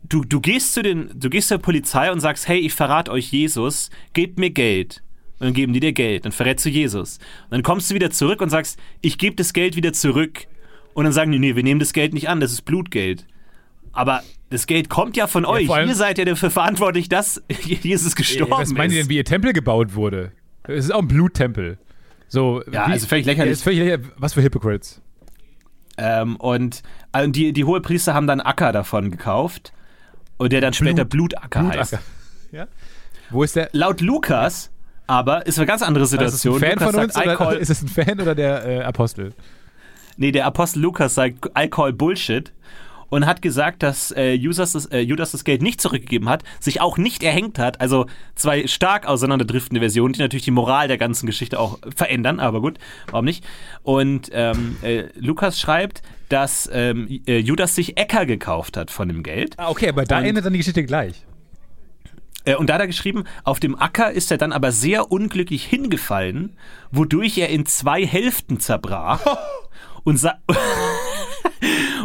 du, 0.09 0.25
du, 0.25 0.41
gehst 0.41 0.75
zu 0.75 0.83
den, 0.83 1.11
du 1.15 1.29
gehst 1.29 1.49
zur 1.49 1.59
Polizei 1.59 2.11
und 2.13 2.21
sagst, 2.21 2.49
hey, 2.49 2.59
ich 2.59 2.73
verrate 2.73 3.11
euch 3.11 3.31
Jesus, 3.31 3.91
gebt 4.13 4.39
mir 4.39 4.51
Geld. 4.51 5.03
Und 5.39 5.49
dann 5.49 5.55
geben 5.55 5.73
die 5.73 5.81
dir 5.81 5.93
Geld, 5.93 6.25
dann 6.25 6.33
verrätst 6.33 6.65
du 6.65 6.71
Jesus. 6.71 7.19
Und 7.45 7.51
dann 7.51 7.63
kommst 7.63 7.91
du 7.91 7.95
wieder 7.95 8.11
zurück 8.11 8.41
und 8.41 8.51
sagst, 8.51 8.79
ich 9.01 9.19
gebe 9.19 9.37
das 9.37 9.53
Geld 9.53 9.77
wieder 9.77 9.93
zurück. 9.93 10.47
Und 10.95 11.05
dann 11.05 11.13
sagen 11.13 11.33
die, 11.33 11.39
nee, 11.39 11.57
wir 11.57 11.63
nehmen 11.63 11.81
das 11.81 11.93
Geld 11.93 12.15
nicht 12.15 12.29
an, 12.29 12.41
das 12.41 12.53
ist 12.53 12.63
Blutgeld. 12.63 13.27
Aber 13.95 14.23
das 14.51 14.67
Geld 14.67 14.89
kommt 14.89 15.17
ja 15.17 15.27
von 15.27 15.45
euch. 15.45 15.67
vor 15.67 15.77
allem- 15.77 15.89
Ihr 15.89 15.95
seid 15.95 16.19
ja 16.19 16.25
dafür 16.25 16.51
verantwortlich, 16.51 17.09
dass 17.09 17.43
Jesus 17.83 18.15
gestorben 18.17 18.53
Was 18.53 18.73
meinen 18.73 18.91
die 18.91 18.97
ist. 18.99 19.05
denn, 19.05 19.11
wie 19.11 19.17
ihr 19.17 19.25
Tempel 19.25 19.53
gebaut 19.53 19.95
wurde? 19.95 20.33
Es 20.65 20.87
ist 20.87 20.91
auch 20.93 21.01
ein 21.01 21.09
Bluttempel. 21.09 21.79
So, 22.29 22.63
Ja, 22.71 22.89
wie- 22.89 22.93
also 22.93 23.07
völlig 23.07 23.27
lächerlich. 23.27 23.51
Ja, 23.51 23.53
ist 23.53 23.63
völlig 23.63 23.79
lächerlich. 23.81 24.09
Was 24.17 24.35
für 24.35 24.43
Hypocrites. 24.43 25.01
Ähm, 25.97 26.37
und 26.37 26.83
äh, 27.13 27.29
die, 27.29 27.53
die 27.53 27.65
Hohepriester 27.65 28.15
haben 28.15 28.27
dann 28.27 28.41
Acker 28.41 28.73
davon 28.73 29.11
gekauft. 29.11 29.73
Und 30.37 30.53
der 30.53 30.61
dann 30.61 30.73
später 30.73 31.05
Blutacker, 31.05 31.69
heißt. 31.69 31.91
Blutacker. 31.91 32.03
Ja? 32.53 32.69
Wo 33.31 33.43
ist 33.43 33.57
der? 33.57 33.69
Laut 33.73 34.01
Lukas 34.01 34.71
aber 35.09 35.45
ist 35.47 35.59
eine 35.59 35.67
ganz 35.67 35.83
andere 35.83 36.05
Ist 36.05 36.13
das 36.15 36.21
ein 36.21 36.31
Situation. 36.31 36.61
Fan 36.61 36.71
Lukas 36.79 36.91
von 36.95 37.05
uns 37.05 37.15
sagt, 37.15 37.41
oder 37.41 37.59
ist 37.59 37.69
es 37.71 37.83
ein 37.83 37.89
Fan 37.89 38.21
oder 38.21 38.35
der 38.37 38.65
äh, 38.65 38.81
Apostel? 38.83 39.33
nee, 40.17 40.31
der 40.31 40.47
Apostel 40.47 40.81
Lukas 40.81 41.15
sagt, 41.17 41.47
I 41.59 41.69
call 41.69 41.93
Bullshit. 41.93 42.53
Und 43.15 43.27
hat 43.27 43.43
gesagt, 43.43 43.85
dass 43.85 44.11
äh, 44.11 44.33
Judas, 44.33 44.73
das, 44.73 44.87
äh, 44.87 44.99
Judas 44.99 45.31
das 45.31 45.45
Geld 45.45 45.63
nicht 45.63 45.81
zurückgegeben 45.81 46.29
hat, 46.29 46.43
sich 46.59 46.81
auch 46.81 46.99
nicht 46.99 47.23
erhängt 47.23 47.61
hat. 47.61 47.81
Also 47.81 48.07
zwei 48.35 48.67
stark 48.67 49.07
auseinanderdriftende 49.07 49.81
Versionen, 49.81 50.15
die 50.15 50.19
natürlich 50.21 50.43
die 50.45 50.51
Moral 50.51 50.89
der 50.89 50.99
ganzen 50.99 51.27
Geschichte 51.27 51.61
auch 51.61 51.79
verändern, 51.95 52.41
aber 52.41 52.61
gut, 52.61 52.79
warum 53.13 53.25
nicht? 53.25 53.45
Und 53.85 54.31
ähm, 54.33 54.79
äh, 54.83 55.05
Lukas 55.15 55.61
schreibt, 55.61 56.03
dass 56.29 56.69
ähm, 56.73 57.21
äh, 57.29 57.39
Judas 57.39 57.77
sich 57.77 57.97
Äcker 57.97 58.27
gekauft 58.27 58.77
hat 58.77 58.91
von 58.91 59.07
dem 59.07 59.23
Geld. 59.23 59.55
Ah, 59.61 59.69
okay, 59.71 59.91
aber 59.91 60.03
da 60.05 60.19
Und- 60.19 60.25
endet 60.25 60.45
dann 60.45 60.53
die 60.53 60.59
Geschichte 60.59 60.83
gleich. 60.83 61.23
Äh, 62.45 62.57
Und 62.57 62.69
da 62.69 62.75
hat 62.75 62.81
er 62.81 62.89
geschrieben, 62.89 63.23
auf 63.45 63.61
dem 63.61 63.79
Acker 63.79 64.11
ist 64.11 64.33
er 64.33 64.39
dann 64.39 64.51
aber 64.53 64.73
sehr 64.73 65.13
unglücklich 65.13 65.65
hingefallen, 65.65 66.57
wodurch 66.91 67.39
er 67.39 67.49
in 67.49 67.65
zwei 67.65 68.05
Hälften 68.05 68.59
zerbrach 68.59 69.21
und, 70.03 70.17
sa 70.19 70.35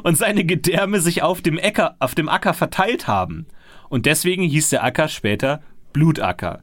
und 0.03 0.17
seine 0.17 0.43
Gedärme 0.45 0.99
sich 1.01 1.21
auf 1.23 1.41
dem, 1.41 1.57
Äcker, 1.57 1.95
auf 1.99 2.15
dem 2.15 2.29
Acker 2.29 2.53
verteilt 2.53 3.07
haben. 3.07 3.47
Und 3.89 4.05
deswegen 4.05 4.43
hieß 4.43 4.69
der 4.69 4.83
Acker 4.83 5.07
später 5.07 5.61
Blutacker. 5.93 6.61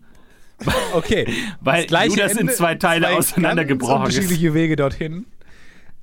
Okay. 0.95 1.27
Weil 1.61 1.87
Das 1.87 2.07
Judas 2.07 2.33
in 2.33 2.39
Ende, 2.39 2.53
zwei 2.55 2.77
Teile 2.77 3.11
auseinandergebrochen 3.11 4.05
ganz 4.05 4.09
ist. 4.15 4.19
unterschiedliche 4.21 4.55
Wege 4.55 4.77
dorthin. 4.77 5.27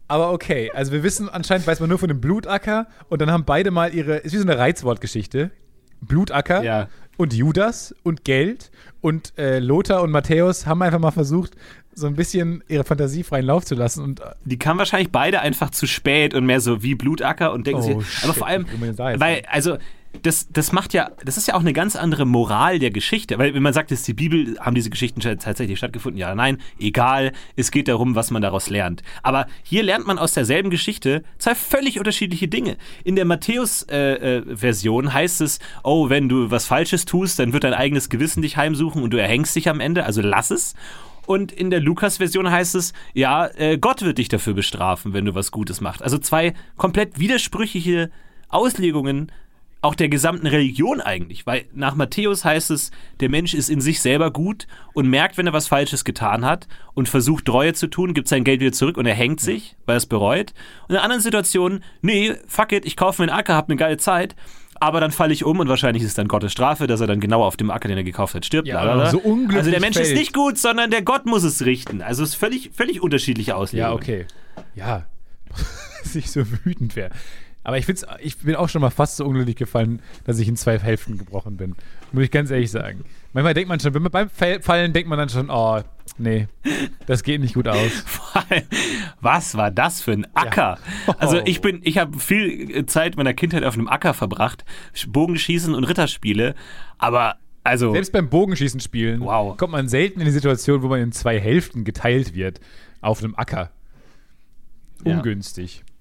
Aber 0.08 0.32
okay, 0.32 0.70
also 0.76 0.92
wir 0.92 1.02
wissen, 1.02 1.28
anscheinend 1.28 1.66
weiß 1.66 1.80
man 1.80 1.90
nur 1.90 1.98
von 1.98 2.08
dem 2.08 2.22
Blutacker 2.22 2.86
und 3.10 3.20
dann 3.20 3.32
haben 3.32 3.46
beide 3.46 3.72
mal 3.72 3.96
ihre, 3.96 4.18
ist 4.18 4.34
wie 4.34 4.38
so 4.38 4.44
eine 4.44 4.58
Reizwortgeschichte. 4.60 5.50
Blutacker 6.02 6.64
Ja. 6.64 6.88
Und 7.18 7.34
Judas 7.34 7.96
und 8.04 8.24
Geld 8.24 8.72
und 9.02 9.34
äh, 9.38 9.60
Lothar 9.60 10.02
und 10.02 10.12
Matthäus 10.12 10.66
haben 10.66 10.82
einfach 10.82 11.00
mal 11.00 11.12
versucht, 11.12 11.54
so 11.96 12.08
ein 12.08 12.16
bisschen 12.16 12.64
ihre 12.68 12.84
Fantasie 12.84 13.24
freien 13.24 13.46
Lauf 13.46 13.66
zu 13.66 13.76
lassen 13.76 14.04
und 14.04 14.20
äh, 14.20 14.24
Die 14.46 14.58
kamen 14.58 14.80
wahrscheinlich 14.80 15.12
beide 15.12 15.42
einfach 15.42 15.70
zu 15.70 15.86
spät 15.86 16.34
und 16.34 16.46
mehr 16.46 16.60
so 16.60 16.82
wie 16.82 16.96
Blutacker 16.96 17.54
und 17.54 17.68
denken 17.68 17.82
Oh, 17.84 18.00
sie. 18.02 18.06
shit, 18.06 18.24
Aber 18.24 18.34
vor 18.34 18.48
allem, 18.48 18.66
weil, 19.20 19.44
also, 19.50 19.78
das, 20.22 20.48
das 20.50 20.72
macht 20.72 20.94
ja, 20.94 21.12
das 21.26 21.38
ist 21.38 21.48
ja 21.48 21.56
auch 21.56 21.62
eine 21.62 21.74
ganz 21.74 21.96
andere 21.96 22.26
Moral 22.26 22.80
der 22.80 22.92
Geschichte. 22.92 23.38
Weil, 23.40 23.54
wenn 23.54 23.64
man 23.64 23.74
sagt, 23.74 23.92
ist 23.92 24.08
die 24.08 24.14
Bibel, 24.14 24.58
haben 24.60 24.76
diese 24.76 24.90
Geschichten 24.90 25.22
sch- 25.22 25.40
tatsächlich 25.40 25.78
stattgefunden? 25.78 26.20
Ja, 26.20 26.36
nein, 26.36 26.60
egal. 26.80 27.32
Es 27.56 27.72
geht 27.72 27.88
darum, 27.88 28.16
was 28.16 28.32
man 28.32 28.42
daraus 28.42 28.70
lernt. 28.70 29.04
Aber 29.24 29.48
hier 29.64 29.84
lernt 29.84 30.06
man 30.06 30.20
aus 30.20 30.34
derselben 30.34 30.70
Geschichte 30.70 31.24
zwei 31.40 31.56
völlig 31.56 31.98
unterschiedliche 31.98 32.48
Dinge. 32.48 32.78
In 33.04 33.16
der 33.16 33.26
Matthäus-Version 33.26 35.14
heißt 35.14 35.42
es, 35.42 35.60
oh, 35.84 36.10
wenn 36.10 36.30
du 36.30 36.52
was 36.52 36.68
Falsches 36.68 37.06
tust, 37.06 37.40
dann 37.40 37.52
wird 37.54 37.64
dein 37.64 37.74
eigenes 37.74 38.10
Gewissen 38.10 38.42
dich 38.42 38.56
heimsuchen 38.56 39.02
und 39.04 39.12
du 39.12 39.18
erhängst 39.18 39.56
dich 39.56 39.68
am 39.70 39.80
Ende, 39.80 40.06
also 40.06 40.22
lass 40.22 40.52
es. 40.52 40.76
Und 41.26 41.52
in 41.54 41.70
der 41.70 41.80
Lukas-Version 41.80 42.52
heißt 42.52 42.76
es, 42.76 42.92
ja, 43.14 43.48
äh, 43.56 43.78
Gott 43.78 44.02
wird 44.02 44.18
dich 44.18 44.28
dafür 44.28 44.54
bestrafen, 44.54 45.14
wenn 45.14 45.24
du 45.26 45.34
was 45.36 45.52
Gutes 45.52 45.80
machst. 45.80 46.02
Also 46.04 46.18
zwei 46.18 46.54
komplett 46.76 47.18
widersprüchliche 47.18 48.12
Auslegungen 48.50 49.32
auch 49.84 49.96
der 49.96 50.08
gesamten 50.08 50.48
Religion 50.48 51.02
eigentlich. 51.02 51.46
Weil 51.46 51.66
nach 51.74 51.96
Matthäus 51.96 52.46
heißt 52.46 52.72
es, 52.72 52.92
der 53.20 53.30
Mensch 53.30 53.54
ist 53.54 53.70
in 53.70 53.82
sich 53.82 54.02
selber 54.02 54.32
gut 54.32 54.66
und 54.94 55.10
merkt, 55.10 55.38
wenn 55.38 55.46
er 55.46 55.54
was 55.54 55.68
Falsches 55.68 56.06
getan 56.06 56.46
hat 56.46 56.68
und 56.94 57.10
versucht, 57.10 57.46
Treue 57.46 57.74
zu 57.74 57.88
tun, 57.88 58.14
gibt 58.14 58.30
sein 58.30 58.46
Geld 58.46 58.62
wieder 58.62 58.72
zurück 58.72 58.98
und 58.98 59.06
er 59.06 59.14
hängt 59.14 59.42
sich, 59.42 59.76
weil 59.86 59.96
er 59.96 59.98
es 59.98 60.06
bereut. 60.06 60.54
Und 60.88 60.96
in 60.96 61.02
anderen 61.02 61.22
Situationen, 61.22 61.84
nee, 62.02 62.34
fuck 62.48 62.72
it, 62.72 62.86
ich 62.86 62.96
kaufe 62.96 63.22
mir 63.22 63.30
einen 63.30 63.38
Acker, 63.38 63.56
hab 63.56 63.70
eine 63.70 63.76
geile 63.76 63.98
Zeit. 63.98 64.36
Aber 64.76 65.00
dann 65.00 65.12
falle 65.12 65.34
ich 65.34 65.44
um 65.44 65.60
und 65.60 65.68
wahrscheinlich 65.68 66.02
ist 66.02 66.10
es 66.10 66.16
dann 66.16 66.28
Gottes 66.28 66.52
Strafe, 66.52 66.88
dass 66.88 67.00
er 67.02 67.08
dann 67.08 67.20
genau 67.20 67.44
auf 67.44 67.58
dem 67.58 67.70
Acker, 67.70 67.88
den 67.90 67.98
er 67.98 68.04
gekauft 68.04 68.36
hat, 68.36 68.46
stirbt. 68.46 68.68
Ja, 68.68 69.10
so 69.10 69.20
unglücklich 69.20 69.58
also 69.58 69.72
der 69.72 69.80
Mensch 69.80 69.98
ist 69.98 70.08
fällt. 70.08 70.20
nicht 70.20 70.34
gut, 70.34 70.58
sondern 70.58 70.92
der 70.92 71.02
Gott 71.02 71.26
muss 71.26 71.44
es 71.44 71.66
richten. 71.66 72.02
Also 72.02 72.24
es 72.24 72.30
ist 72.30 72.36
völlig, 72.36 72.72
völlig 72.74 73.02
unterschiedliche 73.02 73.56
Auslegungen. 73.56 73.92
Ja, 73.92 73.96
okay. 73.96 74.26
Ja, 74.76 75.06
dass 76.04 76.16
ich 76.16 76.32
so 76.32 76.42
wütend 76.64 76.96
wäre. 76.96 77.12
Aber 77.64 77.78
ich, 77.78 77.86
find's, 77.86 78.06
ich 78.20 78.38
bin 78.40 78.56
auch 78.56 78.68
schon 78.68 78.82
mal 78.82 78.90
fast 78.90 79.16
so 79.18 79.26
unglücklich 79.26 79.56
gefallen, 79.56 80.02
dass 80.26 80.38
ich 80.40 80.48
in 80.50 80.58
zwei 80.58 80.78
Hälften 80.80 81.18
gebrochen 81.18 81.56
bin. 81.58 81.76
Muss 82.12 82.26
ich 82.26 82.32
ganz 82.32 82.52
ehrlich 82.52 82.70
sagen. 82.70 83.06
Manchmal 83.32 83.54
denkt 83.54 83.70
man 83.70 83.80
schon, 83.80 83.94
wenn 83.94 84.02
man 84.02 84.12
beim 84.12 84.30
Fall- 84.30 84.62
Fallen 84.62 84.92
denkt 84.94 85.10
man 85.10 85.18
dann 85.18 85.30
schon, 85.30 85.50
oh, 85.50 85.82
nee, 86.18 86.48
das 87.06 87.24
geht 87.24 87.40
nicht 87.42 87.54
gut 87.54 87.68
aus. 87.68 88.04
Was 89.22 89.56
war 89.56 89.72
das 89.72 90.02
für 90.02 90.12
ein 90.12 90.28
Acker? 90.36 90.78
Ja. 91.08 91.14
Also 91.20 91.40
ich 91.46 91.62
bin, 91.62 91.80
ich 91.84 91.98
habe 91.98 92.20
viel 92.20 92.86
Zeit 92.86 93.16
meiner 93.16 93.34
Kindheit 93.34 93.64
auf 93.64 93.76
einem 93.76 93.88
Acker 93.88 94.14
verbracht, 94.14 94.66
Bogenschießen 95.08 95.74
und 95.74 95.86
Ritterspiele, 95.86 96.56
aber 96.98 97.38
also 97.64 97.94
Selbst 97.94 98.12
beim 98.12 98.30
Bogenschießen 98.30 98.82
spielen 98.82 99.22
Wow. 99.22 99.56
kommt 99.56 99.72
man 99.72 99.88
selten 99.88 100.20
in 100.20 100.26
die 100.26 100.32
Situation, 100.34 100.82
wo 100.82 100.90
man 100.90 101.00
in 101.00 101.12
zwei 101.14 101.40
Hälften 101.40 101.86
geteilt 101.86 102.36
wird 102.36 102.60
auf 103.00 103.24
einem 103.24 103.36
Acker. 103.36 103.72
Ungünstig. 105.06 105.78
Ja, 105.78 105.93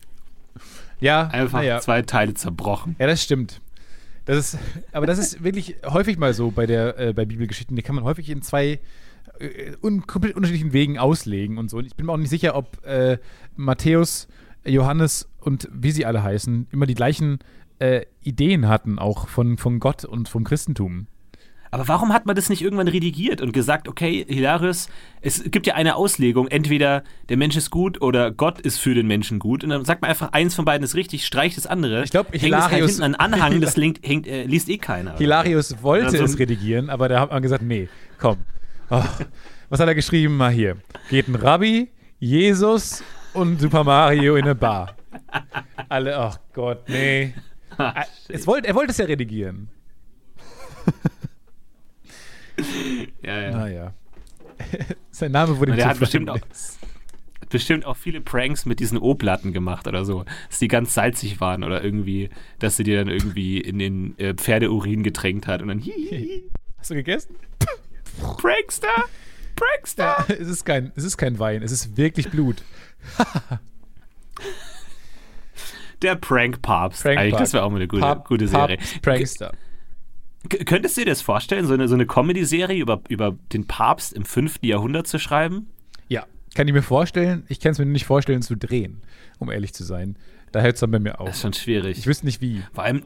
einfach 1.29 1.61
naja. 1.61 1.81
zwei 1.81 2.03
Teile 2.03 2.35
zerbrochen. 2.35 2.97
Ja, 2.99 3.07
das 3.07 3.23
stimmt. 3.23 3.61
Das 4.25 4.37
ist, 4.37 4.59
aber 4.93 5.07
das 5.07 5.19
ist 5.19 5.43
wirklich 5.43 5.77
häufig 5.85 6.17
mal 6.17 6.33
so 6.33 6.51
bei 6.51 6.67
der 6.67 6.99
äh, 6.99 7.13
bei 7.13 7.25
Bibelgeschichten. 7.25 7.75
Die 7.75 7.83
kann 7.83 7.97
man 7.97 8.05
häufig 8.05 8.31
in 8.31 8.41
zwei 8.43 8.79
äh, 9.41 9.73
un 9.83 10.07
komplett 10.07 10.37
unterschiedlichen 10.37 10.73
Wegen 10.73 10.99
auslegen 10.99 11.59
und 11.59 11.71
so. 11.71 11.79
Und 11.79 11.87
ich 11.87 11.97
bin 11.97 12.07
mir 12.07 12.13
auch 12.13 12.19
nicht 12.19 12.31
sicher, 12.31 12.55
ob 12.55 12.85
äh, 12.87 13.19
Matthäus 13.57 14.29
Johannes 14.65 15.29
und 15.41 15.69
wie 15.73 15.91
sie 15.91 16.07
alle 16.07 16.23
heißen, 16.23 16.69
immer 16.71 16.87
die 16.87 16.95
gleichen 16.95 17.41
äh, 17.79 18.03
Ideen 18.23 18.69
hatten, 18.69 18.99
auch 18.99 19.29
von, 19.29 19.59
von 19.59 19.81
Gott 19.81 20.05
und 20.05 20.29
vom 20.29 20.45
Christentum. 20.45 21.09
Aber 21.73 21.89
warum 21.89 22.13
hat 22.13 22.27
man 22.27 22.37
das 22.37 22.51
nicht 22.51 22.61
irgendwann 22.61 22.87
redigiert 22.87 23.41
und 23.41 23.53
gesagt, 23.53 23.89
okay, 23.89 24.25
Hilarius, 24.29 24.89
es 25.23 25.43
gibt 25.51 25.67
ja 25.67 25.75
eine 25.75 25.97
Auslegung, 25.97 26.47
entweder 26.49 27.03
der 27.31 27.39
Mensch 27.39 27.57
ist 27.57 27.71
gut 27.71 28.03
oder 28.03 28.31
Gott 28.31 28.61
ist 28.61 28.77
für 28.79 28.95
den 28.95 29.07
Menschen 29.07 29.39
gut. 29.39 29.65
Und 29.65 29.71
dann 29.71 29.83
sagt 29.87 30.03
man 30.03 30.11
einfach, 30.11 30.33
eins 30.33 30.55
von 30.55 30.67
beiden 30.67 30.85
ist 30.85 30.95
richtig, 30.95 31.25
streicht 31.27 31.57
das 31.57 31.67
andere. 31.67 32.05
Ich 32.05 32.11
glaub, 32.11 32.27
Hängt 32.31 32.45
es 32.45 32.53
halt 32.53 32.73
Hilarius- 32.75 32.87
hinten 32.89 33.03
an 33.03 33.15
Anhang, 33.15 33.61
das 33.63 33.77
linkt, 33.79 34.07
hängt, 34.07 34.27
äh, 34.27 34.45
liest 34.45 34.69
eh 34.69 34.77
keiner. 34.77 35.17
Hilarius 35.17 35.83
wollte 35.83 36.07
Also- 36.07 36.25
es 36.25 36.39
redigieren, 36.39 36.91
aber 36.91 37.09
da 37.09 37.21
hat 37.21 37.31
man 37.33 37.43
gesagt, 37.43 37.63
nee, 37.63 37.89
komm. 38.19 38.37
Oh, 38.91 39.03
was 39.71 39.81
hat 39.81 39.89
er 39.89 39.95
geschrieben? 39.95 40.37
Mal 40.37 40.53
hier. 40.53 40.77
Geht 41.09 41.27
ein 41.29 41.35
Rabbi, 41.37 41.89
Jesus 42.19 43.03
und 43.33 43.63
Super 43.63 43.83
Mario 43.83 44.37
in 44.37 44.45
eine 44.45 44.55
Bar. 44.55 44.95
Alle, 45.89 46.19
ach 46.19 46.39
Gott, 46.53 46.87
nee. 46.91 47.33
Ah, 47.79 48.05
Es 48.29 48.47
wollte, 48.47 48.69
er 48.69 48.75
wollte 48.75 48.91
es 48.91 48.99
ja 48.99 49.07
redigieren. 49.07 49.69
ja, 53.23 53.41
ja. 53.41 53.51
Naja. 53.51 53.95
Sein 55.11 55.33
Name 55.33 55.59
wurde 55.59 55.73
ihm 55.73 55.77
Der 55.77 55.89
hat 55.89 55.99
bestimmt 55.99 56.31
auch, 56.31 56.39
bestimmt 57.49 57.85
auch 57.85 57.97
viele 57.97 58.21
Pranks 58.21 58.65
mit 58.67 58.81
diesen 58.81 58.99
O-Platten 58.99 59.53
gemacht 59.53 59.87
oder 59.87 60.05
so, 60.05 60.25
dass 60.49 60.59
die 60.59 60.69
ganz 60.69 60.95
salzig 60.95 61.41
waren 61.41 61.65
oder 61.65 61.83
irgendwie, 61.83 62.31
dass 62.59 62.77
sie 62.77 62.85
die 62.85 62.95
dann 62.95 63.09
irgendwie 63.09 63.59
in 63.61 63.79
den 63.79 64.19
äh, 64.19 64.35
Pferdeurin 64.35 65.03
getränkt 65.03 65.47
hat 65.47 65.63
und 65.63 65.69
dann 65.69 65.79
hihihi, 65.79 66.45
Hast 66.79 66.91
du 66.91 66.95
gegessen? 66.95 67.37
Prankster, 68.39 68.89
Prankster. 69.55 70.25
es, 70.29 70.49
ist 70.49 70.65
kein, 70.65 70.91
es 70.97 71.05
ist 71.05 71.17
kein 71.17 71.39
Wein, 71.39 71.63
es 71.63 71.71
ist 71.73 71.97
wirklich 71.97 72.29
Blut. 72.31 72.63
Der 76.03 76.17
Prank-Papst. 76.17 77.03
Prank 77.05 77.19
Eigentlich, 77.19 77.39
das 77.39 77.53
wäre 77.53 77.63
auch 77.65 77.71
mal 77.71 77.77
eine 77.77 77.87
gute, 77.89 78.03
Pap- 78.03 78.27
gute 78.27 78.49
Serie. 78.49 78.77
Papst 78.77 79.03
Prankster. 79.03 79.53
Könntest 80.49 80.97
du 80.97 81.03
dir 81.03 81.07
das 81.11 81.23
vorstellen, 81.23 81.67
so 81.67 81.75
eine, 81.75 81.87
so 81.89 81.95
eine 81.95 82.07
Comedy-Serie 82.07 82.81
über, 82.81 83.01
über 83.09 83.37
den 83.53 83.67
Papst 83.67 84.13
im 84.13 84.25
5. 84.25 84.59
Jahrhundert 84.63 85.07
zu 85.07 85.19
schreiben? 85.19 85.69
Ja, 86.09 86.27
kann 86.55 86.67
ich 86.67 86.75
mir 86.75 86.83
vorstellen. 86.83 87.45
Ich 87.49 87.61
kann 87.61 87.73
es 87.73 87.79
mir 87.79 87.87
nicht 87.87 88.07
vorstellen 88.07 88.43
zu 88.43 88.57
drehen, 88.57 89.03
um 89.39 89.51
ehrlich 89.51 89.73
zu 89.73 89.85
sein. 89.85 90.17
Da 90.51 90.61
hört 90.61 90.75
es 90.75 90.81
dann 90.81 90.91
bei 90.91 90.99
mir 90.99 91.21
auf. 91.21 91.27
Das 91.29 91.37
ist 91.37 91.43
schon 91.43 91.53
schwierig. 91.53 91.97
Ich 91.99 92.07
wüsste 92.07 92.27
nicht 92.27 92.41
wie. 92.41 92.63
Vor 92.73 92.85
allem, 92.85 93.03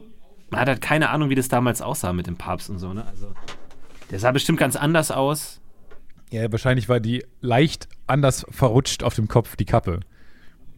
man 0.49 0.61
hat 0.61 0.67
halt 0.67 0.81
keine 0.81 1.09
Ahnung, 1.09 1.29
wie 1.29 1.35
das 1.35 1.47
damals 1.47 1.81
aussah 1.81 2.11
mit 2.11 2.27
dem 2.27 2.37
Papst 2.37 2.69
und 2.69 2.79
so, 2.79 2.91
ne? 2.93 3.05
Also, 3.05 3.33
der 4.11 4.19
sah 4.19 4.31
bestimmt 4.31 4.59
ganz 4.59 4.75
anders 4.75 5.11
aus. 5.11 5.61
Ja, 6.31 6.51
wahrscheinlich 6.51 6.89
war 6.89 6.99
die 6.99 7.23
leicht 7.39 7.87
anders 8.07 8.45
verrutscht 8.49 9.03
auf 9.03 9.13
dem 9.15 9.27
Kopf, 9.27 9.55
die 9.55 9.65
Kappe. 9.65 10.01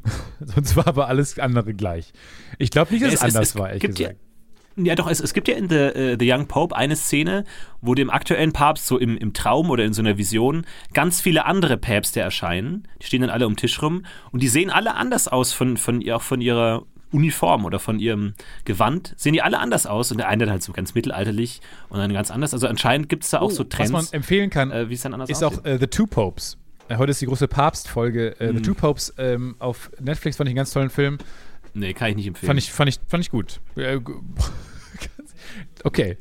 Sonst 0.39 0.75
war 0.75 0.87
aber 0.87 1.07
alles 1.07 1.39
andere 1.39 1.73
gleich. 1.73 2.11
Ich 2.57 2.69
glaube 2.69 2.91
nicht, 2.93 3.03
dass 3.03 3.13
es, 3.13 3.21
Es- 3.21 3.27
es- 3.29 3.35
anders 3.35 3.49
es 3.49 3.55
war, 3.55 3.67
ehrlich 3.69 3.81
gibt 3.81 3.95
gesagt. 3.97 4.15
Ja, 4.21 4.28
doch, 4.75 5.09
es, 5.09 5.19
es 5.19 5.33
gibt 5.33 5.47
ja 5.47 5.55
in 5.55 5.67
The, 5.69 5.75
äh, 5.75 6.17
The 6.19 6.31
Young 6.31 6.47
Pope 6.47 6.75
eine 6.75 6.95
Szene, 6.95 7.43
wo 7.81 7.95
dem 7.95 8.09
aktuellen 8.09 8.53
Papst 8.53 8.85
so 8.87 8.97
im, 8.97 9.17
im 9.17 9.33
Traum 9.33 9.69
oder 9.69 9.83
in 9.83 9.93
so 9.93 10.01
einer 10.01 10.17
Vision 10.17 10.65
ganz 10.93 11.19
viele 11.21 11.45
andere 11.45 11.77
Päpste 11.77 12.21
erscheinen. 12.21 12.87
Die 13.01 13.05
stehen 13.07 13.21
dann 13.21 13.29
alle 13.29 13.45
um 13.45 13.53
den 13.53 13.57
Tisch 13.57 13.81
rum 13.81 14.05
und 14.31 14.41
die 14.41 14.47
sehen 14.47 14.69
alle 14.69 14.95
anders 14.95 15.27
aus 15.27 15.51
von, 15.53 15.77
von, 15.77 16.07
auch 16.11 16.21
von 16.21 16.39
ihrer 16.41 16.83
Uniform 17.11 17.65
oder 17.65 17.79
von 17.79 17.99
ihrem 17.99 18.35
Gewand. 18.65 19.13
Sehen 19.17 19.33
die 19.33 19.41
alle 19.41 19.59
anders 19.59 19.85
aus 19.87 20.11
und 20.11 20.17
der 20.19 20.27
eine 20.29 20.45
dann 20.45 20.51
halt 20.51 20.63
so 20.63 20.71
ganz 20.73 20.93
mittelalterlich 20.93 21.59
und 21.89 21.97
dann 21.99 22.13
ganz 22.13 22.29
anders. 22.31 22.53
Also 22.53 22.67
anscheinend 22.67 23.09
gibt 23.09 23.23
es 23.23 23.31
da 23.31 23.39
auch 23.39 23.49
so 23.51 23.63
Oh, 23.63 23.65
Was 23.65 23.69
Trends, 23.75 23.91
man 23.91 24.05
empfehlen 24.11 24.49
kann, 24.49 24.71
äh, 24.71 24.89
wie 24.89 24.93
es 24.93 25.01
dann 25.01 25.13
anders 25.13 25.29
ist 25.29 25.43
aussieht. 25.43 25.59
auch 25.61 25.65
äh, 25.65 25.77
The 25.79 25.87
Two 25.87 26.05
Popes. 26.05 26.57
Äh, 26.87 26.97
heute 26.97 27.11
ist 27.11 27.19
die 27.21 27.25
große 27.25 27.47
Papst-Folge. 27.47 28.39
Äh, 28.39 28.49
Hm. 28.49 28.57
The 28.57 28.61
Two 28.61 28.73
Popes 28.75 29.13
ähm, 29.17 29.55
auf 29.59 29.89
Netflix 29.99 30.37
fand 30.37 30.47
ich 30.49 30.51
einen 30.51 30.57
ganz 30.57 30.71
tollen 30.71 30.89
Film. 30.91 31.17
Nee, 31.79 31.93
kann 31.93 32.09
ich 32.09 32.15
nicht 32.15 32.27
empfehlen. 32.27 32.47
Fand 32.47 32.59
ich, 32.59 32.71
fand 32.71 32.89
ich, 32.89 32.99
fand 33.07 33.23
ich 33.23 33.29
gut. 33.31 33.59
Äh, 33.75 33.99
okay. 35.83 36.17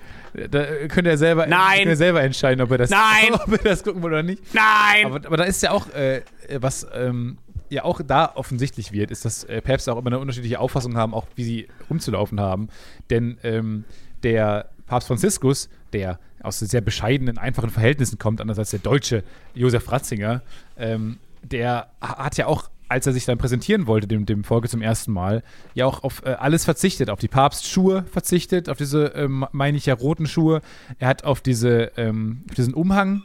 Da 0.50 0.64
könnt 0.88 1.06
ihr 1.06 1.18
selber, 1.18 1.46
Nein! 1.46 1.88
ihr 1.88 1.96
selber 1.96 2.22
entscheiden, 2.22 2.60
ob 2.62 2.70
ihr 2.70 2.78
das, 2.78 2.90
Nein! 2.90 3.34
ob 3.34 3.50
ihr 3.50 3.58
das 3.58 3.82
gucken 3.82 4.02
wollt 4.02 4.12
oder 4.12 4.22
nicht. 4.22 4.42
Nein! 4.54 5.06
Aber, 5.06 5.16
aber 5.26 5.36
da 5.36 5.44
ist 5.44 5.62
ja 5.62 5.70
auch, 5.72 5.88
äh, 5.90 6.22
was 6.58 6.86
ähm, 6.94 7.38
ja 7.70 7.84
auch 7.84 8.00
da 8.06 8.32
offensichtlich 8.34 8.92
wird, 8.92 9.10
ist, 9.10 9.24
dass 9.24 9.44
äh, 9.44 9.60
Päpste 9.60 9.92
auch 9.92 9.98
immer 9.98 10.08
eine 10.08 10.18
unterschiedliche 10.18 10.60
Auffassung 10.60 10.96
haben, 10.96 11.12
auch 11.14 11.26
wie 11.34 11.44
sie 11.44 11.68
rumzulaufen 11.90 12.40
haben. 12.40 12.68
Denn 13.10 13.38
ähm, 13.42 13.84
der 14.22 14.70
Papst 14.86 15.08
Franziskus, 15.08 15.68
der 15.92 16.18
aus 16.42 16.60
sehr 16.60 16.80
bescheidenen, 16.80 17.36
einfachen 17.36 17.70
Verhältnissen 17.70 18.18
kommt, 18.18 18.40
anders 18.40 18.58
als 18.58 18.70
der 18.70 18.78
deutsche 18.80 19.24
Josef 19.54 19.90
Ratzinger, 19.90 20.42
ähm, 20.78 21.18
der 21.42 21.88
ha- 22.00 22.24
hat 22.24 22.36
ja 22.36 22.46
auch, 22.46 22.70
als 22.88 23.06
er 23.06 23.12
sich 23.12 23.24
dann 23.24 23.38
präsentieren 23.38 23.86
wollte, 23.86 24.06
dem, 24.06 24.26
dem 24.26 24.44
Volke 24.44 24.68
zum 24.68 24.82
ersten 24.82 25.12
Mal, 25.12 25.42
ja 25.74 25.86
auch 25.86 26.02
auf 26.02 26.22
äh, 26.24 26.30
alles 26.30 26.64
verzichtet, 26.64 27.10
auf 27.10 27.20
die 27.20 27.28
Papstschuhe 27.28 28.04
verzichtet, 28.10 28.68
auf 28.68 28.78
diese, 28.78 29.06
ähm, 29.08 29.46
meine 29.52 29.76
ich 29.76 29.86
ja, 29.86 29.94
roten 29.94 30.26
Schuhe. 30.26 30.62
Er 30.98 31.08
hat 31.08 31.24
auf, 31.24 31.40
diese, 31.40 31.92
ähm, 31.96 32.44
auf 32.48 32.54
diesen 32.54 32.74
Umhang 32.74 33.22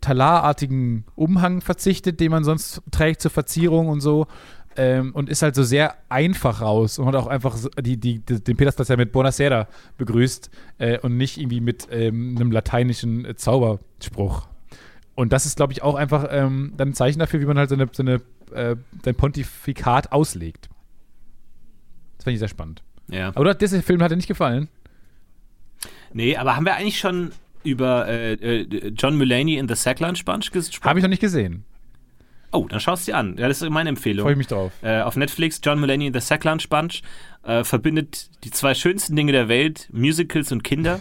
talarartigen 0.00 1.04
Umhang 1.14 1.60
verzichtet, 1.60 2.20
den 2.20 2.30
man 2.30 2.44
sonst 2.44 2.82
trägt 2.90 3.22
zur 3.22 3.30
Verzierung 3.30 3.88
und 3.88 4.00
so. 4.00 4.26
Ähm, 4.78 5.14
und 5.14 5.30
ist 5.30 5.40
halt 5.40 5.54
so 5.54 5.62
sehr 5.62 5.94
einfach 6.10 6.60
raus 6.60 6.98
und 6.98 7.06
hat 7.06 7.14
auch 7.14 7.28
einfach 7.28 7.56
die, 7.80 7.96
die, 7.96 8.18
die, 8.18 8.44
den 8.44 8.56
Petersplatz 8.58 8.88
ja 8.88 8.96
mit 8.98 9.10
Buonasera 9.10 9.68
begrüßt 9.96 10.50
äh, 10.76 10.98
und 10.98 11.16
nicht 11.16 11.38
irgendwie 11.38 11.62
mit 11.62 11.88
ähm, 11.90 12.36
einem 12.36 12.52
lateinischen 12.52 13.24
äh, 13.24 13.36
Zauberspruch. 13.36 14.48
Und 15.14 15.32
das 15.32 15.46
ist, 15.46 15.56
glaube 15.56 15.72
ich, 15.72 15.82
auch 15.82 15.94
einfach 15.94 16.26
ähm, 16.30 16.74
dann 16.76 16.90
ein 16.90 16.94
Zeichen 16.94 17.18
dafür, 17.18 17.40
wie 17.40 17.46
man 17.46 17.56
halt 17.56 17.70
seine, 17.70 17.88
seine, 17.90 18.20
äh, 18.52 18.76
sein 19.04 19.14
Pontifikat 19.14 20.12
auslegt. 20.12 20.68
Das 22.16 22.24
fand 22.24 22.34
ich 22.34 22.38
sehr 22.38 22.48
spannend. 22.48 22.82
ja. 23.08 23.32
Aber 23.34 23.54
dieser 23.54 23.82
Film 23.82 24.02
hat 24.02 24.10
dir 24.10 24.16
nicht 24.16 24.28
gefallen? 24.28 24.68
Nee, 26.12 26.36
aber 26.36 26.56
haben 26.56 26.64
wir 26.64 26.74
eigentlich 26.76 26.98
schon 26.98 27.32
über 27.62 28.06
äh, 28.08 28.32
äh, 28.34 28.88
John 28.96 29.16
Mulaney 29.18 29.56
in 29.56 29.68
The 29.68 29.74
Sack 29.74 30.00
Lunch 30.00 30.24
Bunch 30.24 30.50
gesprochen? 30.52 30.88
Habe 30.88 30.98
ich 30.98 31.02
noch 31.02 31.10
nicht 31.10 31.20
gesehen. 31.20 31.64
Oh, 32.52 32.66
dann 32.68 32.80
schaust 32.80 33.06
du 33.06 33.12
dir 33.12 33.18
an. 33.18 33.36
Ja, 33.36 33.48
das 33.48 33.60
ist 33.60 33.68
meine 33.68 33.88
Empfehlung. 33.90 34.22
Freue 34.24 34.32
ich 34.32 34.38
mich 34.38 34.46
drauf. 34.46 34.72
Äh, 34.82 35.00
auf 35.00 35.16
Netflix, 35.16 35.60
John 35.62 35.78
Mulaney 35.80 36.06
in 36.06 36.14
The 36.14 36.20
Sack 36.20 36.44
Lunch 36.44 36.68
Bunch 36.68 37.02
äh, 37.42 37.64
verbindet 37.64 38.30
die 38.44 38.50
zwei 38.50 38.72
schönsten 38.74 39.14
Dinge 39.16 39.32
der 39.32 39.48
Welt, 39.48 39.88
Musicals 39.92 40.52
und 40.52 40.62
Kinder, 40.64 41.00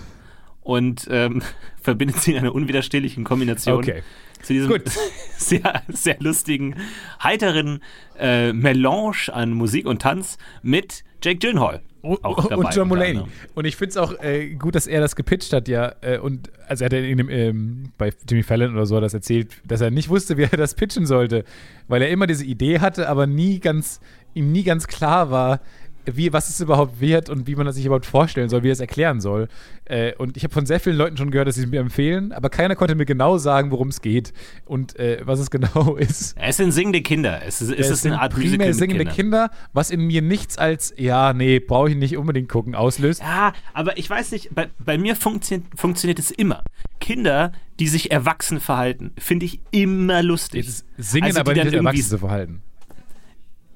und 0.61 1.07
ähm, 1.09 1.43
verbindet 1.81 2.17
sie 2.19 2.33
in 2.33 2.39
einer 2.39 2.53
unwiderstehlichen 2.53 3.23
Kombination 3.23 3.77
Okay. 3.77 4.01
Zu 4.45 4.53
diesem 4.53 4.69
Gut. 4.69 4.83
sehr, 5.37 5.83
sehr 5.89 6.17
lustigen, 6.19 6.75
heiteren 7.21 7.81
äh, 8.17 8.53
Melange 8.53 9.29
an 9.31 9.51
Musik 9.51 9.85
und 9.85 10.01
Tanz 10.01 10.37
mit 10.61 11.03
Jake 11.21 11.39
Gyllenhaal. 11.39 11.81
Auch 12.21 12.47
dabei, 12.47 12.55
und 12.55 12.75
John 12.75 12.87
Mulaney. 12.87 13.23
Und 13.55 13.65
ich 13.65 13.75
finde 13.75 13.89
es 13.89 13.97
auch 13.97 14.13
äh, 14.21 14.53
gut, 14.53 14.75
dass 14.75 14.85
er 14.85 15.01
das 15.01 15.15
gepitcht 15.15 15.51
hat, 15.53 15.67
ja. 15.67 15.95
Äh, 16.01 16.19
und 16.19 16.51
also 16.67 16.83
er 16.83 16.85
hat 16.85 16.93
in 16.93 17.17
dem, 17.17 17.29
ähm, 17.29 17.91
bei 17.97 18.11
Jimmy 18.29 18.43
Fallon 18.43 18.73
oder 18.73 18.85
so 18.85 18.99
das 18.99 19.15
erzählt, 19.15 19.55
dass 19.65 19.81
er 19.81 19.89
nicht 19.89 20.09
wusste, 20.09 20.37
wie 20.37 20.43
er 20.43 20.49
das 20.57 20.75
pitchen 20.75 21.07
sollte, 21.07 21.43
weil 21.87 22.03
er 22.03 22.09
immer 22.09 22.27
diese 22.27 22.45
Idee 22.45 22.79
hatte, 22.79 23.09
aber 23.09 23.25
nie 23.25 23.59
ganz, 23.59 23.99
ihm 24.35 24.51
nie 24.51 24.63
ganz 24.63 24.85
klar 24.85 25.31
war, 25.31 25.61
wie, 26.13 26.33
was 26.33 26.49
es 26.49 26.59
überhaupt 26.61 26.99
wird 26.99 27.29
und 27.29 27.47
wie 27.47 27.55
man 27.55 27.65
das 27.65 27.75
sich 27.75 27.85
überhaupt 27.85 28.05
vorstellen 28.05 28.49
soll, 28.49 28.63
wie 28.63 28.69
er 28.69 28.73
es 28.73 28.79
erklären 28.79 29.21
soll. 29.21 29.47
Äh, 29.85 30.13
und 30.15 30.37
ich 30.37 30.43
habe 30.43 30.53
von 30.53 30.65
sehr 30.65 30.79
vielen 30.79 30.95
Leuten 30.97 31.17
schon 31.17 31.31
gehört, 31.31 31.47
dass 31.47 31.55
sie 31.55 31.63
es 31.63 31.69
mir 31.69 31.79
empfehlen, 31.79 32.31
aber 32.31 32.49
keiner 32.49 32.75
konnte 32.75 32.95
mir 32.95 33.05
genau 33.05 33.37
sagen, 33.37 33.71
worum 33.71 33.89
es 33.89 34.01
geht 34.01 34.33
und 34.65 34.97
äh, 34.99 35.19
was 35.23 35.39
es 35.39 35.51
genau 35.51 35.95
ist. 35.99 36.35
Es 36.39 36.57
sind 36.57 36.71
singende 36.71 37.01
Kinder. 37.01 37.41
Es 37.45 37.61
ist, 37.61 37.71
es 37.71 37.89
ist 37.89 38.05
eine 38.05 38.19
Art 38.19 38.35
Musical 38.37 38.73
singende 38.73 39.05
Kindern. 39.05 39.15
Kinder, 39.15 39.51
was 39.73 39.91
in 39.91 40.01
mir 40.01 40.21
nichts 40.21 40.57
als, 40.57 40.93
ja, 40.97 41.33
nee, 41.33 41.59
brauche 41.59 41.89
ich 41.89 41.95
nicht 41.95 42.17
unbedingt 42.17 42.49
gucken, 42.49 42.75
auslöst. 42.75 43.21
Ja, 43.21 43.53
aber 43.73 43.97
ich 43.97 44.09
weiß 44.09 44.31
nicht, 44.31 44.53
bei, 44.55 44.69
bei 44.83 44.97
mir 44.97 45.15
funktio 45.15 45.59
funktioniert 45.75 46.19
es 46.19 46.31
immer. 46.31 46.63
Kinder, 46.99 47.51
die 47.79 47.87
sich 47.87 48.11
erwachsen 48.11 48.59
verhalten, 48.59 49.11
finde 49.17 49.45
ich 49.45 49.59
immer 49.71 50.23
lustig. 50.23 50.65
Jetzt 50.65 50.85
singen 50.97 51.25
Also, 51.25 51.39
aber 51.41 51.53
die 51.53 51.59
nicht 51.63 51.73
irgendwie- 51.73 51.87
Erwachsene 51.97 52.19
verhalten. 52.19 52.61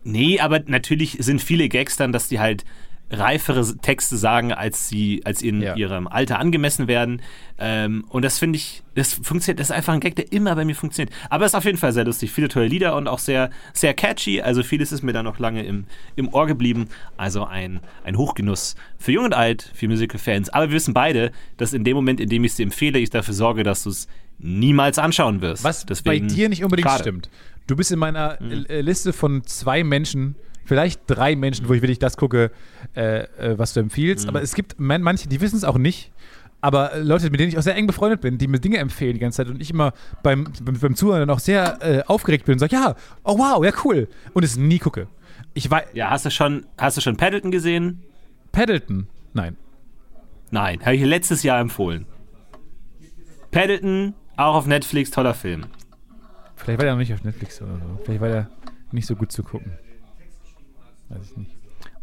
Nee, 0.03 0.39
aber 0.39 0.61
natürlich 0.65 1.17
sind 1.19 1.41
viele 1.41 1.69
Gags 1.69 1.95
dann, 1.97 2.11
dass 2.11 2.27
die 2.27 2.39
halt 2.39 2.63
reifere 3.11 3.65
Texte 3.77 4.17
sagen, 4.17 4.53
als 4.53 4.87
sie, 4.87 5.21
als 5.25 5.41
in 5.41 5.61
Ja. 5.63 5.75
ihrem 5.75 6.07
Alter 6.07 6.37
angemessen 6.37 6.87
werden. 6.87 7.23
Ähm, 7.57 8.05
und 8.09 8.23
das 8.23 8.37
finde 8.37 8.57
ich, 8.57 8.83
das 8.93 9.13
funktioniert, 9.15 9.59
das 9.59 9.71
ist 9.71 9.75
einfach 9.75 9.93
ein 9.93 9.99
Gag, 9.99 10.15
der 10.15 10.31
immer 10.31 10.55
bei 10.55 10.63
mir 10.63 10.75
funktioniert. 10.75 11.11
Aber 11.31 11.45
es 11.45 11.53
ist 11.53 11.55
auf 11.55 11.65
jeden 11.65 11.79
Fall 11.79 11.91
sehr 11.91 12.05
lustig. 12.05 12.31
Viele 12.31 12.49
tolle 12.49 12.67
Lieder 12.67 12.95
und 12.95 13.07
auch 13.07 13.17
sehr, 13.17 13.49
sehr 13.73 13.95
catchy. 13.95 14.41
Also 14.41 14.61
vieles 14.61 14.91
ist 14.91 15.01
mir 15.01 15.11
da 15.13 15.23
noch 15.23 15.39
lange 15.39 15.63
im, 15.65 15.85
im 16.15 16.31
Ohr 16.31 16.45
geblieben. 16.45 16.87
Also 17.17 17.45
ein, 17.45 17.79
ein 18.03 18.15
Hochgenuss 18.15 18.75
für 18.99 19.11
Jung 19.11 19.25
und 19.25 19.33
Alt, 19.33 19.71
für 19.73 19.87
Musical-Fans. 19.87 20.49
Aber 20.49 20.67
wir 20.69 20.75
wissen 20.75 20.93
beide, 20.93 21.31
dass 21.57 21.73
in 21.73 21.83
dem 21.83 21.95
Moment, 21.95 22.19
in 22.19 22.29
dem 22.29 22.43
ich 22.43 22.51
es 22.51 22.57
dir 22.57 22.63
empfehle, 22.63 22.99
ich 22.99 23.09
dafür 23.09 23.33
sorge, 23.33 23.63
dass 23.63 23.81
du 23.83 23.89
es 23.89 24.07
niemals 24.37 24.99
anschauen 24.99 25.41
wirst. 25.41 25.63
Was 25.63 25.85
Deswegen, 25.85 26.27
bei 26.27 26.33
dir 26.33 26.47
nicht 26.47 26.63
unbedingt 26.63 26.87
schade. 26.87 27.03
stimmt. 27.03 27.29
Du 27.69 27.75
bist 27.75 27.91
in 27.91 27.99
meiner 27.99 28.37
Mhm. 28.41 28.65
äh, 28.67 28.81
Liste 28.81 29.13
von 29.13 29.43
zwei 29.45 29.83
Menschen, 29.83 30.35
vielleicht 30.65 31.01
drei 31.05 31.35
Menschen, 31.35 31.69
wo 31.69 31.73
ich 31.73 31.81
wirklich 31.83 31.99
das 31.99 32.17
gucke, 32.17 32.51
äh, 32.95 33.19
äh, 33.23 33.57
was 33.59 33.73
du 33.73 33.79
empfiehlst. 33.79 34.25
Mhm. 34.25 34.29
Aber 34.29 34.41
es 34.41 34.55
gibt 34.55 34.79
man, 34.79 35.03
manche, 35.03 35.29
die 35.29 35.39
wissen 35.39 35.55
es 35.55 35.63
auch 35.63 35.77
nicht. 35.77 36.11
Aber 36.61 36.93
äh, 36.93 37.01
Leute, 37.01 37.29
mit 37.29 37.39
denen 37.39 37.49
ich 37.49 37.57
auch 37.57 37.61
sehr 37.61 37.75
eng 37.75 37.85
befreundet 37.85 38.21
bin, 38.21 38.37
die 38.39 38.47
mir 38.47 38.59
Dinge 38.59 38.77
empfehlen 38.77 39.13
die 39.13 39.19
ganze 39.19 39.37
Zeit 39.37 39.47
und 39.49 39.61
ich 39.61 39.69
immer 39.69 39.93
beim, 40.23 40.51
beim, 40.63 40.79
beim 40.79 40.95
Zuhören 40.95 41.19
dann 41.21 41.29
auch 41.29 41.39
sehr 41.39 41.77
äh, 41.81 42.03
aufgeregt 42.07 42.45
bin 42.45 42.53
und 42.53 42.59
sage, 42.59 42.75
ja, 42.75 42.95
oh 43.23 43.37
wow, 43.37 43.63
ja 43.63 43.71
cool. 43.85 44.07
Und 44.33 44.43
es 44.43 44.57
nie 44.57 44.79
gucke. 44.79 45.07
Ich 45.53 45.69
weiß. 45.69 45.89
Ja, 45.93 46.09
hast 46.09 46.25
du 46.25 46.31
schon, 46.31 46.65
hast 46.77 46.97
du 46.97 47.01
schon 47.01 47.17
Paddleton 47.17 47.51
gesehen? 47.51 48.01
Paddleton? 48.51 49.07
Nein. 49.33 49.57
Nein, 50.51 50.81
habe 50.81 50.95
ich 50.95 51.03
letztes 51.05 51.43
Jahr 51.43 51.59
empfohlen. 51.59 52.07
Paddleton, 53.51 54.15
auch 54.37 54.55
auf 54.55 54.65
Netflix, 54.65 55.11
toller 55.11 55.33
Film. 55.35 55.65
Vielleicht 56.59 56.79
war 56.79 56.85
der 56.85 56.93
noch 56.93 56.99
nicht 56.99 57.13
auf 57.13 57.23
Netflix 57.23 57.61
oder 57.61 57.73
so. 57.75 57.99
Vielleicht 58.03 58.21
war 58.21 58.29
der 58.29 58.49
nicht 58.91 59.07
so 59.07 59.15
gut 59.15 59.31
zu 59.31 59.43
gucken. 59.43 59.71
Weiß 61.09 61.31
ich 61.31 61.37
nicht. 61.37 61.51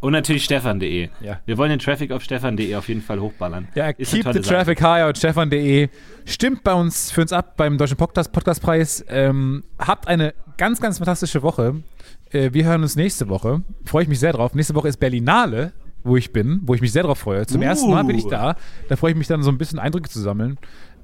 Und 0.01 0.13
natürlich 0.13 0.45
stefan.de. 0.45 1.09
Ja. 1.21 1.41
Wir 1.47 1.57
wollen 1.59 1.71
den 1.71 1.79
Traffic 1.79 2.13
auf 2.13 2.23
stefan.de 2.23 2.75
auf 2.77 2.89
jeden 2.89 3.01
Fall 3.03 3.19
hochballern. 3.21 3.69
Ja, 3.75 3.89
Ist 3.91 4.13
keep 4.13 4.31
the 4.33 4.41
traffic 4.41 4.81
high 4.83 5.05
auf 5.05 5.17
stefan.de. 5.17 5.89
Stimmt 6.25 6.63
bei 6.65 6.75
uns 6.75 7.11
für 7.11 7.23
uns 7.23 7.33
ab 7.33 7.57
beim 7.57 7.79
Deutschen 7.79 7.97
Podcast 7.97 8.33
Podcastpreis. 8.33 9.05
Ähm, 9.09 9.65
habt 9.79 10.07
eine 10.07 10.35
ganz, 10.59 10.81
ganz 10.81 10.99
fantastische 10.99 11.43
Woche. 11.43 11.83
Äh, 12.31 12.53
wir 12.53 12.65
hören 12.65 12.83
uns 12.83 12.97
nächste 12.97 13.29
Woche. 13.29 13.63
Freue 13.85 14.03
ich 14.03 14.09
mich 14.09 14.21
sehr 14.21 14.33
drauf. 14.33 14.55
Nächste 14.55 14.75
Woche 14.75 14.89
ist 14.89 14.99
Berlinale, 14.99 15.73
wo 16.05 16.17
ich 16.17 16.33
bin, 16.33 16.61
wo 16.65 16.75
ich 16.75 16.81
mich 16.81 16.93
sehr 16.93 17.03
drauf 17.03 17.19
freue. 17.19 17.47
Zum 17.47 17.61
Uh. 17.63 17.65
ersten 17.65 17.91
Mal 17.91 18.05
bin 18.05 18.17
ich 18.19 18.27
da. 18.27 18.57
Da 18.89 18.97
freue 18.97 19.13
ich 19.13 19.17
mich 19.17 19.27
dann 19.29 19.43
so 19.43 19.51
ein 19.51 19.59
bisschen 19.59 19.79
Eindrücke 19.79 20.11
zu 20.11 20.21
sammeln. 20.21 20.59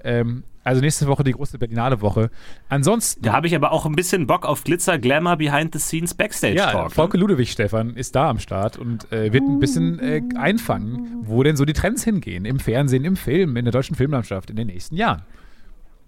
Ähm, 0.04 0.44
also 0.64 0.80
nächste 0.80 1.06
Woche 1.06 1.24
die 1.24 1.32
große 1.32 1.58
Berlinale 1.58 2.00
Woche. 2.00 2.30
Ansonsten. 2.68 3.22
Da 3.22 3.32
habe 3.32 3.46
ich 3.46 3.54
aber 3.54 3.72
auch 3.72 3.84
ein 3.86 3.96
bisschen 3.96 4.26
Bock 4.26 4.46
auf 4.46 4.64
Glitzer, 4.64 4.98
Glamour, 4.98 5.36
Behind 5.36 5.72
the 5.72 5.80
Scenes, 5.80 6.14
Backstage 6.14 6.54
Ja, 6.54 6.70
Talk. 6.70 6.92
Volke 6.92 7.16
Ludwig 7.16 7.50
Stefan 7.50 7.94
ist 7.96 8.14
da 8.14 8.30
am 8.30 8.38
Start 8.38 8.78
und 8.78 9.10
äh, 9.12 9.32
wird 9.32 9.42
ein 9.42 9.58
bisschen 9.58 9.98
äh, 9.98 10.22
einfangen, 10.36 11.22
wo 11.22 11.42
denn 11.42 11.56
so 11.56 11.64
die 11.64 11.72
Trends 11.72 12.04
hingehen. 12.04 12.44
Im 12.44 12.60
Fernsehen, 12.60 13.04
im 13.04 13.16
Film, 13.16 13.56
in 13.56 13.64
der 13.64 13.72
deutschen 13.72 13.96
Filmlandschaft 13.96 14.50
in 14.50 14.56
den 14.56 14.68
nächsten 14.68 14.96
Jahren. 14.96 15.22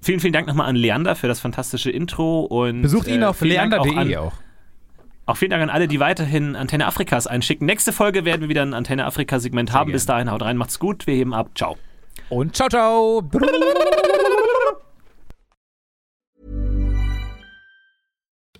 Vielen, 0.00 0.20
vielen 0.20 0.32
Dank 0.34 0.46
nochmal 0.46 0.68
an 0.68 0.76
Leander 0.76 1.16
für 1.16 1.28
das 1.28 1.40
fantastische 1.40 1.90
Intro 1.90 2.42
und 2.42 2.82
Besucht 2.82 3.08
ihn 3.08 3.22
äh, 3.22 3.26
auf 3.26 3.40
leander.de 3.40 4.16
auch. 4.18 4.32
auch. 5.26 5.36
Vielen 5.36 5.50
Dank 5.50 5.62
an 5.62 5.70
alle, 5.70 5.88
die 5.88 5.98
weiterhin 5.98 6.54
Antenne 6.54 6.86
Afrikas 6.86 7.26
einschicken. 7.26 7.66
Nächste 7.66 7.92
Folge 7.92 8.26
werden 8.26 8.42
wir 8.42 8.48
wieder 8.50 8.62
ein 8.62 8.74
Antenne 8.74 9.06
Afrika 9.06 9.40
Segment 9.40 9.72
haben. 9.72 9.92
Bis 9.92 10.04
dahin, 10.04 10.30
haut 10.30 10.42
rein, 10.42 10.58
macht's 10.58 10.78
gut, 10.78 11.06
wir 11.06 11.14
heben 11.14 11.32
ab. 11.32 11.50
Ciao. 11.54 11.78
Und 12.28 12.54
ciao, 12.54 12.68
ciao. 12.68 13.22